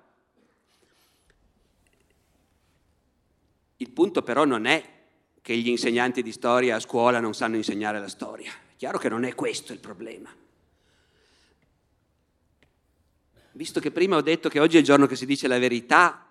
[3.77, 4.95] il punto però non è
[5.41, 9.09] che gli insegnanti di storia a scuola non sanno insegnare la storia, è chiaro che
[9.09, 10.33] non è questo il problema.
[13.51, 16.25] Visto che prima ho detto che oggi è il giorno che si dice la verità,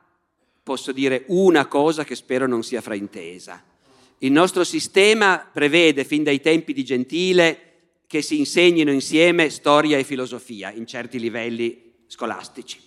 [0.62, 3.74] posso dire una cosa che spero non sia fraintesa.
[4.18, 7.60] Il nostro sistema prevede fin dai tempi di Gentile
[8.06, 12.80] che si insegnino insieme storia e filosofia in certi livelli scolastici.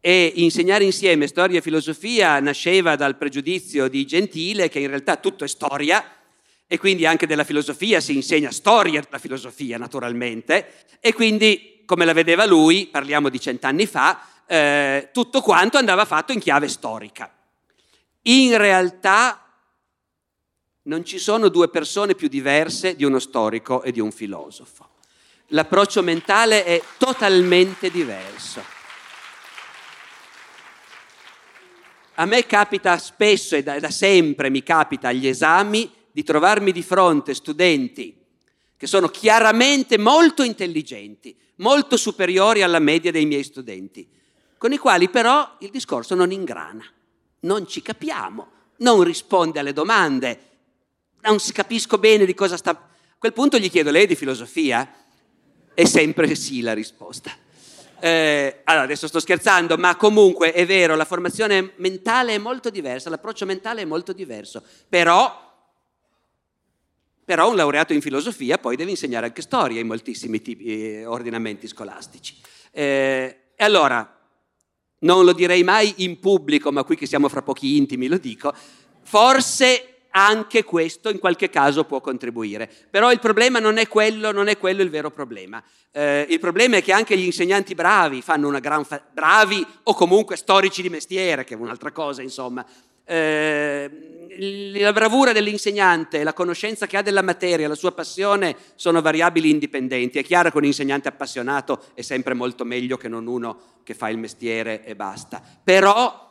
[0.00, 5.42] E insegnare insieme storia e filosofia nasceva dal pregiudizio di Gentile che in realtà tutto
[5.42, 6.04] è storia
[6.68, 12.12] e quindi anche della filosofia si insegna storia della filosofia naturalmente e quindi come la
[12.12, 17.34] vedeva lui, parliamo di cent'anni fa, eh, tutto quanto andava fatto in chiave storica.
[18.22, 19.47] In realtà
[20.88, 24.88] non ci sono due persone più diverse di uno storico e di un filosofo.
[25.48, 28.62] L'approccio mentale è totalmente diverso.
[32.14, 36.82] A me capita spesso e da, da sempre mi capita agli esami di trovarmi di
[36.82, 38.16] fronte studenti
[38.76, 44.08] che sono chiaramente molto intelligenti, molto superiori alla media dei miei studenti,
[44.56, 46.84] con i quali però il discorso non ingrana,
[47.40, 50.47] non ci capiamo, non risponde alle domande,
[51.22, 52.88] non capisco bene di cosa sta...
[53.18, 54.90] quel punto gli chiedo, lei è di filosofia?
[55.74, 57.30] È sempre sì la risposta.
[58.00, 63.10] Eh, allora, adesso sto scherzando, ma comunque è vero, la formazione mentale è molto diversa,
[63.10, 65.46] l'approccio mentale è molto diverso, però
[67.28, 71.68] però un laureato in filosofia poi deve insegnare anche storia in moltissimi tipi, eh, ordinamenti
[71.68, 72.34] scolastici.
[72.70, 74.18] Eh, e allora,
[75.00, 78.54] non lo direi mai in pubblico, ma qui che siamo fra pochi intimi lo dico,
[79.02, 82.70] forse anche questo in qualche caso può contribuire.
[82.90, 85.62] Però il problema non è quello, non è quello il vero problema.
[85.90, 89.94] Eh, il problema è che anche gli insegnanti bravi fanno una gran fa- bravi o
[89.94, 92.64] comunque storici di mestiere, che è un'altra cosa, insomma,
[93.04, 93.90] eh,
[94.78, 100.18] la bravura dell'insegnante, la conoscenza che ha della materia, la sua passione sono variabili indipendenti.
[100.18, 104.10] È chiaro che un insegnante appassionato è sempre molto meglio che non uno che fa
[104.10, 105.42] il mestiere e basta.
[105.64, 106.27] Però,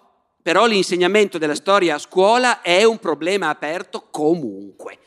[0.48, 4.98] però l'insegnamento della storia a scuola è un problema aperto comunque.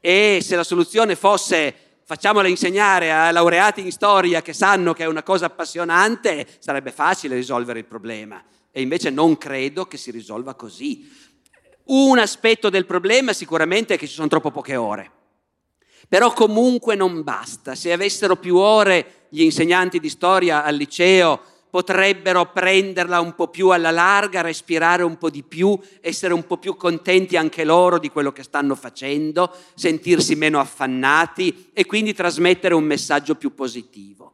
[0.00, 5.06] E se la soluzione fosse facciamola insegnare a laureati in storia che sanno che è
[5.06, 10.54] una cosa appassionante, sarebbe facile risolvere il problema e invece non credo che si risolva
[10.54, 11.06] così.
[11.88, 15.10] Un aspetto del problema sicuramente è che ci sono troppo poche ore.
[16.08, 17.74] Però comunque non basta.
[17.74, 21.42] Se avessero più ore gli insegnanti di storia al liceo
[21.76, 26.56] potrebbero prenderla un po' più alla larga, respirare un po' di più, essere un po'
[26.56, 32.72] più contenti anche loro di quello che stanno facendo, sentirsi meno affannati e quindi trasmettere
[32.72, 34.32] un messaggio più positivo.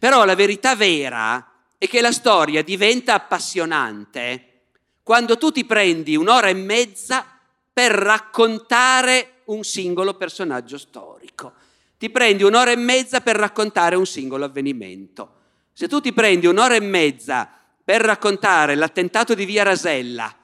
[0.00, 4.62] Però la verità vera è che la storia diventa appassionante
[5.04, 7.24] quando tu ti prendi un'ora e mezza
[7.72, 11.52] per raccontare un singolo personaggio storico.
[11.96, 15.34] Ti prendi un'ora e mezza per raccontare un singolo avvenimento.
[15.78, 17.46] Se tu ti prendi un'ora e mezza
[17.84, 20.34] per raccontare l'attentato di Via Rasella,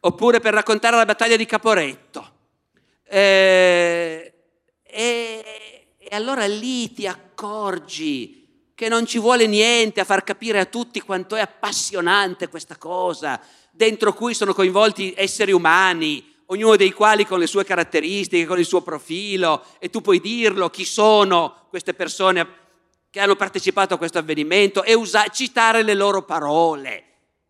[0.00, 2.32] oppure per raccontare la battaglia di Caporetto,
[3.04, 4.34] eh,
[4.82, 5.44] e,
[5.96, 11.00] e allora lì ti accorgi che non ci vuole niente a far capire a tutti
[11.02, 13.40] quanto è appassionante questa cosa,
[13.70, 18.66] dentro cui sono coinvolti esseri umani, ognuno dei quali con le sue caratteristiche, con il
[18.66, 22.62] suo profilo, e tu puoi dirlo chi sono queste persone
[23.14, 27.04] che hanno partecipato a questo avvenimento e usa- citare le loro parole.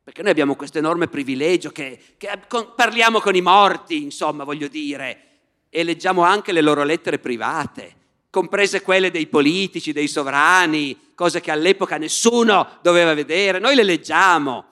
[0.05, 4.69] Perché noi abbiamo questo enorme privilegio che, che con, parliamo con i morti, insomma, voglio
[4.69, 5.23] dire,
[5.70, 7.97] e leggiamo anche le loro lettere private
[8.28, 14.65] comprese quelle dei politici, dei sovrani, cose che all'epoca nessuno doveva vedere, noi le leggiamo.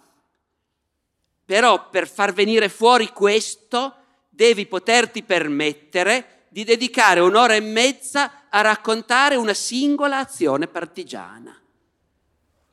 [1.47, 3.95] Però per far venire fuori questo
[4.29, 11.59] devi poterti permettere di dedicare un'ora e mezza a raccontare una singola azione partigiana.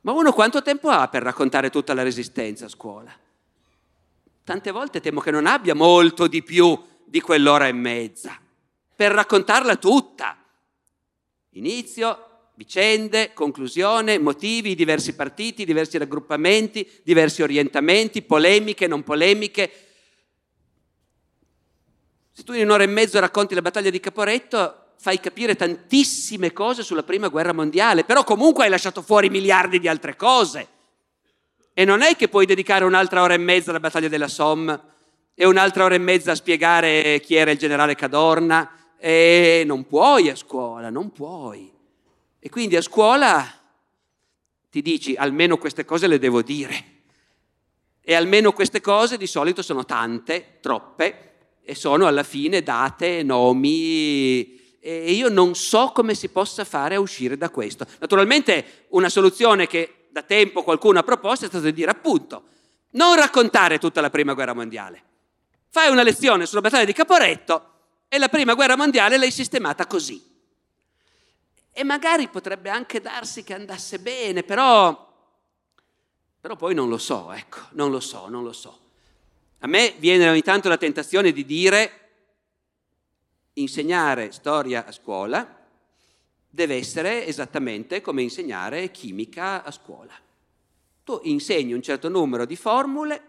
[0.01, 3.17] Ma uno quanto tempo ha per raccontare tutta la resistenza a scuola?
[4.43, 8.37] Tante volte temo che non abbia molto di più di quell'ora e mezza
[8.93, 10.37] per raccontarla tutta.
[11.51, 19.88] Inizio, vicende, conclusione, motivi, diversi partiti, diversi raggruppamenti, diversi orientamenti, polemiche, non polemiche.
[22.39, 26.83] Se tu in un'ora e mezzo racconti la battaglia di Caporetto, fai capire tantissime cose
[26.83, 30.67] sulla prima guerra mondiale, però comunque hai lasciato fuori miliardi di altre cose.
[31.73, 34.79] E non è che puoi dedicare un'altra ora e mezza alla battaglia della Somme
[35.33, 40.29] e un'altra ora e mezza a spiegare chi era il generale Cadorna e non puoi
[40.29, 41.69] a scuola, non puoi.
[42.39, 43.45] E quindi a scuola
[44.69, 46.85] ti dici almeno queste cose le devo dire.
[47.99, 51.28] E almeno queste cose di solito sono tante, troppe,
[51.63, 54.57] e sono alla fine date, nomi.
[54.79, 57.85] E io non so come si possa fare a uscire da questo.
[57.99, 62.43] Naturalmente una soluzione che da tempo qualcuno ha proposto è stata di dire appunto,
[62.91, 65.03] non raccontare tutta la prima guerra mondiale.
[65.69, 67.73] Fai una lezione sulla battaglia di Caporetto
[68.07, 70.27] e la prima guerra mondiale l'hai sistemata così.
[71.71, 75.07] E magari potrebbe anche darsi che andasse bene, però,
[76.41, 78.79] però poi non lo so, ecco, non lo so, non lo so.
[79.59, 81.91] A me viene ogni tanto la tentazione di dire
[83.53, 85.57] insegnare storia a scuola
[86.47, 90.13] deve essere esattamente come insegnare chimica a scuola.
[91.03, 93.23] Tu insegni un certo numero di formule,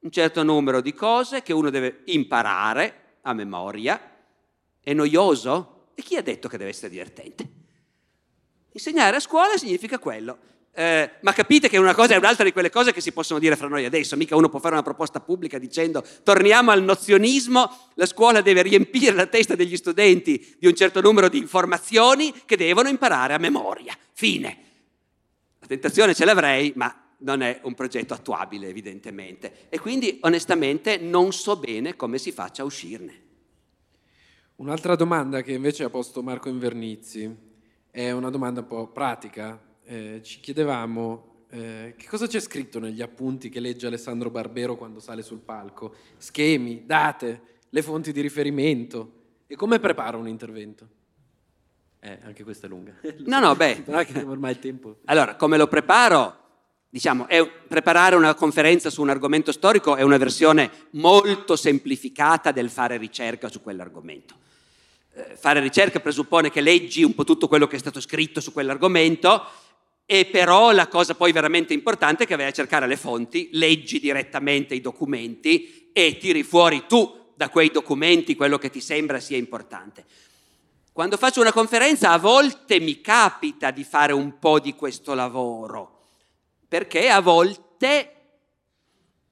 [0.00, 4.00] un certo numero di cose che uno deve imparare, a memoria,
[4.80, 5.88] è noioso?
[5.94, 7.48] E chi ha detto che deve essere divertente?
[8.70, 10.38] Insegnare a scuola significa quello.
[10.78, 13.56] Eh, ma capite che una cosa è un'altra di quelle cose che si possono dire
[13.56, 18.04] fra noi adesso, mica uno può fare una proposta pubblica dicendo torniamo al nozionismo, la
[18.04, 22.90] scuola deve riempire la testa degli studenti di un certo numero di informazioni che devono
[22.90, 23.96] imparare a memoria.
[24.12, 24.58] Fine.
[25.60, 31.32] La tentazione ce l'avrei, ma non è un progetto attuabile evidentemente e quindi onestamente non
[31.32, 33.22] so bene come si faccia a uscirne.
[34.56, 37.34] Un'altra domanda che invece ha posto Marco Invernizzi
[37.90, 39.58] è una domanda un po' pratica.
[39.88, 44.98] Eh, ci chiedevamo eh, che cosa c'è scritto negli appunti che legge Alessandro Barbero quando
[44.98, 45.94] sale sul palco?
[46.16, 49.12] Schemi, date, le fonti di riferimento
[49.46, 50.88] e come prepara un intervento?
[52.00, 52.94] Eh, anche questa è lunga.
[53.26, 53.84] No, no, beh.
[54.26, 54.98] ormai il tempo.
[55.04, 56.44] Allora, come lo preparo?
[56.88, 62.70] Diciamo, è, preparare una conferenza su un argomento storico è una versione molto semplificata del
[62.70, 64.34] fare ricerca su quell'argomento.
[65.12, 68.52] Eh, fare ricerca presuppone che leggi un po' tutto quello che è stato scritto su
[68.52, 69.64] quell'argomento
[70.06, 73.98] e però la cosa poi veramente importante è che vai a cercare le fonti, leggi
[73.98, 79.36] direttamente i documenti e tiri fuori tu da quei documenti quello che ti sembra sia
[79.36, 80.04] importante.
[80.92, 86.04] Quando faccio una conferenza a volte mi capita di fare un po' di questo lavoro,
[86.68, 88.12] perché a volte,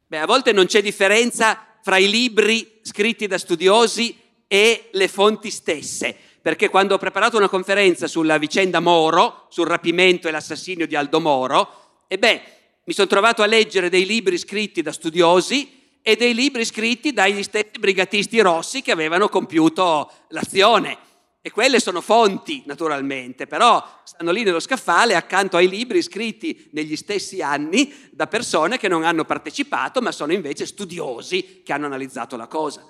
[0.06, 4.14] beh, a volte non c'è differenza fra i libri scritti da studiosi
[4.48, 10.28] e le fonti stesse perché quando ho preparato una conferenza sulla vicenda Moro, sul rapimento
[10.28, 12.42] e l'assassinio di Aldo Moro, e beh,
[12.84, 17.42] mi sono trovato a leggere dei libri scritti da studiosi e dei libri scritti dagli
[17.42, 20.98] stessi brigatisti rossi che avevano compiuto l'azione.
[21.40, 26.96] E quelle sono fonti, naturalmente, però stanno lì nello scaffale accanto ai libri scritti negli
[26.96, 32.36] stessi anni da persone che non hanno partecipato, ma sono invece studiosi che hanno analizzato
[32.36, 32.84] la cosa.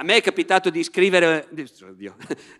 [0.00, 1.46] A me è capitato di scrivere,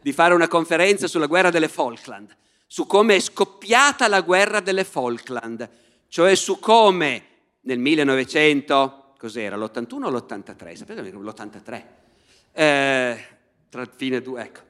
[0.02, 2.36] di fare una conferenza sulla guerra delle Falkland,
[2.66, 5.66] su come è scoppiata la guerra delle Falkland,
[6.08, 7.24] cioè su come
[7.62, 10.74] nel 1900, cos'era, l'81 o l'83?
[10.74, 11.84] Sapete l'83?
[12.52, 13.24] Eh,
[13.70, 14.60] tra fine due, ecco.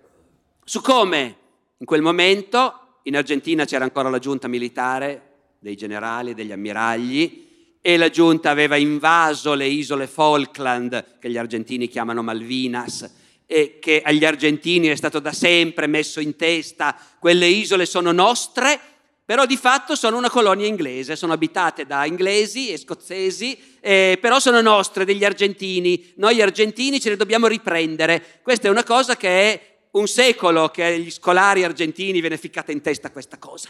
[0.63, 1.37] Su come
[1.77, 5.23] in quel momento in Argentina c'era ancora la giunta militare
[5.59, 7.49] dei generali, degli ammiragli,
[7.81, 13.11] e la giunta aveva invaso le isole Falkland, che gli argentini chiamano Malvinas,
[13.47, 18.79] e che agli argentini è stato da sempre messo in testa, quelle isole sono nostre,
[19.25, 24.39] però di fatto sono una colonia inglese, sono abitate da inglesi e scozzesi, eh, però
[24.41, 28.41] sono nostre, degli argentini, noi argentini ce le dobbiamo riprendere.
[28.43, 32.81] Questa è una cosa che è un secolo che agli scolari argentini viene ficcata in
[32.81, 33.69] testa questa cosa.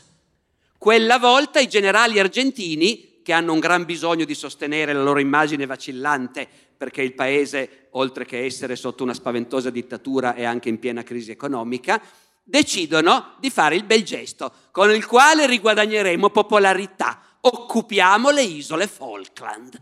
[0.77, 5.67] Quella volta i generali argentini che hanno un gran bisogno di sostenere la loro immagine
[5.67, 11.03] vacillante perché il paese, oltre che essere sotto una spaventosa dittatura, è anche in piena
[11.03, 12.01] crisi economica,
[12.43, 17.21] decidono di fare il bel gesto con il quale riguadagneremo popolarità.
[17.43, 19.81] Occupiamo le isole Falkland.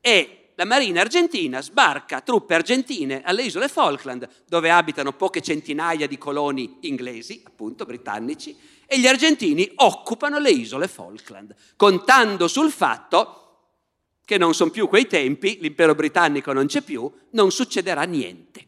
[0.00, 6.18] E la Marina argentina sbarca truppe argentine alle isole Falkland, dove abitano poche centinaia di
[6.18, 8.56] coloni inglesi, appunto britannici,
[8.90, 13.44] e gli argentini occupano le isole Falkland, contando sul fatto
[14.24, 18.66] che non sono più quei tempi, l'impero britannico non c'è più, non succederà niente.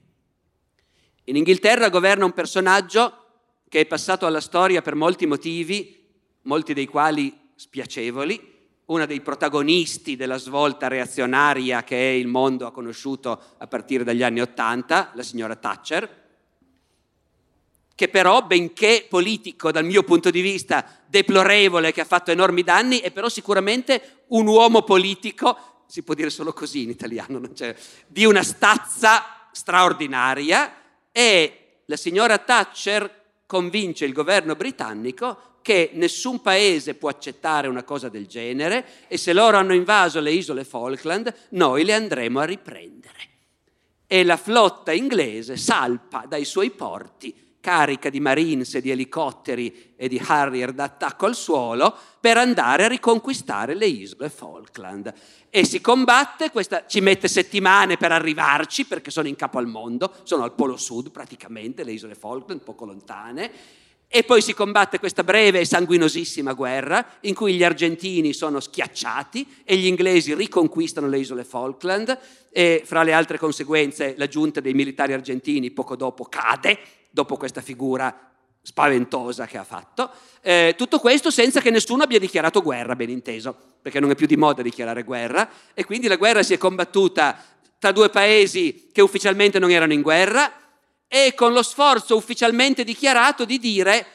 [1.24, 3.16] In Inghilterra governa un personaggio
[3.66, 6.06] che è passato alla storia per molti motivi,
[6.42, 13.40] molti dei quali spiacevoli, uno dei protagonisti della svolta reazionaria che il mondo ha conosciuto
[13.56, 16.19] a partire dagli anni Ottanta, la signora Thatcher,
[18.01, 23.01] che però, benché politico dal mio punto di vista, deplorevole, che ha fatto enormi danni,
[23.01, 27.43] è però sicuramente un uomo politico, si può dire solo così in italiano,
[28.06, 30.72] di una stazza straordinaria
[31.12, 38.09] e la signora Thatcher convince il governo britannico che nessun paese può accettare una cosa
[38.09, 43.18] del genere e se loro hanno invaso le isole Falkland noi le andremo a riprendere.
[44.06, 50.20] E la flotta inglese salpa dai suoi porti carica di marines di elicotteri e di
[50.24, 55.12] Harrier d'attacco al suolo per andare a riconquistare le isole Falkland.
[55.51, 60.12] E si combatte, questa, ci mette settimane per arrivarci perché sono in capo al mondo,
[60.23, 63.51] sono al polo sud praticamente, le isole Falkland, poco lontane,
[64.12, 69.47] e poi si combatte questa breve e sanguinosissima guerra in cui gli argentini sono schiacciati
[69.62, 72.19] e gli inglesi riconquistano le isole Falkland
[72.51, 77.61] e fra le altre conseguenze la giunta dei militari argentini poco dopo cade dopo questa
[77.61, 78.31] figura
[78.62, 80.11] spaventosa che ha fatto.
[80.41, 84.27] Eh, tutto questo senza che nessuno abbia dichiarato guerra, ben inteso, perché non è più
[84.27, 87.43] di moda dichiarare guerra, e quindi la guerra si è combattuta
[87.78, 90.53] tra due paesi che ufficialmente non erano in guerra
[91.09, 94.07] e con lo sforzo ufficialmente dichiarato di dire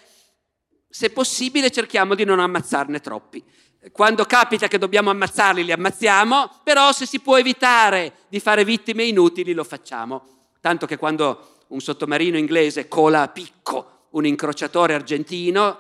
[0.88, 3.44] se possibile cerchiamo di non ammazzarne troppi.
[3.92, 9.04] Quando capita che dobbiamo ammazzarli li ammazziamo, però se si può evitare di fare vittime
[9.04, 10.50] inutili lo facciamo.
[10.62, 15.80] Tanto che quando un sottomarino inglese cola a picco un incrociatore argentino,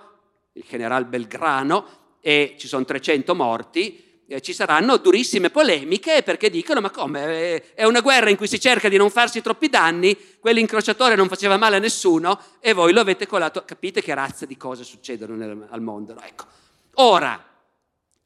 [0.54, 4.04] il general Belgrano, e ci sono 300 morti.
[4.42, 8.90] ci saranno durissime polemiche perché dicono ma come è una guerra in cui si cerca
[8.90, 13.28] di non farsi troppi danni, quell'incrociatore non faceva male a nessuno e voi lo avete
[13.28, 16.14] colato, capite che razza di cose succedono nel, al mondo.
[16.14, 16.22] No?
[16.24, 16.46] Ecco.
[16.96, 17.42] Ora,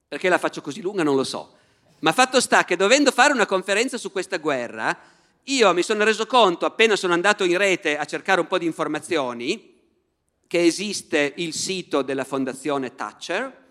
[0.08, 1.56] perché la faccio così lunga non lo so,
[2.00, 4.98] ma fatto sta che dovendo fare una conferenza su questa guerra,
[5.44, 8.66] io mi sono reso conto appena sono andato in rete a cercare un po' di
[8.66, 9.78] informazioni
[10.50, 13.68] che esiste il sito della fondazione Thatcher,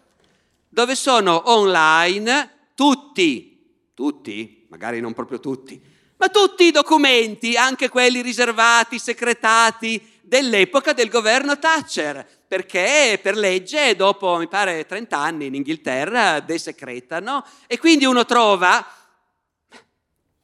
[0.68, 5.80] dove sono online tutti, tutti, magari non proprio tutti,
[6.18, 13.96] ma tutti i documenti, anche quelli riservati, secretati dell'epoca del governo Thatcher, perché per legge
[13.96, 18.86] dopo, mi pare, 30 anni in Inghilterra desecretano e quindi uno trova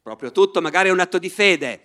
[0.04, 1.80] proprio tutto, magari è un atto di fede,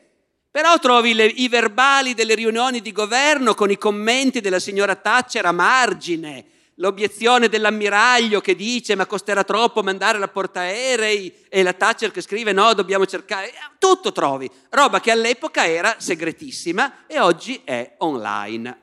[0.52, 5.46] però trovi le, i verbali delle riunioni di governo con i commenti della signora Thatcher
[5.46, 12.12] a margine, l'obiezione dell'ammiraglio che dice ma costerà troppo mandare la portaerei e la Thatcher
[12.12, 17.94] che scrive no, dobbiamo cercare, tutto trovi, roba che all'epoca era segretissima e oggi è
[18.00, 18.80] online.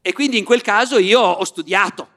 [0.00, 2.08] E quindi in quel caso io ho studiato,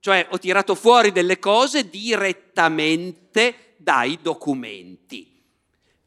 [0.00, 5.36] cioè ho tirato fuori delle cose direttamente dai documenti.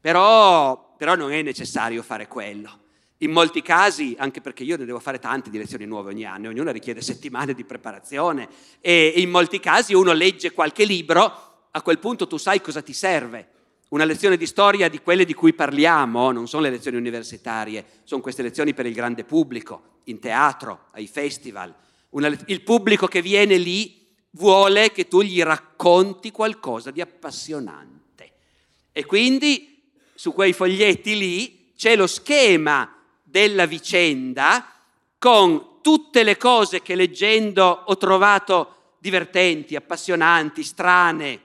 [0.02, 2.80] Però, però non è necessario fare quello.
[3.18, 6.48] In molti casi, anche perché io ne devo fare tante di lezioni nuove ogni anno,
[6.48, 8.48] ognuna richiede settimane di preparazione
[8.80, 12.92] e in molti casi uno legge qualche libro, a quel punto tu sai cosa ti
[12.92, 13.48] serve.
[13.90, 18.22] Una lezione di storia di quelle di cui parliamo non sono le lezioni universitarie, sono
[18.22, 21.72] queste lezioni per il grande pubblico, in teatro, ai festival.
[22.10, 28.32] Una, il pubblico che viene lì vuole che tu gli racconti qualcosa di appassionante.
[28.90, 29.71] E quindi
[30.22, 34.72] su quei foglietti lì c'è lo schema della vicenda
[35.18, 41.40] con tutte le cose che leggendo ho trovato divertenti, appassionanti, strane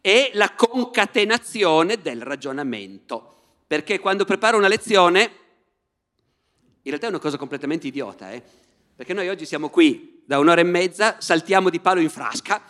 [0.00, 3.34] e la concatenazione del ragionamento.
[3.66, 8.40] Perché quando preparo una lezione, in realtà è una cosa completamente idiota, eh?
[8.94, 12.62] perché noi oggi siamo qui da un'ora e mezza, saltiamo di palo in frasca,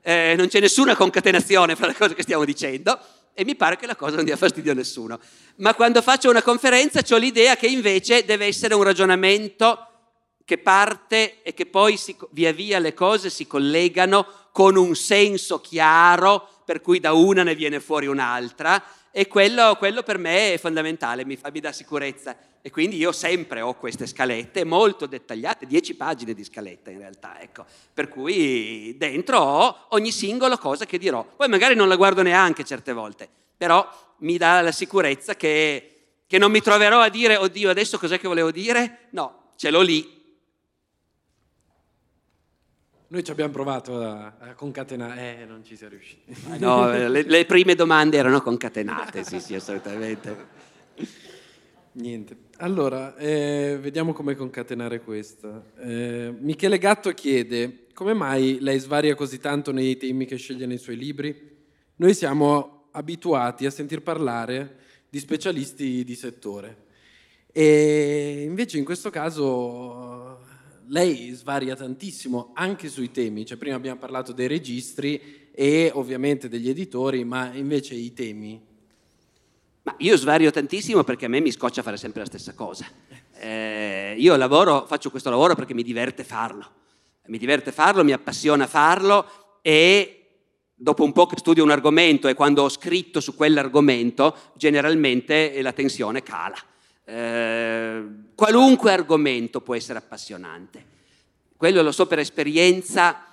[0.00, 2.98] eh, non c'è nessuna concatenazione fra le cose che stiamo dicendo,
[3.38, 5.20] e mi pare che la cosa non dia fastidio a nessuno.
[5.56, 9.86] Ma quando faccio una conferenza ho l'idea che invece deve essere un ragionamento
[10.42, 15.60] che parte e che poi si, via via le cose si collegano con un senso
[15.60, 18.82] chiaro, per cui da una ne viene fuori un'altra,
[19.18, 22.36] e quello, quello per me è fondamentale, mi, fa, mi dà sicurezza.
[22.60, 27.40] E quindi io sempre ho queste scalette molto dettagliate, dieci pagine di scaletta in realtà,
[27.40, 27.64] ecco.
[27.94, 31.24] Per cui dentro ho ogni singola cosa che dirò.
[31.24, 33.26] Poi magari non la guardo neanche certe volte,
[33.56, 33.88] però
[34.18, 38.28] mi dà la sicurezza che, che non mi troverò a dire, oddio, adesso cos'è che
[38.28, 39.06] volevo dire?
[39.12, 40.15] No, ce l'ho lì
[43.08, 46.34] noi ci abbiamo provato a, a concatenare, eh, non ci siamo riusciti.
[46.58, 50.54] No, le, le, prime domande erano concatenate, sì, sì, assolutamente.
[51.92, 52.36] Niente.
[52.58, 55.62] Allora, eh, vediamo come concatenare questa.
[55.78, 60.78] Eh, Michele Gatto chiede, come mai lei svaria così tanto nei temi che sceglie nei
[60.78, 61.54] suoi libri?
[61.96, 64.78] Noi siamo abituati a sentir parlare
[65.08, 66.84] di specialisti di settore.
[67.52, 70.44] E invece in questo caso
[70.88, 76.68] lei svaria tantissimo anche sui temi, cioè prima abbiamo parlato dei registri e ovviamente degli
[76.68, 78.60] editori, ma invece i temi.
[79.82, 82.86] Ma io svario tantissimo perché a me mi scoccia fare sempre la stessa cosa.
[83.38, 86.70] Eh, io lavoro, faccio questo lavoro perché mi diverte farlo.
[87.26, 90.26] Mi diverte farlo, mi appassiona farlo e
[90.74, 95.72] dopo un po' che studio un argomento e quando ho scritto su quell'argomento, generalmente la
[95.72, 96.56] tensione cala.
[97.08, 98.04] Eh,
[98.34, 100.84] qualunque argomento può essere appassionante.
[101.56, 103.26] Quello lo so per esperienza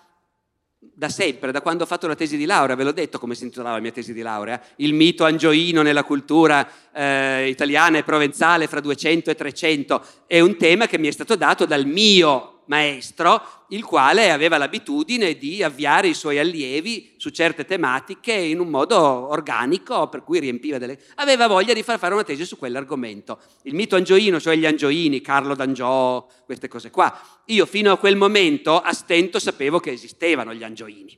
[0.78, 3.44] da sempre, da quando ho fatto la tesi di laurea, ve l'ho detto come si
[3.44, 8.68] intitolava la mia tesi di laurea, il mito angioino nella cultura eh, italiana e provenzale
[8.68, 13.66] fra 200 e 300, è un tema che mi è stato dato dal mio maestro,
[13.70, 19.00] il quale aveva l'abitudine di avviare i suoi allievi su certe tematiche in un modo
[19.00, 21.00] organico, per cui riempiva delle...
[21.16, 23.40] aveva voglia di far fare una tesi su quell'argomento.
[23.62, 27.18] Il mito angioino, cioè gli angioini, Carlo d'Angiò, queste cose qua.
[27.46, 31.18] Io fino a quel momento a stento sapevo che esistevano gli angioini.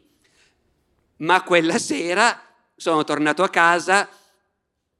[1.17, 2.39] Ma quella sera
[2.75, 4.07] sono tornato a casa,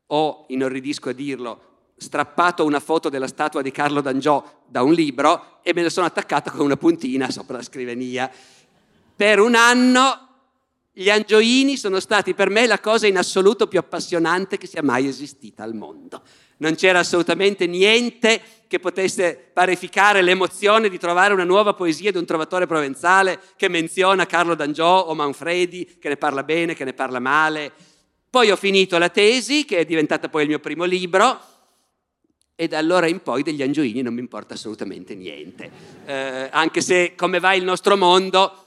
[0.08, 1.62] ho, inorridisco a dirlo,
[1.98, 6.08] strappato una foto della statua di Carlo d'Angiò da un libro e me la sono
[6.08, 8.28] attaccata con una puntina sopra la scrivania.
[9.16, 10.25] Per un anno
[10.98, 15.08] Gli angioini sono stati per me la cosa in assoluto più appassionante che sia mai
[15.10, 16.22] esistita al mondo.
[16.60, 22.24] Non c'era assolutamente niente che potesse parificare l'emozione di trovare una nuova poesia di un
[22.24, 27.20] trovatore provenzale che menziona Carlo D'Angiò o Manfredi, che ne parla bene, che ne parla
[27.20, 27.74] male.
[28.30, 31.42] Poi ho finito la tesi, che è diventata poi il mio primo libro,
[32.56, 35.70] e da allora in poi degli angioini non mi importa assolutamente niente.
[36.06, 38.65] Eh, anche se come va il nostro mondo,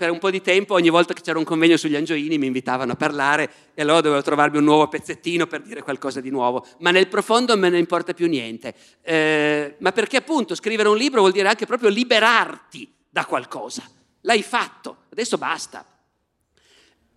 [0.00, 2.92] per un po' di tempo, ogni volta che c'era un convegno sugli angioini, mi invitavano
[2.92, 6.66] a parlare e allora dovevo trovarmi un nuovo pezzettino per dire qualcosa di nuovo.
[6.78, 8.74] Ma nel profondo non me ne importa più niente.
[9.02, 13.82] Eh, ma perché appunto scrivere un libro vuol dire anche proprio liberarti da qualcosa.
[14.22, 15.84] L'hai fatto, adesso basta.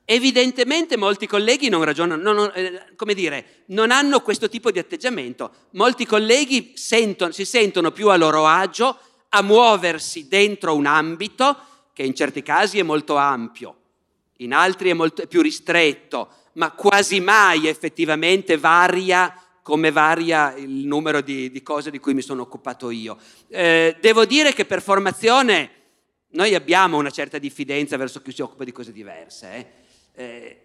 [0.03, 5.53] Evidentemente molti colleghi non ragionano, non, eh, come dire, non hanno questo tipo di atteggiamento.
[5.71, 8.97] Molti colleghi sentono, si sentono più a loro agio
[9.29, 13.77] a muoversi dentro un ambito che in certi casi è molto ampio,
[14.37, 20.85] in altri è, molto, è più ristretto, ma quasi mai effettivamente varia come varia il
[20.85, 23.17] numero di, di cose di cui mi sono occupato io.
[23.47, 25.71] Eh, devo dire che per formazione
[26.29, 29.53] noi abbiamo una certa diffidenza verso chi si occupa di cose diverse.
[29.53, 29.67] Eh?
[30.15, 30.61] Eh,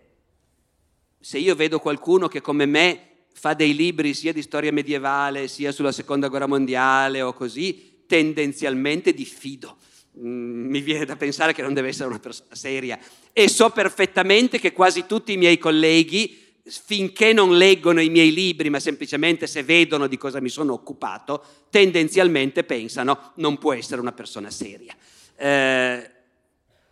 [1.20, 3.02] se io vedo qualcuno che come me
[3.34, 9.14] fa dei libri sia di storia medievale, sia sulla seconda guerra mondiale o così, tendenzialmente
[9.14, 9.76] diffido
[10.20, 12.98] mi viene da pensare che non deve essere una persona seria
[13.32, 18.68] e so perfettamente che quasi tutti i miei colleghi finché non leggono i miei libri,
[18.68, 24.12] ma semplicemente se vedono di cosa mi sono occupato, tendenzialmente pensano non può essere una
[24.12, 24.94] persona seria.
[25.36, 26.10] Eh,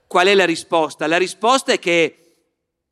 [0.07, 1.07] qual è la risposta?
[1.07, 2.21] La risposta è che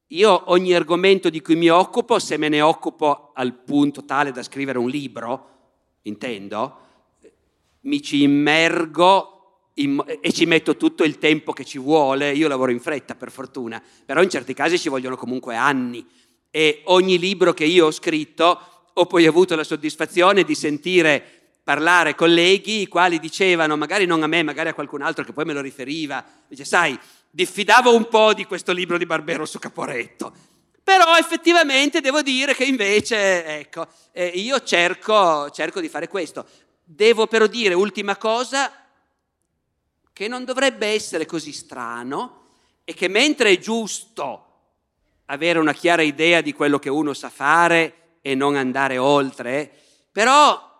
[0.09, 4.43] io ogni argomento di cui mi occupo, se me ne occupo al punto tale da
[4.43, 5.49] scrivere un libro,
[6.03, 6.79] intendo,
[7.81, 9.34] mi ci immergo
[9.75, 13.83] e ci metto tutto il tempo che ci vuole, io lavoro in fretta per fortuna,
[14.05, 16.07] però in certi casi ci vogliono comunque anni
[16.51, 18.61] e ogni libro che io ho scritto
[18.97, 21.23] ho poi avuto la soddisfazione di sentire
[21.65, 25.45] parlare colleghi i quali dicevano, magari non a me, magari a qualcun altro che poi
[25.45, 26.97] me lo riferiva, dice sai,
[27.31, 30.33] diffidavo un po' di questo libro di Barbero su Caporetto,
[30.85, 36.47] però effettivamente devo dire che invece, ecco, eh, io cerco, cerco di fare questo.
[36.85, 38.71] Devo però dire, ultima cosa,
[40.15, 42.43] che non dovrebbe essere così strano
[42.85, 44.47] e che mentre è giusto
[45.27, 49.71] avere una chiara idea di quello che uno sa fare e non andare oltre,
[50.13, 50.73] però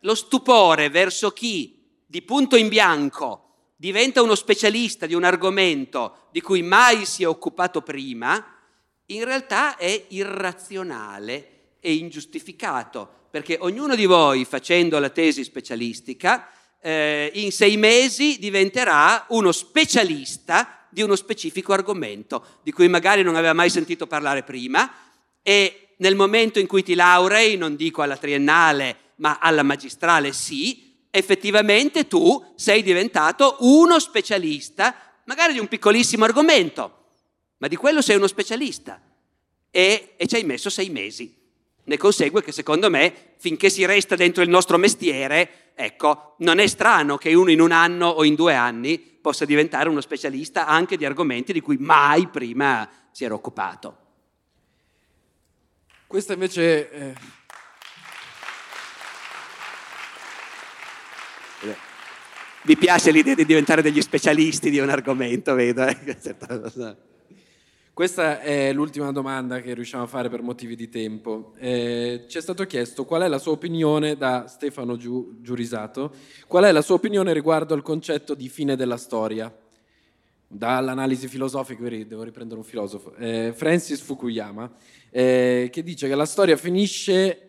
[0.00, 6.42] lo stupore verso chi di punto in bianco diventa uno specialista di un argomento di
[6.42, 8.44] cui mai si è occupato prima,
[9.06, 16.50] in realtà è irrazionale e ingiustificato, perché ognuno di voi facendo la tesi specialistica
[16.80, 23.36] eh, in sei mesi diventerà uno specialista di uno specifico argomento di cui magari non
[23.36, 24.90] aveva mai sentito parlare prima
[25.42, 30.96] e nel momento in cui ti laurei, non dico alla triennale, ma alla magistrale sì,
[31.10, 34.94] effettivamente tu sei diventato uno specialista,
[35.24, 36.96] magari di un piccolissimo argomento,
[37.58, 39.00] ma di quello sei uno specialista
[39.70, 41.36] e, e ci hai messo sei mesi.
[41.88, 46.66] Ne consegue che secondo me, finché si resta dentro il nostro mestiere, ecco, non è
[46.66, 50.98] strano che uno in un anno o in due anni possa diventare uno specialista anche
[50.98, 53.96] di argomenti di cui mai prima si era occupato.
[56.06, 56.90] Questa invece...
[56.90, 57.14] Eh...
[62.62, 65.86] Vi piace l'idea di diventare degli specialisti di un argomento, vedo.
[65.86, 65.96] Eh?
[67.98, 71.54] Questa è l'ultima domanda che riusciamo a fare per motivi di tempo.
[71.58, 76.14] Eh, ci è stato chiesto qual è la sua opinione da Stefano Giu, Giurisato,
[76.46, 79.52] qual è la sua opinione riguardo al concetto di fine della storia.
[80.46, 84.72] Dall'analisi filosofica, devo riprendere un filosofo, eh, Francis Fukuyama,
[85.10, 87.48] eh, che dice che la storia finisce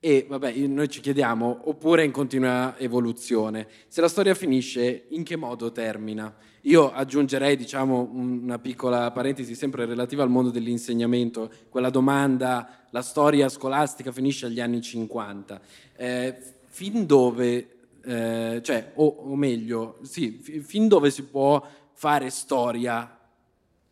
[0.00, 3.68] e, vabbè, noi ci chiediamo, oppure in continua evoluzione.
[3.88, 6.34] Se la storia finisce, in che modo termina?
[6.66, 13.48] Io aggiungerei, diciamo, una piccola parentesi sempre relativa al mondo dell'insegnamento, quella domanda, la storia
[13.48, 15.60] scolastica finisce agli anni 50.
[15.96, 16.36] Eh,
[16.66, 23.18] fin dove, eh, cioè, o, o, meglio, sì, fin dove si può fare storia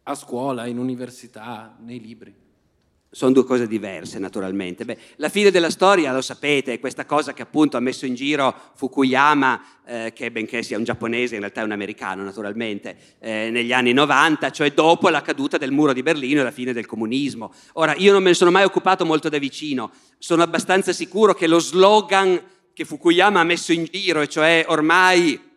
[0.05, 2.40] a scuola, in università, nei libri?
[3.13, 4.85] Sono due cose diverse naturalmente.
[4.85, 8.15] Beh, la fine della storia, lo sapete, è questa cosa che appunto ha messo in
[8.15, 13.51] giro Fukuyama, eh, che benché sia un giapponese, in realtà è un americano naturalmente, eh,
[13.51, 16.87] negli anni 90, cioè dopo la caduta del muro di Berlino e la fine del
[16.87, 17.53] comunismo.
[17.73, 21.49] Ora, io non me ne sono mai occupato molto da vicino, sono abbastanza sicuro che
[21.49, 22.41] lo slogan
[22.73, 25.49] che Fukuyama ha messo in giro, e cioè ormai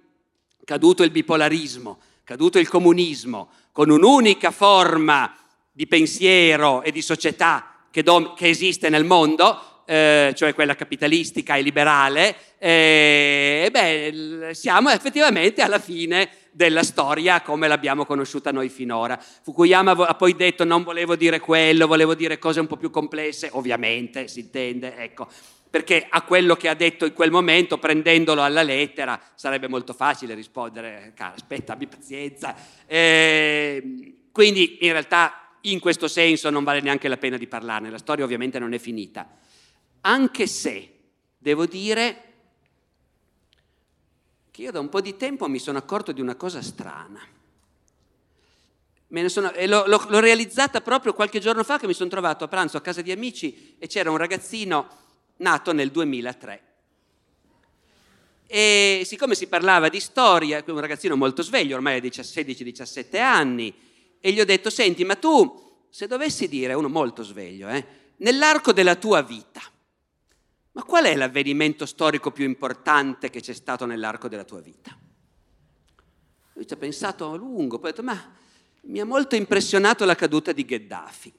[0.65, 5.31] caduto il bipolarismo, caduto il comunismo, con un'unica forma
[5.73, 11.55] di pensiero e di società che, dom- che esiste nel mondo, eh, cioè quella capitalistica
[11.55, 19.19] e liberale, eh, beh, siamo effettivamente alla fine della storia come l'abbiamo conosciuta noi finora.
[19.19, 23.49] Fukuyama ha poi detto non volevo dire quello, volevo dire cose un po' più complesse,
[23.51, 25.27] ovviamente si intende, ecco,
[25.69, 30.35] perché a quello che ha detto in quel momento, prendendolo alla lettera, sarebbe molto facile
[30.35, 32.55] rispondere, cara, aspetta, abbi pazienza.
[32.85, 37.97] Eh, quindi in realtà in questo senso non vale neanche la pena di parlarne, la
[37.97, 39.27] storia ovviamente non è finita.
[40.01, 40.99] Anche se,
[41.37, 42.33] devo dire,
[44.51, 47.19] che io da un po' di tempo mi sono accorto di una cosa strana.
[49.27, 52.77] Sono, l'ho, l'ho, l'ho, realizzata proprio qualche giorno fa che mi sono trovato a pranzo
[52.77, 54.87] a casa di amici e c'era un ragazzino
[55.37, 56.63] nato nel 2003.
[58.47, 63.73] E siccome si parlava di storia, un ragazzino molto sveglio, ormai ha 16-17 anni,
[64.25, 67.85] e gli ho detto, senti, ma tu, se dovessi dire, uno molto sveglio, eh,
[68.17, 69.59] nell'arco della tua vita,
[70.71, 74.97] ma qual è l'avvenimento storico più importante che c'è stato nell'arco della tua vita?
[76.53, 78.33] Lui ci ha pensato a lungo, poi ha detto, ma
[78.83, 81.33] mi ha molto impressionato la caduta di Gheddafi.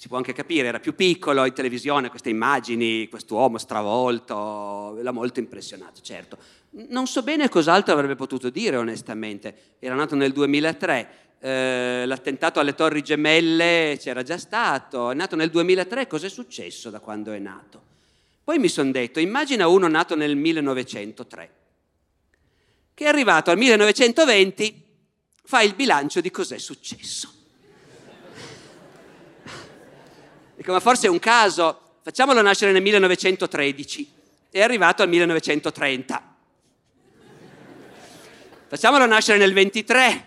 [0.00, 5.40] Si può anche capire, era più piccolo in televisione, queste immagini, quest'uomo stravolto, l'ha molto
[5.40, 6.38] impressionato, certo.
[6.70, 9.74] Non so bene cos'altro avrebbe potuto dire, onestamente.
[9.80, 11.08] Era nato nel 2003,
[11.40, 17.00] eh, l'attentato alle Torri Gemelle c'era già stato, è nato nel 2003, cos'è successo da
[17.00, 17.82] quando è nato?
[18.44, 21.50] Poi mi sono detto, immagina uno nato nel 1903,
[22.94, 24.84] che è arrivato al 1920,
[25.42, 27.32] fa il bilancio di cos'è successo.
[30.58, 34.12] Dico, ma forse è un caso, facciamolo nascere nel 1913,
[34.50, 36.36] è arrivato al 1930.
[38.66, 40.26] Facciamolo nascere nel 23,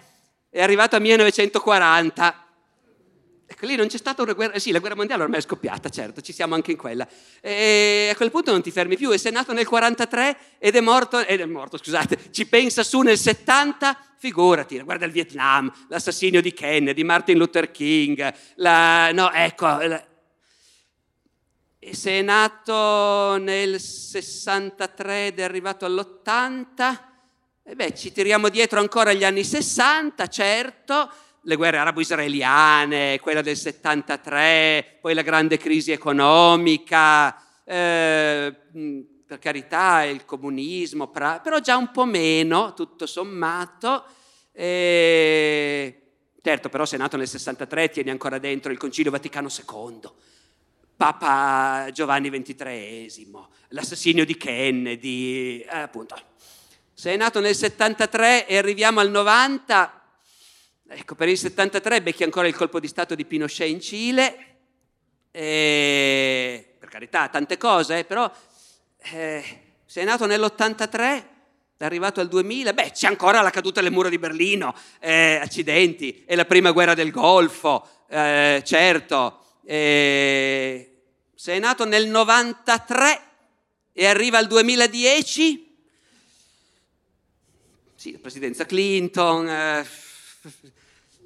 [0.50, 2.46] è arrivato al 1940.
[3.46, 5.90] Ecco, lì non c'è stata una guerra, eh sì, la guerra mondiale ormai è scoppiata,
[5.90, 7.06] certo, ci siamo anche in quella.
[7.42, 10.80] E a quel punto non ti fermi più, e sei nato nel 43 ed è
[10.80, 16.42] morto, ed è morto, scusate, ci pensa su nel 70, figurati, guarda il Vietnam, l'assassinio
[16.42, 19.78] di Kennedy, Martin Luther King, la, no, ecco,
[21.84, 27.00] e se è nato nel 63 ed è arrivato all'80,
[27.64, 31.10] e beh, ci tiriamo dietro ancora gli anni 60, certo,
[31.42, 38.56] le guerre arabo-israeliane, quella del 73, poi la grande crisi economica, eh,
[39.26, 44.06] per carità il comunismo, però già un po' meno, tutto sommato.
[44.52, 46.02] Eh,
[46.44, 50.30] certo, però se è nato nel 63 tieni ancora dentro il Concilio Vaticano II,
[51.02, 53.32] Papa Giovanni XXIII,
[53.70, 56.16] l'assassinio di Kennedy, eh, appunto
[57.02, 60.00] è nato nel 73 e arriviamo al 90,
[60.90, 64.58] ecco, per il 73 becchi ancora il colpo di Stato di Pinochet in Cile,
[65.32, 68.32] e, per carità, tante cose, eh, però
[69.00, 69.44] eh,
[69.92, 71.26] è nato nell'83
[71.78, 76.26] è arrivato al 2000, beh, c'è ancora la caduta del muro di Berlino, eh, accidenti,
[76.28, 79.40] e la prima guerra del Golfo, eh, certo.
[79.64, 80.91] Eh,
[81.42, 83.22] se è nato nel 93
[83.94, 85.76] e arriva al 2010,
[87.96, 89.88] sì, la presidenza Clinton, eh,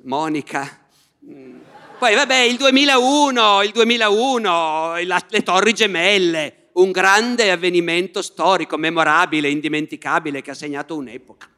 [0.03, 0.87] Monica.
[1.29, 1.59] Mm.
[1.99, 10.41] Poi vabbè, il 2001, il 2001, le Torri Gemelle, un grande avvenimento storico, memorabile, indimenticabile,
[10.41, 11.49] che ha segnato un'epoca.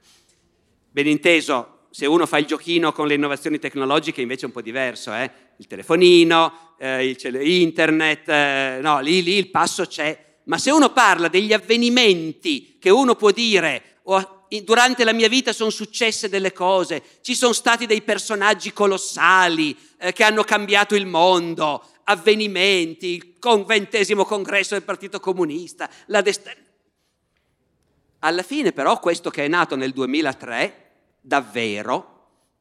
[0.89, 4.61] Ben inteso, se uno fa il giochino con le innovazioni tecnologiche invece è un po'
[4.61, 5.31] diverso, eh?
[5.57, 10.25] il telefonino, eh, internet, eh, no, lì, lì il passo c'è.
[10.43, 15.51] Ma se uno parla degli avvenimenti che uno può dire, oh, durante la mia vita
[15.51, 21.05] sono successe delle cose, ci sono stati dei personaggi colossali eh, che hanno cambiato il
[21.05, 26.53] mondo, avvenimenti, il conventesimo congresso del Partito Comunista, la destra...
[28.19, 30.91] Alla fine però questo che è nato nel 2003,
[31.21, 32.15] davvero,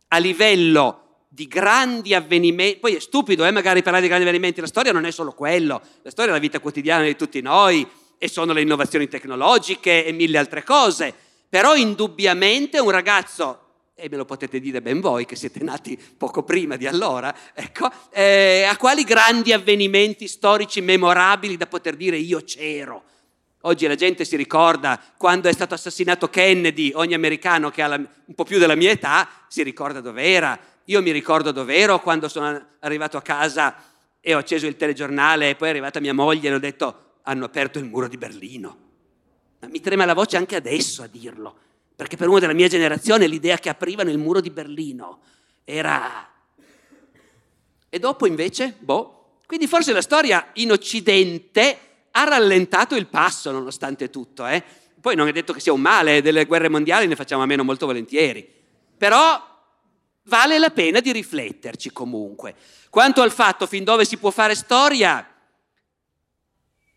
[0.09, 1.06] a livello
[1.37, 5.05] di grandi avvenimenti, poi è stupido eh, magari parlare di grandi avvenimenti, la storia non
[5.05, 7.87] è solo quello, la storia è la vita quotidiana di tutti noi
[8.17, 11.15] e sono le innovazioni tecnologiche e mille altre cose
[11.49, 13.61] però indubbiamente un ragazzo,
[13.95, 17.89] e me lo potete dire ben voi che siete nati poco prima di allora, ecco,
[18.11, 23.05] eh, a quali grandi avvenimenti storici memorabili da poter dire io c'ero.
[23.63, 27.97] Oggi la gente si ricorda quando è stato assassinato Kennedy, ogni americano che ha la,
[27.97, 30.59] un po' più della mia età si ricorda dov'era.
[30.87, 33.77] Io mi ricordo dov'ero quando sono arrivato a casa
[34.21, 37.45] e ho acceso il telegiornale e poi è arrivata mia moglie e ho detto hanno
[37.45, 38.85] aperto il muro di Berlino
[39.69, 41.55] mi trema la voce anche adesso a dirlo,
[41.97, 45.21] Perché per uno della mia generazione l'idea che aprivano il muro di Berlino
[45.65, 46.31] era...
[47.89, 49.41] E dopo invece, boh.
[49.47, 51.79] Quindi forse la storia in Occidente
[52.11, 54.47] ha rallentato il passo nonostante tutto.
[54.47, 54.63] Eh?
[55.01, 57.65] Poi non è detto che sia un male, delle guerre mondiali ne facciamo a meno
[57.65, 58.47] molto volentieri.
[58.99, 59.56] Però
[60.27, 62.55] vale la pena di rifletterci comunque.
[62.91, 65.27] Quanto al fatto fin dove si può fare storia,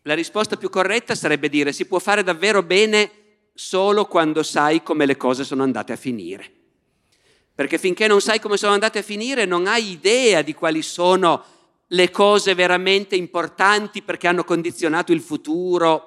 [0.02, 3.10] la risposta più corretta sarebbe dire si può fare davvero bene
[3.54, 6.58] solo quando sai come le cose sono andate a finire.
[7.54, 11.44] Perché finché non sai come sono andate a finire non hai idea di quali sono
[11.88, 16.06] le cose veramente importanti perché hanno condizionato il futuro.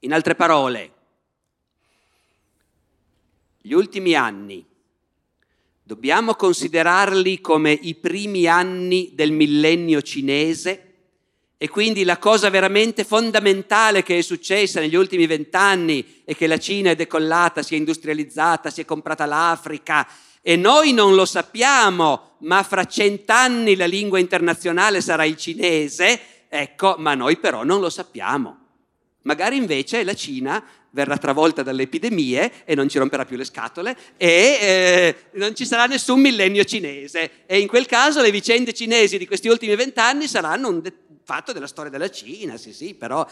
[0.00, 0.92] In altre parole,
[3.60, 4.66] gli ultimi anni
[5.90, 10.84] dobbiamo considerarli come i primi anni del millennio cinese
[11.58, 16.60] e quindi la cosa veramente fondamentale che è successa negli ultimi vent'anni è che la
[16.60, 20.06] Cina è decollata, si è industrializzata, si è comprata l'Africa
[20.40, 26.94] e noi non lo sappiamo, ma fra cent'anni la lingua internazionale sarà il cinese, ecco,
[26.98, 28.58] ma noi però non lo sappiamo.
[29.22, 33.96] Magari invece la Cina verrà travolta dalle epidemie e non ci romperà più le scatole
[34.16, 39.18] e eh, non ci sarà nessun millennio cinese e in quel caso le vicende cinesi
[39.18, 40.92] di questi ultimi vent'anni saranno un, de-
[41.30, 43.26] fatto della storia della Cina, sì sì, però...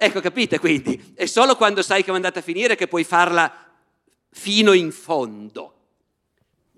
[0.00, 1.12] Ecco, capite quindi?
[1.14, 3.52] È solo quando sai come è andata a finire che puoi farla
[4.30, 5.74] fino in fondo.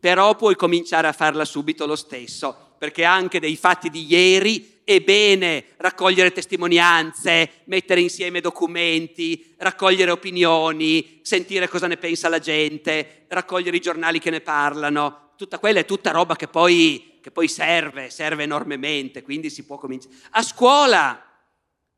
[0.00, 5.00] Però puoi cominciare a farla subito lo stesso, perché anche dei fatti di ieri è
[5.00, 13.76] bene raccogliere testimonianze, mettere insieme documenti, raccogliere opinioni, sentire cosa ne pensa la gente, raccogliere
[13.76, 15.32] i giornali che ne parlano.
[15.36, 19.76] Tutta quella è tutta roba che poi che poi serve, serve enormemente, quindi si può
[19.76, 20.14] cominciare.
[20.30, 21.10] A scuola,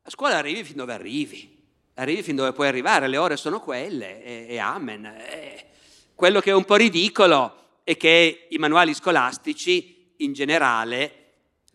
[0.01, 1.63] a scuola arrivi fin dove arrivi,
[1.95, 5.05] arrivi fin dove puoi arrivare, le ore sono quelle e, e amen.
[5.05, 5.65] E
[6.13, 11.22] quello che è un po' ridicolo è che i manuali scolastici in generale,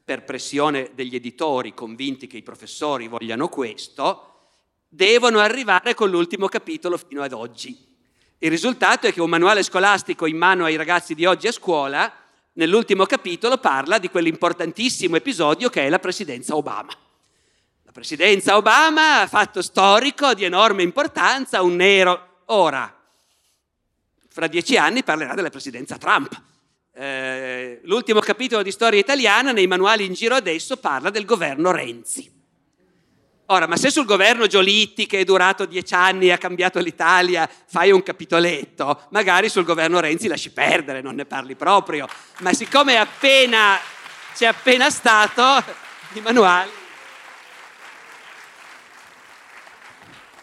[0.09, 4.37] per pressione degli editori convinti che i professori vogliano questo,
[4.89, 7.77] devono arrivare con l'ultimo capitolo fino ad oggi.
[8.39, 12.11] Il risultato è che un manuale scolastico in mano ai ragazzi di oggi a scuola
[12.55, 16.95] nell'ultimo capitolo parla di quell'importantissimo episodio che è la presidenza Obama.
[17.83, 22.45] La presidenza Obama, fatto storico di enorme importanza, un nero.
[22.47, 22.99] Ora,
[24.27, 26.48] fra dieci anni parlerà della presidenza Trump.
[27.01, 32.29] Eh, l'ultimo capitolo di storia italiana nei manuali in giro adesso parla del governo Renzi.
[33.47, 37.49] Ora, ma se sul governo Giolitti, che è durato dieci anni e ha cambiato l'Italia,
[37.67, 42.09] fai un capitoletto, magari sul governo Renzi lasci perdere, non ne parli proprio.
[42.41, 43.79] Ma siccome appena,
[44.35, 45.63] c'è appena stato,
[46.15, 46.78] i manuali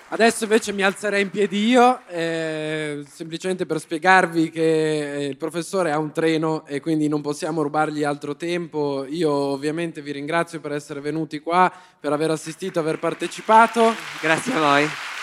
[0.07, 5.91] Adesso invece mi alzerei in piedi io, eh, semplicemente per spiegarvi che eh, il professore
[5.91, 9.05] ha un treno e quindi non possiamo rubargli altro tempo.
[9.09, 13.95] Io ovviamente vi ringrazio per essere venuti qua, per aver assistito, aver partecipato.
[14.21, 15.14] Grazie a voi.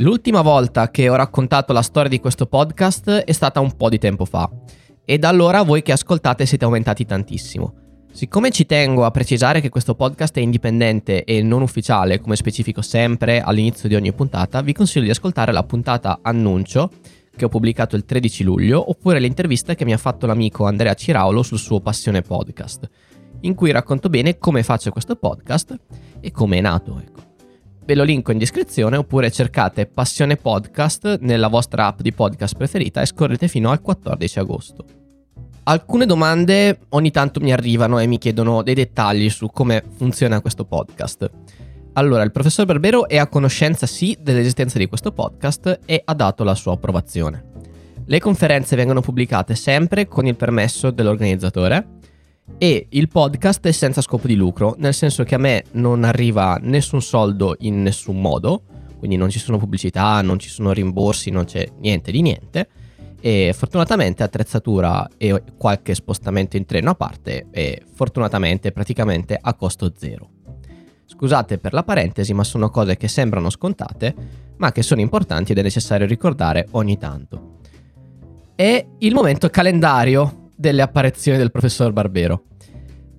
[0.00, 3.98] L'ultima volta che ho raccontato la storia di questo podcast è stata un po' di
[3.98, 4.48] tempo fa
[5.04, 7.74] e da allora voi che ascoltate siete aumentati tantissimo.
[8.12, 12.80] Siccome ci tengo a precisare che questo podcast è indipendente e non ufficiale, come specifico
[12.80, 16.90] sempre all'inizio di ogni puntata, vi consiglio di ascoltare la puntata annuncio
[17.34, 21.42] che ho pubblicato il 13 luglio, oppure l'intervista che mi ha fatto l'amico Andrea Ciraulo
[21.42, 22.88] sul suo Passione Podcast,
[23.40, 25.76] in cui racconto bene come faccio questo podcast
[26.20, 27.00] e come è nato.
[27.04, 27.27] Ecco
[27.88, 33.00] ve lo linko in descrizione oppure cercate Passione Podcast nella vostra app di podcast preferita
[33.00, 34.84] e scorrete fino al 14 agosto.
[35.62, 40.66] Alcune domande ogni tanto mi arrivano e mi chiedono dei dettagli su come funziona questo
[40.66, 41.30] podcast.
[41.94, 46.44] Allora, il professor Barbero è a conoscenza sì dell'esistenza di questo podcast e ha dato
[46.44, 47.44] la sua approvazione.
[48.04, 51.96] Le conferenze vengono pubblicate sempre con il permesso dell'organizzatore
[52.56, 56.58] e il podcast è senza scopo di lucro, nel senso che a me non arriva
[56.60, 58.62] nessun soldo in nessun modo,
[58.98, 62.68] quindi non ci sono pubblicità, non ci sono rimborsi, non c'è niente di niente.
[63.20, 69.92] E fortunatamente attrezzatura e qualche spostamento in treno a parte e fortunatamente praticamente a costo
[69.96, 70.30] zero.
[71.04, 74.14] Scusate per la parentesi, ma sono cose che sembrano scontate,
[74.58, 77.56] ma che sono importanti ed è necessario ricordare ogni tanto.
[78.54, 82.42] È il momento calendario delle apparizioni del professor Barbero.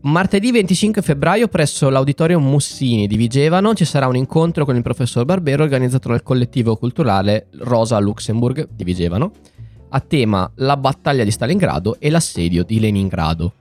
[0.02, 5.24] Martedì 25 febbraio presso l'Auditorium Mussini di Vigevano ci sarà un incontro con il professor
[5.24, 9.32] Barbero organizzato dal collettivo culturale Rosa Luxemburg di Vigevano.
[9.92, 13.54] a tema la battaglia di Stalingrado e l'assedio di Leningrado.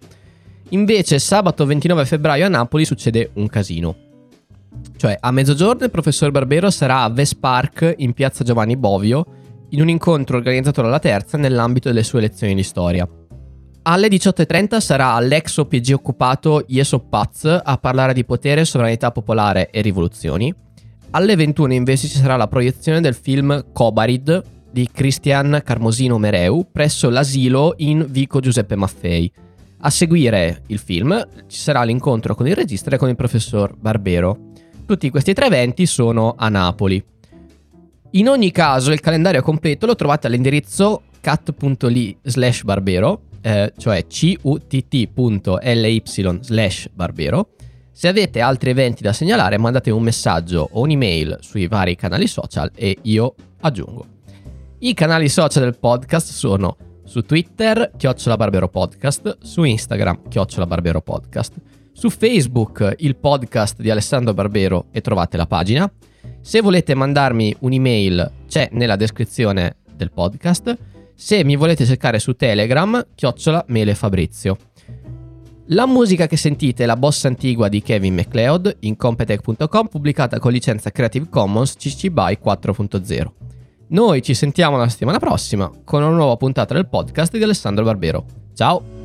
[0.71, 3.97] Invece sabato 29 febbraio a Napoli succede un casino.
[4.97, 9.25] Cioè a mezzogiorno il professor Barbero sarà a Vespark in piazza Giovanni Bovio
[9.71, 13.09] in un incontro organizzato dalla Terza nell'ambito delle sue lezioni di storia.
[13.90, 19.81] Alle 18.30 sarà all'ex OPG occupato Jeso Paz a parlare di potere, sovranità popolare e
[19.81, 20.55] rivoluzioni.
[21.12, 27.09] Alle 21 invece ci sarà la proiezione del film Cobarid di Cristian Carmosino Mereu presso
[27.09, 29.32] l'asilo in Vico Giuseppe Maffei.
[29.81, 34.51] A seguire il film ci sarà l'incontro con il regista e con il professor Barbero.
[34.85, 37.02] Tutti questi tre eventi sono a Napoli.
[38.10, 46.02] In ogni caso il calendario completo lo trovate all'indirizzo cat.ly slash barbero, eh, cioè cutt.ly
[46.40, 47.51] slash barbero.
[47.90, 52.70] Se avete altri eventi da segnalare mandate un messaggio o un'email sui vari canali social
[52.74, 54.06] e io aggiungo.
[54.78, 61.01] I canali social del podcast sono su Twitter, Chiocciola Barbero Podcast, su Instagram, Chiocciola Barbero
[61.01, 61.55] Podcast,
[61.93, 65.90] su Facebook, il podcast di Alessandro Barbero e trovate la pagina.
[66.40, 70.77] Se volete mandarmi un'email c'è nella descrizione del podcast.
[71.20, 74.57] Se mi volete cercare su Telegram, chiocciola Mele Fabrizio.
[75.70, 80.53] La musica che sentite è la bossa antigua di Kevin MacLeod in Competech.com pubblicata con
[80.53, 83.27] licenza Creative Commons CC BY 4.0.
[83.89, 88.24] Noi ci sentiamo la settimana prossima con una nuova puntata del podcast di Alessandro Barbero.
[88.55, 88.98] Ciao!